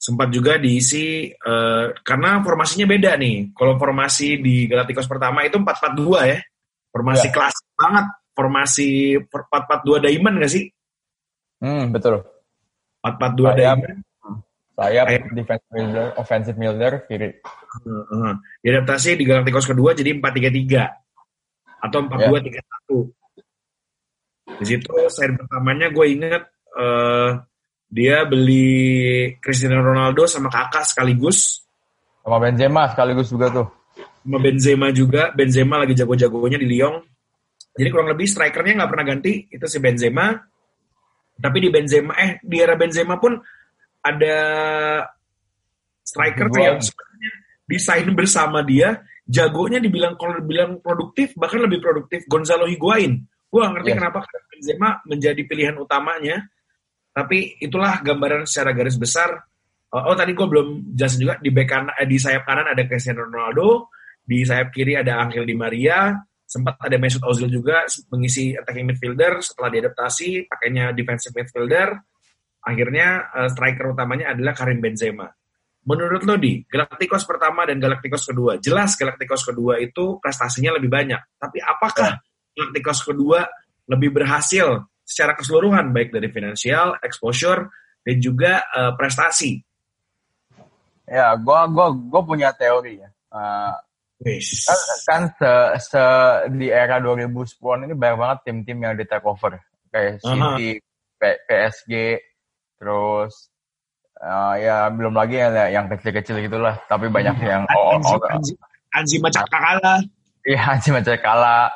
sempat 0.00 0.32
juga 0.32 0.56
diisi 0.56 1.28
uh, 1.28 1.92
karena 2.00 2.40
formasinya 2.40 2.86
beda 2.88 3.20
nih. 3.20 3.52
Kalau 3.52 3.76
formasi 3.76 4.40
di 4.40 4.64
Galacticos 4.64 5.04
pertama 5.04 5.44
itu 5.44 5.60
4-4-2 5.60 6.32
ya. 6.32 6.40
Formasi 6.90 7.28
yeah. 7.28 7.34
kelas 7.36 7.56
banget 7.76 8.06
formasi 8.40 9.20
4-4-2 9.28 10.08
diamond 10.08 10.40
gak 10.40 10.52
sih? 10.56 10.64
Hmm, 11.60 11.92
betul. 11.92 12.24
4-4-2 13.04 13.60
diamond. 13.60 14.00
Saya 14.80 15.04
defensive 15.36 15.68
midfielder, 15.76 16.06
offensive 16.16 16.56
midfielder, 16.56 16.92
kiri. 17.04 17.28
Uh, 17.84 18.00
uh. 18.16 18.32
Diadaptasi 18.64 19.12
di 19.12 19.28
Galacticos 19.28 19.68
kedua 19.68 19.92
jadi 19.92 20.16
4-3-3. 20.16 20.88
atau 21.80 22.04
empat 22.04 22.28
dua 22.28 22.38
tiga 22.44 22.60
satu. 22.60 23.08
Di 24.60 24.64
situ 24.68 24.92
seri 25.08 25.32
pertamanya 25.32 25.88
gue 25.88 26.06
inget 26.12 26.44
uh, 26.76 27.40
dia 27.88 28.28
beli 28.28 29.32
Cristiano 29.40 29.80
Ronaldo 29.80 30.28
sama 30.28 30.52
kakak 30.52 30.84
sekaligus. 30.84 31.64
Sama 32.20 32.36
Benzema 32.36 32.84
sekaligus 32.92 33.32
juga 33.32 33.48
tuh. 33.48 33.68
Sama 33.96 34.38
Benzema 34.44 34.92
juga. 34.92 35.32
Benzema 35.32 35.80
lagi 35.80 35.96
jago-jagonya 35.96 36.60
di 36.60 36.68
Lyon. 36.68 37.00
Jadi 37.74 37.88
kurang 37.88 38.10
lebih 38.10 38.26
strikernya 38.26 38.82
nggak 38.82 38.90
pernah 38.90 39.06
ganti. 39.06 39.32
Itu 39.46 39.66
si 39.70 39.78
Benzema. 39.78 40.34
Tapi 41.40 41.58
di 41.62 41.68
Benzema, 41.72 42.12
eh 42.20 42.36
di 42.44 42.56
era 42.60 42.76
Benzema 42.76 43.16
pun 43.16 43.38
ada 44.00 44.36
striker 46.04 46.48
yang 46.58 46.80
sebenarnya 46.82 47.32
desain 47.64 48.08
bersama 48.12 48.60
dia. 48.66 49.00
Jagonya 49.30 49.78
dibilang 49.78 50.18
kalau 50.18 50.42
dibilang 50.42 50.82
produktif, 50.82 51.38
bahkan 51.38 51.62
lebih 51.62 51.78
produktif 51.78 52.26
Gonzalo 52.26 52.66
Higuain. 52.66 53.22
Gue 53.50 53.60
gak 53.62 53.72
ngerti 53.78 53.90
yes. 53.94 53.98
kenapa 53.98 54.18
Benzema 54.50 54.90
menjadi 55.06 55.42
pilihan 55.46 55.76
utamanya. 55.78 56.50
Tapi 57.10 57.58
itulah 57.62 58.02
gambaran 58.02 58.46
secara 58.46 58.74
garis 58.74 58.98
besar. 58.98 59.34
Oh, 59.90 60.10
oh 60.10 60.14
tadi 60.14 60.34
gue 60.34 60.46
belum 60.46 60.94
jelasin 60.94 61.22
juga 61.22 61.34
di 61.42 61.50
back 61.50 61.68
kanan, 61.70 61.94
eh, 61.98 62.06
di 62.06 62.18
sayap 62.18 62.46
kanan 62.46 62.70
ada 62.70 62.82
Cristiano 62.86 63.26
Ronaldo, 63.26 63.90
di 64.22 64.46
sayap 64.46 64.70
kiri 64.70 64.94
ada 64.94 65.18
Angel 65.18 65.42
Di 65.42 65.56
Maria, 65.58 66.14
sempat 66.50 66.74
ada 66.82 66.98
Mesut 66.98 67.22
Ozil 67.22 67.46
juga 67.46 67.86
mengisi 68.10 68.58
attacking 68.58 68.90
midfielder 68.90 69.38
setelah 69.38 69.70
diadaptasi 69.70 70.50
pakainya 70.50 70.90
defensive 70.90 71.30
midfielder. 71.30 71.94
Akhirnya 72.66 73.30
uh, 73.30 73.48
striker 73.48 73.94
utamanya 73.94 74.34
adalah 74.34 74.52
Karim 74.58 74.82
Benzema. 74.82 75.30
Menurut 75.86 76.26
lo 76.26 76.36
di 76.36 76.60
Galacticos 76.66 77.24
pertama 77.24 77.64
dan 77.64 77.78
Galacticos 77.78 78.26
kedua, 78.26 78.58
jelas 78.58 78.98
Galacticos 78.98 79.46
kedua 79.46 79.78
itu 79.78 80.18
prestasinya 80.18 80.76
lebih 80.76 80.90
banyak. 80.90 81.38
Tapi 81.38 81.62
apakah 81.62 82.18
Galacticos 82.52 83.00
kedua 83.06 83.46
lebih 83.86 84.10
berhasil 84.10 84.90
secara 85.06 85.38
keseluruhan 85.38 85.94
baik 85.94 86.10
dari 86.10 86.28
finansial, 86.34 86.98
exposure 87.00 87.70
dan 88.02 88.16
juga 88.18 88.66
uh, 88.74 88.92
prestasi. 88.98 89.56
Ya, 91.06 91.32
gua 91.38 91.70
gua 91.70 91.94
gua 91.94 92.22
punya 92.26 92.52
teori 92.52 93.00
ya. 93.00 93.08
Uh, 93.30 93.74
Kan, 94.20 94.80
kan 95.08 95.22
se, 95.32 95.52
se 95.80 96.04
di 96.52 96.68
era 96.68 97.00
2010 97.00 97.88
ini 97.88 97.94
banyak 97.96 98.18
banget 98.20 98.38
tim-tim 98.44 98.78
yang 98.84 98.92
di 98.92 99.04
take 99.08 99.24
over 99.24 99.56
kayak 99.88 100.20
City, 100.20 100.76
uh-huh. 100.76 101.36
PSG, 101.48 102.20
terus 102.76 103.48
uh, 104.20 104.54
ya 104.60 104.92
belum 104.92 105.16
lagi 105.16 105.40
yang 105.40 105.56
yang 105.72 105.86
kecil-kecil 105.88 106.36
gitulah, 106.44 106.76
tapi 106.84 107.08
banyak 107.08 107.36
yang 107.40 107.64
oh, 107.72 107.96
oh, 107.96 108.20
Anji, 108.28 108.52
Anji 108.92 109.16
Macakala. 109.24 110.04
Iya, 110.44 110.60
Anji 110.68 110.90
Macakala 110.92 111.72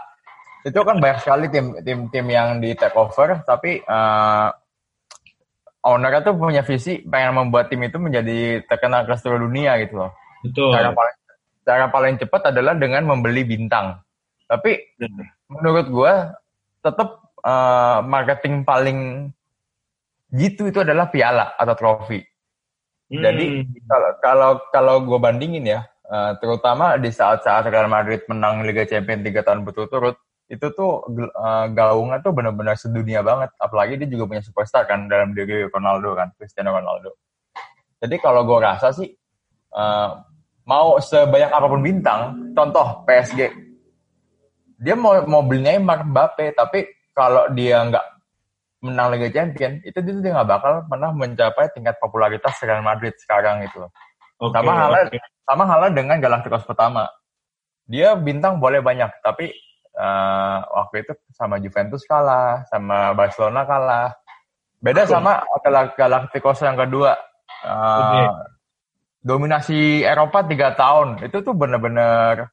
itu 0.64 0.80
kan 0.80 0.96
banyak 0.96 1.18
sekali 1.20 1.44
tim 1.52 1.76
tim 1.84 2.08
tim 2.08 2.26
yang 2.28 2.56
di 2.56 2.72
take 2.72 2.96
over 2.96 3.44
tapi 3.44 3.84
uh, 3.84 4.48
ownernya 5.84 6.24
tuh 6.24 6.34
punya 6.40 6.64
visi 6.64 7.04
pengen 7.04 7.36
membuat 7.36 7.68
tim 7.68 7.84
itu 7.84 8.00
menjadi 8.00 8.64
terkenal 8.64 9.04
ke 9.04 9.12
seluruh 9.20 9.44
dunia 9.44 9.76
gitu 9.84 10.00
loh. 10.00 10.10
Betul. 10.40 10.72
Cara 10.72 10.96
paling 10.96 11.16
cara 11.64 11.88
paling 11.88 12.20
cepat 12.20 12.52
adalah 12.52 12.76
dengan 12.76 13.08
membeli 13.08 13.42
bintang. 13.42 13.98
Tapi 14.44 14.96
hmm. 15.00 15.50
menurut 15.50 15.86
gue 15.88 16.14
tetap 16.84 17.24
uh, 17.40 18.04
marketing 18.04 18.62
paling 18.62 19.32
gitu 20.34 20.68
itu 20.68 20.84
adalah 20.84 21.08
piala 21.08 21.56
atau 21.56 21.74
trofi. 21.74 22.20
Hmm. 23.08 23.22
Jadi 23.24 23.64
kalau 23.88 24.10
kalau 24.20 24.50
kalau 24.68 24.94
gue 25.04 25.18
bandingin 25.20 25.64
ya, 25.64 25.80
uh, 26.08 26.36
terutama 26.40 27.00
di 27.00 27.08
saat-saat 27.08 27.68
Real 27.72 27.88
Madrid 27.88 28.24
menang 28.28 28.64
Liga 28.64 28.84
Champions 28.84 29.24
tiga 29.24 29.40
tahun 29.40 29.64
berturut-turut, 29.64 30.20
itu 30.52 30.66
tuh 30.76 31.08
uh, 31.32 31.66
gaungnya 31.72 32.20
tuh 32.20 32.36
benar-benar 32.36 32.76
sedunia 32.76 33.24
banget. 33.24 33.52
Apalagi 33.56 33.96
dia 33.96 34.08
juga 34.08 34.28
punya 34.28 34.42
superstar 34.44 34.84
kan 34.84 35.08
dalam 35.08 35.32
diri 35.32 35.64
Ronaldo 35.68 36.12
kan, 36.12 36.32
Cristiano 36.36 36.76
Ronaldo. 36.76 37.16
Jadi 38.04 38.20
kalau 38.20 38.44
gue 38.44 38.58
rasa 38.60 38.92
sih 38.92 39.08
uh, 39.72 40.20
mau 40.64 40.96
sebanyak 40.96 41.52
apa 41.52 41.66
pun 41.68 41.80
bintang, 41.84 42.20
contoh 42.56 43.04
PSG, 43.04 43.52
dia 44.80 44.94
mau 44.96 45.16
mau 45.28 45.44
beli 45.44 45.64
Neymar, 45.64 46.08
Mbappe, 46.08 46.56
tapi 46.56 46.88
kalau 47.12 47.52
dia 47.52 47.84
nggak 47.84 48.06
menang 48.84 49.16
Liga 49.16 49.28
Champion, 49.32 49.80
itu 49.80 49.98
dia 50.00 50.12
dia 50.20 50.30
nggak 50.36 50.48
bakal 50.48 50.72
pernah 50.88 51.10
mencapai 51.12 51.72
tingkat 51.72 51.96
popularitas 52.00 52.56
Real 52.64 52.84
Madrid 52.84 53.16
sekarang 53.16 53.64
itu. 53.64 53.80
Okay, 54.36 54.60
sama 54.60 54.72
halnya 54.76 55.02
okay. 55.08 55.20
sama 55.46 55.64
halnya 55.64 55.90
dengan 55.94 56.16
Galacticos 56.20 56.64
pertama. 56.68 57.08
Dia 57.84 58.16
bintang 58.16 58.60
boleh 58.60 58.80
banyak, 58.80 59.20
tapi 59.20 59.52
uh, 59.96 60.58
waktu 60.84 61.04
itu 61.04 61.12
sama 61.32 61.60
Juventus 61.60 62.04
kalah, 62.08 62.64
sama 62.68 63.12
Barcelona 63.12 63.64
kalah. 63.68 64.08
Beda 64.80 65.08
sama 65.08 65.44
Galacticos 65.96 66.60
yang 66.60 66.76
kedua. 66.76 67.16
Uh, 67.64 68.00
okay. 68.00 68.53
Dominasi 69.24 70.04
Eropa 70.04 70.44
tiga 70.44 70.76
tahun 70.76 71.24
itu 71.24 71.40
tuh 71.40 71.56
bener-bener 71.56 72.52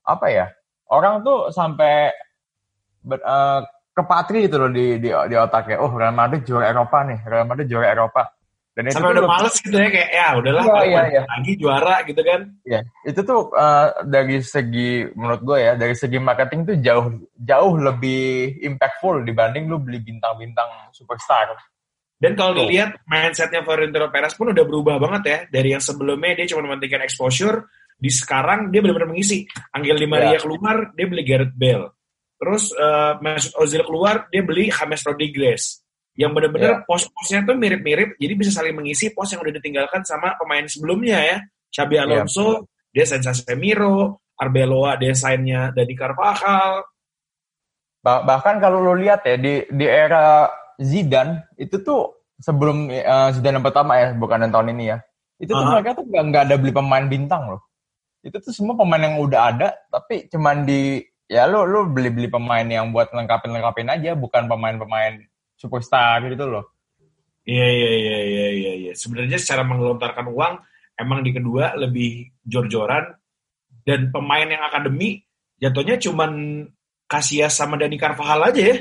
apa 0.00 0.26
ya? 0.32 0.48
Orang 0.88 1.20
tuh 1.20 1.52
sampai 1.52 2.16
ber, 3.04 3.20
uh, 3.20 3.60
kepatri 3.92 4.48
gitu 4.48 4.56
loh 4.56 4.72
di, 4.72 4.96
di 4.96 5.12
di 5.12 5.36
otaknya. 5.36 5.76
Oh 5.84 5.92
Real 5.92 6.16
Madrid 6.16 6.48
juara 6.48 6.72
Eropa 6.72 7.04
nih, 7.04 7.20
Real 7.28 7.44
Madrid 7.44 7.68
juara 7.68 7.92
Eropa. 7.92 8.24
Dan 8.76 8.92
itu 8.92 9.00
Sampai 9.00 9.16
udah 9.16 9.24
males 9.24 9.56
gitu 9.56 9.72
ya 9.72 9.88
kayak 9.88 10.10
ya 10.12 10.26
udahlah 10.36 10.64
iya, 10.68 10.84
iya, 10.84 11.02
iya. 11.08 11.22
lagi 11.24 11.52
juara 11.56 11.96
gitu 12.04 12.20
kan. 12.20 12.40
Iya, 12.60 12.80
itu 13.08 13.20
tuh 13.24 13.40
uh, 13.56 13.88
dari 14.04 14.36
segi 14.44 15.08
menurut 15.16 15.40
gue 15.44 15.58
ya, 15.64 15.72
dari 15.80 15.96
segi 15.96 16.20
marketing 16.20 16.60
tuh 16.68 16.76
jauh 16.84 17.08
jauh 17.40 17.74
lebih 17.80 18.60
impactful 18.60 19.24
dibanding 19.24 19.64
lu 19.64 19.80
beli 19.80 20.04
bintang-bintang 20.04 20.92
superstar. 20.92 21.56
Dan 22.16 22.32
kalau 22.32 22.64
dilihat 22.64 23.04
mindsetnya 23.04 23.60
Florentino 23.60 24.08
Perez 24.08 24.32
pun 24.32 24.48
udah 24.48 24.64
berubah 24.64 24.96
banget 24.96 25.22
ya 25.28 25.38
dari 25.52 25.76
yang 25.76 25.84
sebelumnya 25.84 26.32
dia 26.40 26.48
cuma 26.48 26.64
mementingkan 26.64 27.04
exposure, 27.04 27.68
di 27.96 28.08
sekarang 28.08 28.72
dia 28.72 28.80
benar-benar 28.80 29.12
mengisi. 29.12 29.44
Angel 29.76 30.00
Di 30.00 30.08
Maria 30.08 30.36
yeah. 30.36 30.40
keluar, 30.40 30.96
dia 30.96 31.06
beli 31.08 31.22
Gareth 31.28 31.52
Bale. 31.52 31.92
Terus 32.36 32.72
uh, 32.72 33.20
Mesut 33.20 33.52
Ozil 33.60 33.84
keluar, 33.84 34.28
dia 34.32 34.40
beli 34.40 34.72
James 34.72 35.02
Rodriguez 35.04 35.84
yang 36.16 36.32
benar-benar 36.32 36.80
yeah. 36.80 36.84
pos-posnya 36.88 37.44
tuh 37.44 37.60
mirip-mirip, 37.60 38.16
jadi 38.16 38.32
bisa 38.32 38.48
saling 38.48 38.72
mengisi 38.72 39.12
pos 39.12 39.36
yang 39.36 39.44
udah 39.44 39.52
ditinggalkan 39.60 40.00
sama 40.00 40.32
pemain 40.40 40.64
sebelumnya 40.64 41.20
ya. 41.20 41.36
Xabi 41.68 42.00
iya, 42.00 42.08
Alonso, 42.08 42.64
yeah. 42.92 43.04
dia 43.04 43.04
Sanchez 43.04 43.44
Semiro, 43.44 44.24
Arbeloa 44.36 44.96
desainnya 44.96 45.76
Dani 45.76 45.92
Carvajal. 45.92 46.88
Bah 48.00 48.24
bahkan 48.24 48.56
kalau 48.60 48.80
lo 48.80 48.96
lihat 48.96 49.24
ya 49.28 49.36
di 49.36 49.64
di 49.68 49.84
era 49.84 50.48
Zidane 50.76 51.48
itu 51.56 51.80
tuh 51.80 52.28
sebelum 52.40 52.92
uh, 52.92 53.28
Zidane 53.32 53.60
yang 53.60 53.66
pertama 53.66 53.96
ya, 53.96 54.12
bukan 54.12 54.44
yang 54.44 54.52
tahun 54.52 54.72
ini 54.76 54.84
ya. 54.92 54.98
Itu 55.36 55.52
tuh 55.52 55.60
uh 55.60 55.64
-huh. 55.64 55.72
mereka 55.80 55.90
tuh 55.96 56.04
nggak 56.08 56.44
ada 56.48 56.56
beli 56.56 56.72
pemain 56.72 57.04
bintang 57.08 57.42
loh. 57.52 57.60
Itu 58.24 58.40
tuh 58.40 58.52
semua 58.52 58.74
pemain 58.74 59.00
yang 59.00 59.16
udah 59.20 59.40
ada, 59.54 59.68
tapi 59.88 60.26
cuman 60.32 60.66
di 60.66 61.00
ya 61.26 61.46
lo 61.46 61.66
lo 61.66 61.90
beli 61.90 62.10
beli 62.10 62.28
pemain 62.30 62.64
yang 62.64 62.90
buat 62.90 63.12
lengkapin 63.12 63.52
lengkapin 63.52 63.88
aja, 63.88 64.12
bukan 64.16 64.48
pemain-pemain 64.48 65.20
superstar 65.56 66.24
gitu 66.28 66.44
loh. 66.44 66.64
Iya 67.46 67.68
iya 67.70 67.90
iya 67.94 68.18
iya 68.18 68.46
iya. 68.50 68.72
Ya. 68.90 68.92
Sebenarnya 68.98 69.38
secara 69.38 69.62
menggelontarkan 69.62 70.26
uang 70.28 70.54
emang 70.98 71.20
di 71.22 71.30
kedua 71.30 71.78
lebih 71.78 72.34
jor-joran 72.42 73.14
dan 73.86 74.10
pemain 74.10 74.48
yang 74.48 74.64
akademi 74.66 75.22
jatuhnya 75.62 75.96
cuman 76.02 76.64
Casillas 77.06 77.54
sama 77.54 77.78
Dani 77.78 77.94
Carvajal 77.94 78.50
aja 78.50 78.62
ya. 78.74 78.76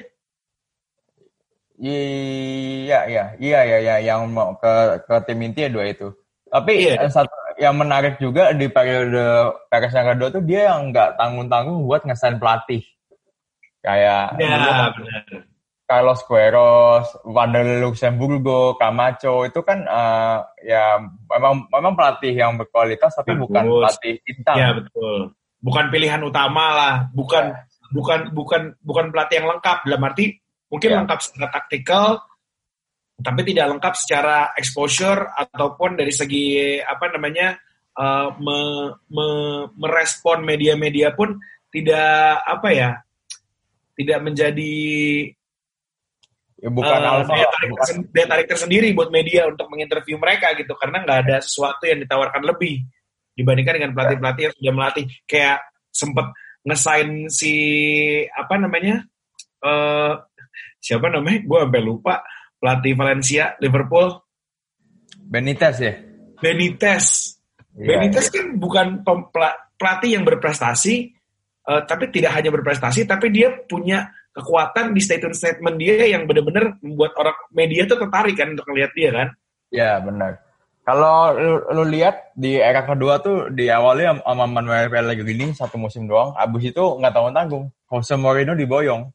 Iya 1.76 3.00
iya 3.12 3.24
iya 3.36 3.60
iya 3.68 3.78
iya 3.84 3.96
yang 4.00 4.32
mau 4.32 4.56
ke 4.56 5.04
ke 5.04 5.16
tim 5.28 5.44
inti 5.44 5.68
ya 5.68 5.70
dua 5.72 5.92
itu. 5.92 6.08
Tapi 6.48 6.88
iya. 6.88 7.04
satu 7.12 7.36
yang 7.60 7.76
menarik 7.76 8.16
juga 8.20 8.56
di 8.56 8.72
periode 8.72 9.52
Perez 9.68 9.92
yang 9.92 10.08
kedua 10.16 10.30
tuh 10.32 10.44
dia 10.44 10.72
yang 10.72 10.96
nggak 10.96 11.20
tanggung-tanggung 11.20 11.84
buat 11.84 12.08
ngesain 12.08 12.40
pelatih. 12.40 12.84
Kayak 13.84 14.40
ya, 14.40 14.56
benar 14.56 14.92
Carlos 15.86 16.26
Queiroz, 16.26 17.14
Wander 17.30 17.86
Luxemburgo, 17.86 18.74
Camacho 18.82 19.46
itu 19.46 19.62
kan 19.62 19.86
uh, 19.86 20.42
ya 20.66 20.98
memang 21.30 21.70
memang 21.70 21.94
pelatih 21.94 22.34
yang 22.34 22.58
berkualitas 22.58 23.14
tapi 23.14 23.38
Bagus. 23.38 23.44
bukan 23.46 23.64
pelatih 23.70 24.14
bintang. 24.26 24.58
Iya 24.58 24.70
betul. 24.82 25.18
Bukan 25.62 25.86
pilihan 25.94 26.22
utama 26.26 26.66
lah, 26.74 26.94
bukan 27.14 27.54
ya. 27.54 27.62
bukan 27.94 28.20
bukan 28.34 28.62
bukan 28.82 29.06
pelatih 29.14 29.36
yang 29.42 29.48
lengkap 29.54 29.78
dalam 29.86 30.02
arti 30.10 30.26
mungkin 30.70 30.89
ya. 30.91 30.95
lengkap 31.03 31.20
secara 31.22 31.47
taktikal 31.53 32.07
tapi 33.16 33.41
tidak 33.47 33.66
lengkap 33.72 33.93
secara 33.95 34.38
exposure 34.59 35.24
ataupun 35.32 35.95
dari 35.95 36.11
segi 36.11 36.78
apa 36.84 37.16
namanya 37.16 37.55
uh, 37.95 38.36
me, 38.36 38.59
me, 39.07 39.28
merespon 39.80 40.43
media-media 40.43 41.16
pun 41.16 41.39
tidak 41.72 42.43
apa 42.43 42.70
ya 42.76 42.91
tidak 43.95 44.20
menjadi 44.20 44.76
ya 46.59 46.70
bukan 46.72 46.99
uh, 46.99 47.13
alfa 47.20 47.36
daya 47.36 47.47
tarik, 47.51 47.70
bukan. 47.72 47.95
daya 48.11 48.28
tarik 48.28 48.47
tersendiri 48.51 48.88
buat 48.91 49.09
media 49.11 49.47
untuk 49.47 49.68
menginterview 49.72 50.20
mereka 50.20 50.51
gitu 50.59 50.76
karena 50.76 51.03
nggak 51.03 51.20
ada 51.28 51.38
sesuatu 51.39 51.88
yang 51.88 52.03
ditawarkan 52.03 52.43
lebih 52.43 52.84
dibandingkan 53.36 53.80
dengan 53.80 53.91
pelatih-pelatih 53.95 54.43
yang 54.47 54.55
sudah 54.55 54.74
melatih 54.76 55.05
kayak 55.28 55.59
sempet 55.91 56.28
ngesain 56.66 57.32
si 57.32 57.53
apa 58.32 58.55
namanya 58.59 59.03
uh, 59.63 60.20
siapa 60.86 61.10
namanya? 61.10 61.42
Gue 61.42 61.60
sampai 61.66 61.82
lupa. 61.82 62.22
Pelatih 62.62 62.94
Valencia 62.94 63.58
Liverpool. 63.58 64.14
Benitez 65.26 65.76
ya? 65.82 65.94
Benitez. 66.38 67.06
Yeah, 67.74 67.98
Benitez 67.98 68.30
yeah. 68.30 68.34
kan 68.38 68.46
bukan 68.62 68.88
pelatih 69.76 70.14
yang 70.14 70.24
berprestasi 70.24 71.12
uh, 71.66 71.82
tapi 71.84 72.14
tidak 72.14 72.32
hanya 72.38 72.54
berprestasi 72.54 73.04
tapi 73.04 73.34
dia 73.34 73.52
punya 73.66 74.14
kekuatan 74.36 74.92
di 74.92 75.02
statement-statement 75.02 75.76
dia 75.80 76.12
yang 76.12 76.28
benar-benar 76.28 76.76
membuat 76.84 77.16
orang 77.16 77.38
media 77.56 77.88
tuh 77.88 78.00
tertarik 78.00 78.36
kan 78.36 78.52
untuk 78.52 78.68
melihat 78.72 78.92
dia 78.92 79.10
kan? 79.16 79.28
Ya 79.72 79.92
benar. 80.04 80.44
Kalau 80.86 81.34
lu, 81.34 81.56
lu 81.82 81.84
lihat 81.90 82.36
di 82.38 82.62
era 82.62 82.86
kedua 82.86 83.18
tuh 83.18 83.50
di 83.50 83.72
awalnya 83.74 84.22
sama 84.22 84.46
Manuel 84.46 84.92
Pellegrini 84.92 85.56
satu 85.56 85.82
musim 85.82 86.06
doang, 86.06 86.36
abis 86.38 86.76
itu 86.76 86.84
nggak 86.84 87.10
tanggung 87.16 87.36
tanggung. 87.36 87.66
Jose 87.90 88.14
Mourinho 88.20 88.54
diboyong. 88.54 89.10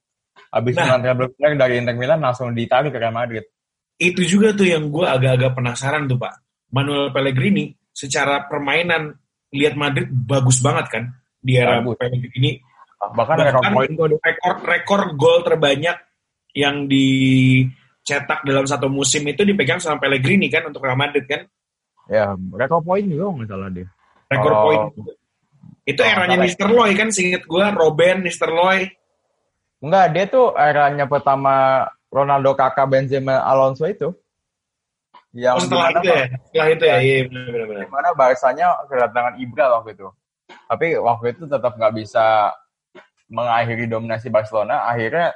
Abis 0.51 0.75
nah, 0.75 0.99
treble 0.99 1.31
dari 1.39 1.79
Inter 1.79 1.95
Milan 1.95 2.19
langsung 2.19 2.51
ditarik 2.51 2.91
ke 2.91 2.99
Real 2.99 3.15
Madrid. 3.15 3.47
Itu 3.95 4.27
juga 4.27 4.51
tuh 4.51 4.67
yang 4.67 4.91
gue 4.91 5.07
agak-agak 5.07 5.55
penasaran 5.55 6.11
tuh 6.11 6.19
pak. 6.19 6.43
Manuel 6.75 7.15
Pellegrini 7.15 7.71
secara 7.95 8.51
permainan 8.51 9.15
lihat 9.55 9.75
Madrid 9.79 10.11
bagus 10.11 10.59
banget 10.59 10.87
kan 10.91 11.05
di 11.39 11.55
era 11.55 11.79
bagus. 11.79 12.03
Pellegrini. 12.03 12.59
Bahkan, 13.01 13.17
bahkan 13.17 13.73
rekor, 13.73 14.11
rekor 14.21 14.55
rekor 14.67 15.01
gol 15.17 15.41
terbanyak 15.47 15.97
yang 16.53 16.91
dicetak 16.91 18.43
dalam 18.43 18.67
satu 18.67 18.91
musim 18.91 19.23
itu 19.31 19.47
dipegang 19.47 19.79
sama 19.79 20.03
Pellegrini 20.03 20.51
kan 20.51 20.67
untuk 20.67 20.83
Real 20.83 20.99
Madrid 20.99 21.25
kan. 21.31 21.47
Ya, 22.11 22.35
rekor 22.35 22.83
poin 22.83 23.07
juga 23.07 23.31
nggak 23.39 23.49
salah 23.49 23.71
dia. 23.71 23.87
Rekor 24.27 24.53
oh. 24.53 24.61
poin. 24.67 24.79
Itu 25.87 26.03
eranya 26.03 26.39
Mister 26.39 26.67
Loy 26.67 26.95
kan, 26.99 27.15
singkat 27.15 27.47
gue, 27.47 27.65
Robin, 27.75 28.23
Mister 28.23 28.51
Loy. 28.51 28.91
Enggak, 29.81 30.07
dia 30.13 30.25
tuh 30.29 30.53
eranya 30.57 31.09
pertama 31.09 31.85
Ronaldo, 32.13 32.53
Kakak, 32.53 32.85
Benzema, 32.91 33.41
Alonso 33.41 33.89
itu. 33.89 34.13
Yang 35.33 35.57
oh, 35.57 35.63
setelah 35.63 35.89
itu 35.95 36.09
ya? 36.11 36.25
Setelah 36.51 36.69
itu 36.75 36.85
ya, 36.85 36.97
iya 37.01 37.19
benar-benar. 37.31 37.87
Di 37.87 37.91
mana 37.91 38.09
bahasanya 38.13 38.67
kedatangan 38.91 39.35
Ibra 39.41 39.65
waktu 39.79 39.91
itu. 39.95 40.09
Tapi 40.67 40.87
waktu 40.99 41.27
itu 41.33 41.43
tetap 41.47 41.73
nggak 41.79 41.95
bisa 41.95 42.51
mengakhiri 43.31 43.87
dominasi 43.87 44.27
Barcelona. 44.29 44.91
Akhirnya 44.91 45.31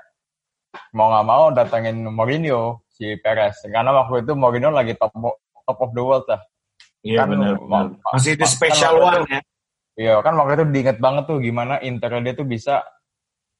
mau 0.91 1.15
nggak 1.15 1.27
mau 1.27 1.45
datangin 1.55 2.03
Mourinho, 2.11 2.83
si 2.91 3.15
Perez. 3.23 3.63
Karena 3.65 3.95
waktu 3.95 4.27
itu 4.27 4.35
Mourinho 4.35 4.75
lagi 4.75 4.99
top, 4.99 5.15
top 5.63 5.79
of 5.79 5.91
the 5.95 6.03
world 6.03 6.27
lah. 6.27 6.43
Iya 7.07 7.23
kan, 7.23 7.39
benar. 7.39 7.55
Masih 8.13 8.35
itu 8.35 8.45
special 8.51 8.99
kan 8.99 9.23
one 9.23 9.27
ya. 9.31 9.41
Iya 9.95 10.15
kan 10.27 10.35
waktu 10.35 10.59
itu 10.59 10.65
diinget 10.75 10.99
banget 10.99 11.31
tuh 11.31 11.39
gimana 11.39 11.79
Inter 11.87 12.19
dia 12.19 12.35
tuh 12.35 12.49
bisa 12.51 12.83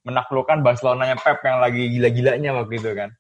menaklukkan 0.05 0.61
Barcelona-nya 0.61 1.17
Pep 1.19 1.41
yang 1.43 1.59
lagi 1.59 1.89
gila-gilanya 1.91 2.51
waktu 2.61 2.77
itu 2.79 2.91
kan. 2.93 3.11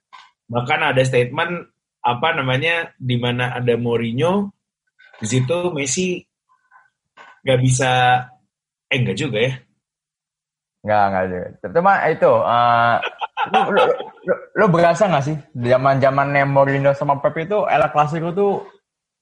Bahkan 0.53 0.81
ada 0.93 1.03
statement 1.03 1.73
apa 2.05 2.29
namanya 2.37 2.93
di 3.01 3.17
mana 3.17 3.57
ada 3.57 3.81
Mourinho 3.81 4.53
di 5.17 5.27
situ 5.27 5.73
Messi 5.73 6.21
nggak 7.45 7.61
bisa 7.65 7.91
eh 8.93 8.99
enggak 9.01 9.17
juga 9.17 9.39
ya. 9.41 9.53
Enggak, 10.85 11.05
enggak 11.09 11.25
juga. 11.33 11.47
Cuma 11.73 11.93
itu 12.13 12.33
uh, 12.33 12.95
lu, 13.49 13.61
lu, 13.73 13.83
lu, 14.29 14.35
lu 14.61 14.67
berasa 14.69 15.09
nggak 15.09 15.25
sih 15.25 15.37
zaman-zaman 15.57 16.37
Mourinho 16.45 16.93
sama 16.93 17.17
Pep 17.25 17.37
itu 17.41 17.65
El 17.65 17.89
Clasico 17.89 18.29
tuh 18.37 18.53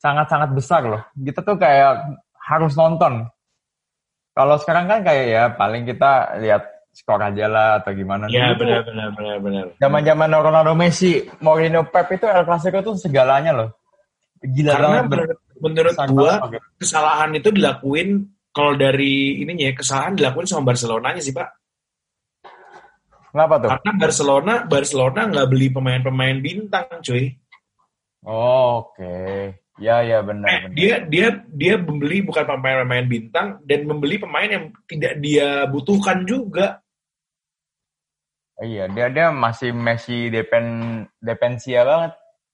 sangat-sangat 0.02 0.50
besar 0.50 0.82
loh. 0.82 1.02
Kita 1.14 1.46
tuh 1.46 1.54
kayak 1.54 2.18
harus 2.50 2.74
nonton. 2.74 3.30
Kalau 4.32 4.56
sekarang 4.58 4.90
kan 4.90 5.06
kayak 5.06 5.26
ya 5.28 5.42
paling 5.54 5.86
kita 5.86 6.40
lihat 6.42 6.71
skor 6.92 7.20
aja 7.24 7.48
lah 7.48 7.68
atau 7.80 7.96
gimana. 7.96 8.28
Iya 8.28 8.52
benar 8.54 8.84
benar 8.84 9.08
benar 9.16 9.36
benar. 9.40 9.64
Zaman-zaman 9.80 10.28
Ronaldo 10.28 10.72
Messi, 10.76 11.24
Mourinho 11.40 11.88
Pep 11.88 12.12
itu 12.12 12.28
El 12.28 12.44
Clasico 12.44 12.78
tuh 12.84 12.94
segalanya 13.00 13.52
loh. 13.56 13.68
Gila 14.44 14.70
Karena 14.76 14.88
banget. 14.88 15.04
Menurut, 15.08 15.38
menurut 15.62 15.96
gua 16.12 16.32
kesalahan 16.76 17.32
itu 17.32 17.48
dilakuin 17.48 18.28
kalau 18.52 18.76
dari 18.76 19.40
ininya 19.40 19.72
ya, 19.72 19.74
kesalahan 19.74 20.12
dilakuin 20.12 20.44
sama 20.44 20.68
Barcelonanya 20.68 21.24
sih, 21.24 21.32
Pak. 21.32 21.48
Kenapa 23.32 23.54
tuh? 23.64 23.68
Karena 23.72 23.92
Barcelona 23.96 24.54
Barcelona 24.68 25.20
nggak 25.32 25.48
beli 25.48 25.68
pemain-pemain 25.72 26.36
bintang, 26.44 26.84
cuy. 27.00 27.32
Oh, 28.28 28.84
Oke. 28.92 29.00
Okay. 29.00 29.40
Ya 29.80 30.04
ya 30.04 30.20
benar. 30.20 30.46
Eh, 30.52 30.58
benar. 30.68 30.76
Dia 30.76 30.94
dia 31.08 31.28
dia 31.48 31.74
membeli 31.80 32.20
bukan 32.20 32.44
pemain-pemain 32.44 33.08
bintang 33.08 33.56
dan 33.64 33.88
membeli 33.88 34.20
pemain 34.20 34.46
yang 34.46 34.64
tidak 34.84 35.16
dia 35.24 35.64
butuhkan 35.64 36.28
juga. 36.28 36.81
Iya 38.62 38.86
dia 38.94 39.06
dia 39.10 39.26
masih 39.34 39.74
Messi 39.74 40.30
depen 40.30 40.66
depensia 41.18 41.82
banget. 41.82 42.12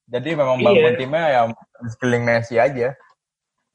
Jadi 0.09 0.29
memang 0.33 0.57
iya. 0.57 0.65
bangun 0.65 0.95
timnya 0.97 1.25
ya 1.29 1.41
sekeliling 1.93 2.25
Messi 2.25 2.57
aja. 2.57 2.97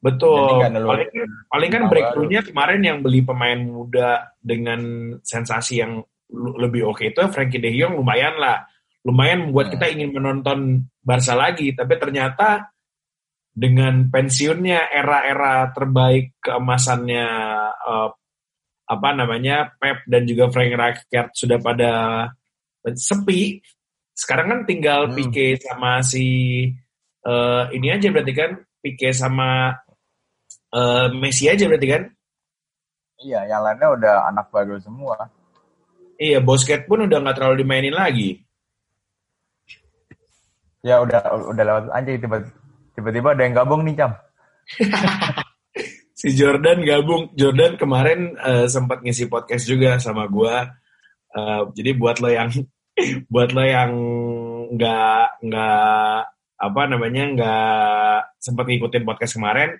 Betul. 0.02 0.60
Paling, 0.60 1.10
paling 1.48 1.70
kan 1.72 1.82
breakthrough-nya 1.88 2.42
kemarin 2.44 2.82
yang 2.84 2.98
beli 3.00 3.24
pemain 3.24 3.56
muda 3.56 4.36
dengan 4.42 5.14
sensasi 5.24 5.80
yang 5.80 6.04
lebih 6.34 6.90
oke 6.90 7.00
okay 7.00 7.14
itu 7.14 7.22
Frankie 7.30 7.62
De 7.62 7.70
Jong 7.72 7.96
lumayan 7.96 8.36
lah. 8.36 8.66
Lumayan 9.06 9.48
membuat 9.48 9.70
hmm. 9.70 9.74
kita 9.78 9.86
ingin 9.94 10.10
menonton 10.12 10.58
Barca 11.00 11.36
lagi, 11.36 11.72
tapi 11.76 11.96
ternyata 12.00 12.72
dengan 13.54 14.10
pensiunnya 14.10 14.90
era-era 14.90 15.70
terbaik 15.70 16.40
keemasannya 16.42 17.28
uh, 17.70 18.10
apa 18.84 19.08
namanya 19.16 19.72
Pep 19.80 20.04
dan 20.04 20.28
juga 20.28 20.52
Frank 20.52 20.72
Rijkaard 20.76 21.28
sudah 21.32 21.58
pada 21.60 21.90
sepi. 22.92 23.60
Sekarang 24.14 24.46
kan 24.52 24.60
tinggal 24.68 25.10
hmm. 25.10 25.14
Pique 25.16 25.58
sama 25.58 26.04
si 26.04 26.26
uh, 27.26 27.66
ini 27.72 27.88
aja 27.90 28.12
berarti 28.12 28.32
kan 28.36 28.50
Pique 28.78 29.10
sama 29.16 29.72
uh, 30.70 31.06
Messi 31.16 31.48
aja 31.48 31.64
berarti 31.64 31.88
kan? 31.88 32.02
Iya, 33.24 33.40
yang 33.48 33.62
lainnya 33.64 33.88
udah 33.94 34.14
anak 34.28 34.52
baru 34.52 34.76
semua. 34.82 35.16
Iya, 36.20 36.44
Bosket 36.44 36.84
pun 36.84 37.08
udah 37.08 37.18
nggak 37.24 37.36
terlalu 37.40 37.64
dimainin 37.64 37.96
lagi. 37.96 38.44
Ya 40.84 41.00
udah 41.00 41.24
udah 41.48 41.64
lewat 41.64 41.84
aja 41.96 42.10
tiba 42.20 42.38
Tiba-tiba 42.94 43.34
ada 43.34 43.42
yang 43.42 43.58
gabung 43.58 43.82
nih, 43.82 43.98
Cam. 43.98 44.12
si 46.24 46.32
Jordan 46.32 46.80
gabung. 46.80 47.36
Jordan 47.36 47.76
kemarin 47.76 48.32
uh, 48.40 48.64
sempat 48.64 49.04
ngisi 49.04 49.28
podcast 49.28 49.68
juga 49.68 50.00
sama 50.00 50.24
gue. 50.24 50.56
Uh, 51.36 51.68
jadi 51.76 51.92
buat 51.92 52.16
lo 52.24 52.32
yang 52.32 52.48
buat 53.32 53.52
lo 53.52 53.60
yang 53.60 53.92
nggak 54.72 55.44
nggak 55.44 56.18
apa 56.64 56.82
namanya 56.88 57.24
nggak 57.36 58.16
sempat 58.40 58.64
ngikutin 58.64 59.04
podcast 59.04 59.36
kemarin, 59.36 59.76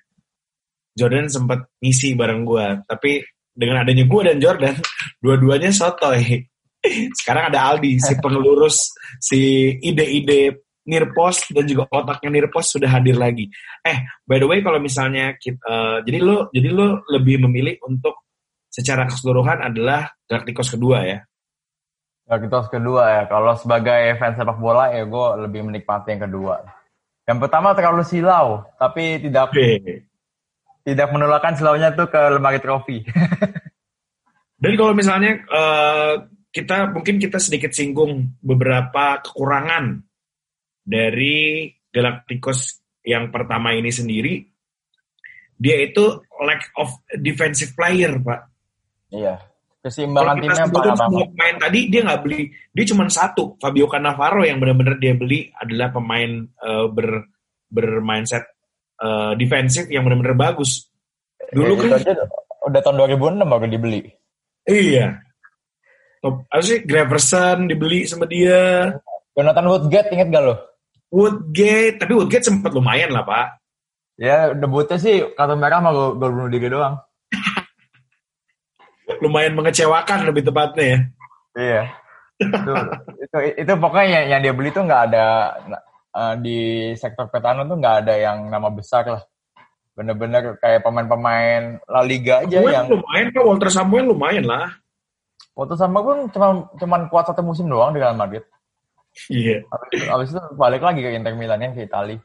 Jordan 0.92 1.32
sempat 1.32 1.64
ngisi 1.80 2.12
bareng 2.12 2.44
gue. 2.44 2.84
Tapi 2.84 3.24
dengan 3.56 3.80
adanya 3.80 4.04
gue 4.04 4.20
dan 4.20 4.36
Jordan, 4.36 4.76
dua-duanya 5.24 5.72
sotoy. 5.72 6.44
Sekarang 7.24 7.48
ada 7.48 7.72
Aldi, 7.72 7.96
si 7.96 8.12
pengelurus, 8.20 8.92
si 9.16 9.72
ide-ide 9.80 10.63
Nirpos 10.84 11.48
dan 11.48 11.64
juga 11.64 11.88
otaknya 11.88 12.40
Nirpos 12.40 12.76
sudah 12.76 12.88
hadir 12.92 13.16
lagi. 13.16 13.48
Eh, 13.80 14.04
by 14.28 14.36
the 14.36 14.48
way 14.48 14.60
kalau 14.60 14.76
misalnya 14.76 15.36
kita, 15.40 15.60
uh, 15.64 15.98
jadi 16.04 16.18
lo 16.20 16.52
jadi 16.52 16.68
lo 16.68 17.04
lebih 17.08 17.40
memilih 17.48 17.80
untuk 17.88 18.24
secara 18.68 19.08
keseluruhan 19.08 19.64
adalah 19.64 20.12
Galacticos 20.28 20.74
kedua 20.74 20.98
ya. 21.06 21.18
Galacticos 22.28 22.68
kedua 22.68 23.02
ya. 23.08 23.22
Kalau 23.30 23.52
sebagai 23.56 24.18
fans 24.20 24.36
sepak 24.36 24.58
bola 24.60 24.92
ya 24.92 25.08
gue 25.08 25.26
lebih 25.48 25.60
menikmati 25.68 26.16
yang 26.16 26.22
kedua. 26.28 26.56
Yang 27.24 27.38
pertama 27.48 27.72
terlalu 27.72 28.04
silau, 28.04 28.68
tapi 28.76 29.16
tidak 29.16 29.48
hey. 29.56 30.04
tidak 30.84 31.08
menolakkan 31.08 31.56
silaunya 31.56 31.96
tuh 31.96 32.12
ke 32.12 32.20
lemari 32.36 32.60
trofi. 32.60 33.00
dan 34.60 34.72
kalau 34.76 34.92
misalnya 34.92 35.40
uh, 35.48 36.28
kita 36.52 36.92
mungkin 36.92 37.16
kita 37.16 37.40
sedikit 37.40 37.72
singgung 37.72 38.36
beberapa 38.44 39.24
kekurangan 39.24 40.04
dari 40.84 41.66
Galacticos 41.88 42.84
yang 43.04 43.32
pertama 43.32 43.72
ini 43.72 43.88
sendiri, 43.88 44.44
dia 45.56 45.76
itu 45.80 46.20
lack 46.44 46.70
of 46.76 46.92
defensive 47.16 47.72
player, 47.72 48.20
Pak. 48.20 48.40
Iya. 49.14 49.40
Keseimbangan 49.84 50.40
timnya 50.40 50.64
apa? 50.64 51.06
Pemain 51.12 51.56
tadi 51.60 51.92
dia 51.92 52.00
nggak 52.08 52.20
beli, 52.24 52.48
dia 52.72 52.84
cuma 52.88 53.04
satu, 53.12 53.60
Fabio 53.60 53.84
Cannavaro 53.84 54.40
yang 54.44 54.56
benar-benar 54.56 54.96
dia 54.96 55.12
beli 55.12 55.52
adalah 55.52 55.92
pemain 55.92 56.48
uh, 56.64 56.88
ber 56.88 57.28
bermindset 57.68 58.48
uh, 59.04 59.36
defensif 59.36 59.84
yang 59.92 60.08
benar-benar 60.08 60.36
bagus. 60.36 60.88
Dulu 61.52 61.76
ya, 61.76 61.80
kan 61.80 61.90
aja 62.00 62.12
udah 62.64 62.80
tahun 62.80 62.96
2006 63.20 63.44
baru 63.44 63.66
dibeli. 63.68 64.02
Iya. 64.64 65.20
Apa 66.24 66.64
sih 66.64 66.80
Graverson 66.88 67.68
dibeli 67.68 68.08
sama 68.08 68.24
dia. 68.24 68.88
Jonathan 69.36 69.68
Woodgate 69.68 70.16
inget 70.16 70.32
gak 70.32 70.44
lo? 70.48 70.56
Woodgate, 71.14 72.02
tapi 72.02 72.12
Woodgate 72.18 72.42
sempat 72.42 72.74
lumayan 72.74 73.14
lah 73.14 73.22
pak. 73.22 73.62
Ya 74.18 74.50
debutnya 74.50 74.98
sih 74.98 75.22
kartu 75.38 75.54
merah 75.54 75.78
sama 75.78 75.94
gol, 75.94 76.18
bunuh 76.18 76.50
diri 76.50 76.66
doang. 76.66 76.98
lumayan 79.22 79.54
mengecewakan 79.54 80.26
lebih 80.26 80.42
tepatnya 80.42 80.82
ya. 80.82 80.98
Iya. 81.54 81.82
itu, 82.34 82.72
itu, 83.22 83.36
itu 83.62 83.72
pokoknya 83.78 84.06
yang, 84.10 84.26
yang 84.26 84.40
dia 84.42 84.54
beli 84.58 84.74
tuh 84.74 84.82
nggak 84.82 85.02
ada 85.06 85.26
uh, 86.10 86.34
di 86.34 86.90
sektor 86.98 87.30
petano 87.30 87.62
tuh 87.62 87.78
nggak 87.78 87.96
ada 88.06 88.14
yang 88.18 88.50
nama 88.50 88.66
besar 88.74 89.06
lah. 89.06 89.22
Bener-bener 89.94 90.58
kayak 90.58 90.82
pemain-pemain 90.82 91.78
La 91.86 92.02
Liga 92.02 92.42
aja 92.42 92.58
Samuel 92.58 92.74
yang 92.74 92.86
lumayan 92.90 93.26
kok 93.30 93.46
Walter 93.46 93.70
Samuel 93.70 94.04
lumayan 94.10 94.46
lah. 94.50 94.66
Waktu 95.54 95.78
sama 95.78 96.02
pun 96.02 96.26
cuma 96.34 96.66
cuman 96.74 97.06
kuat 97.06 97.30
satu 97.30 97.46
musim 97.46 97.70
doang 97.70 97.94
di 97.94 98.02
Real 98.02 98.18
Madrid. 98.18 98.42
Iya. 99.30 99.62
Habis, 99.70 100.00
habis 100.10 100.28
itu 100.34 100.40
balik 100.58 100.82
lagi 100.82 101.00
ke 101.00 101.10
Inter 101.14 101.34
Milan 101.38 101.62
yang 101.62 101.74
ke 101.74 101.86
Italia. 101.86 102.18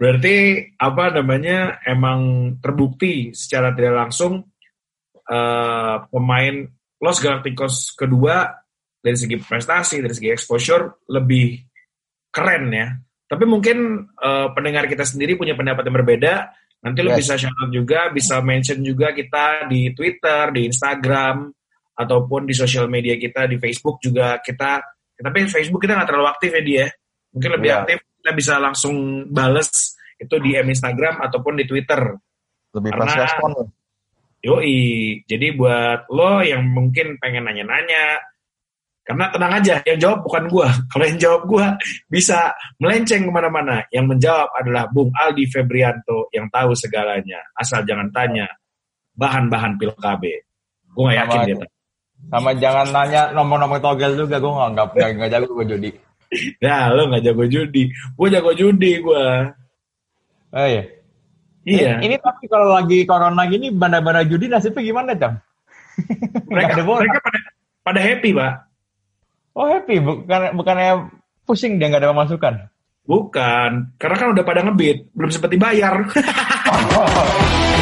Berarti 0.00 0.36
apa 0.80 1.04
namanya 1.14 1.78
emang 1.86 2.54
terbukti 2.58 3.30
secara 3.36 3.70
tidak 3.76 3.94
langsung 4.08 4.42
uh, 5.30 5.96
pemain 6.10 6.66
Los 6.98 7.22
Galacticos 7.22 7.94
kedua 7.94 8.50
dari 8.98 9.18
segi 9.18 9.36
prestasi, 9.38 10.02
dari 10.02 10.14
segi 10.14 10.30
exposure 10.32 11.06
lebih 11.10 11.58
keren 12.32 12.64
ya. 12.72 12.88
Tapi 13.28 13.44
mungkin 13.46 14.08
uh, 14.18 14.50
pendengar 14.56 14.88
kita 14.90 15.06
sendiri 15.06 15.38
punya 15.38 15.54
pendapat 15.54 15.86
yang 15.86 15.96
berbeda. 16.02 16.34
Nanti 16.82 16.98
yes. 16.98 17.06
lo 17.06 17.10
bisa 17.14 17.34
shout 17.38 17.54
out 17.62 17.70
juga, 17.70 18.10
bisa 18.10 18.42
mention 18.42 18.82
juga 18.82 19.14
kita 19.14 19.70
di 19.70 19.94
Twitter, 19.94 20.50
di 20.50 20.66
Instagram, 20.66 21.46
ataupun 21.94 22.48
di 22.48 22.54
sosial 22.56 22.90
media 22.90 23.14
kita 23.14 23.46
di 23.46 23.60
Facebook 23.60 24.02
juga 24.02 24.42
kita 24.42 24.82
tapi 25.22 25.46
Facebook 25.46 25.82
kita 25.86 25.94
nggak 25.94 26.08
terlalu 26.10 26.28
aktif 26.28 26.50
ya 26.50 26.62
dia 26.62 26.84
mungkin 27.32 27.50
lebih 27.56 27.70
yeah. 27.70 27.80
aktif 27.82 27.98
kita 28.22 28.30
bisa 28.38 28.54
langsung 28.62 29.26
bales 29.30 29.96
itu 30.22 30.34
di 30.38 30.54
Instagram 30.54 31.18
ataupun 31.26 31.58
di 31.58 31.66
Twitter. 31.66 31.98
Lebih 32.72 32.90
pas 32.94 33.10
respon. 33.18 33.50
Yoi. 34.42 35.18
Jadi 35.26 35.46
buat 35.58 36.06
lo 36.06 36.38
yang 36.46 36.62
mungkin 36.70 37.18
pengen 37.18 37.50
nanya-nanya 37.50 38.22
karena 39.02 39.34
tenang 39.34 39.52
aja 39.58 39.82
yang 39.82 39.98
jawab 39.98 40.22
bukan 40.22 40.46
gua. 40.46 40.70
Kalau 40.94 41.04
yang 41.10 41.18
jawab 41.18 41.42
gua 41.50 41.66
bisa 42.06 42.54
melenceng 42.78 43.26
ke 43.26 43.32
mana-mana. 43.34 43.82
Yang 43.90 44.06
menjawab 44.14 44.48
adalah 44.54 44.86
Bung 44.94 45.10
Aldi 45.10 45.44
Febrianto 45.50 46.30
yang 46.30 46.46
tahu 46.54 46.78
segalanya. 46.78 47.42
Asal 47.58 47.82
jangan 47.82 48.06
tanya 48.14 48.46
bahan-bahan 49.18 49.76
pil 49.76 49.92
KB 49.98 50.22
gue 50.92 51.04
gak 51.08 51.16
yakin 51.24 51.38
dia 51.48 51.66
sama 52.30 52.50
jangan 52.56 52.86
nanya 52.92 53.32
nomor-nomor 53.34 53.82
togel 53.82 54.14
juga, 54.14 54.38
gue 54.38 54.52
nggak 54.52 54.94
nggak 54.94 55.10
nggak 55.18 55.30
jago 55.30 55.48
gue 55.58 55.66
judi. 55.74 55.90
Nah, 56.64 56.88
lo 56.96 57.12
nggak 57.12 57.28
jago 57.28 57.44
judi, 57.44 57.92
gue 57.92 58.28
jago 58.32 58.52
judi 58.56 58.92
gue. 59.04 59.24
Oh 60.52 60.66
iya. 60.68 60.84
Iya. 61.62 62.00
Ini, 62.02 62.08
ini 62.08 62.16
tapi 62.18 62.48
kalau 62.48 62.72
lagi 62.72 63.04
corona 63.04 63.46
gini, 63.46 63.68
bandar-bandar 63.70 64.26
judi 64.26 64.48
nasibnya 64.48 64.82
gimana, 64.82 65.12
Cam? 65.14 65.38
Mereka, 66.52 66.72
ada 66.80 66.84
mereka 66.88 67.18
pada, 67.20 67.38
pada 67.84 68.00
happy, 68.00 68.30
Pak. 68.32 68.52
Oh 69.52 69.68
happy, 69.68 70.00
bukan 70.00 70.56
bukannya 70.56 71.12
pusing 71.44 71.76
dia 71.76 71.92
nggak 71.92 72.00
ada 72.00 72.12
pemasukan? 72.16 72.54
Bukan, 73.04 73.70
karena 74.00 74.16
kan 74.16 74.28
udah 74.32 74.44
pada 74.46 74.60
ngebit, 74.64 75.12
belum 75.12 75.28
sempat 75.28 75.52
dibayar. 75.52 76.00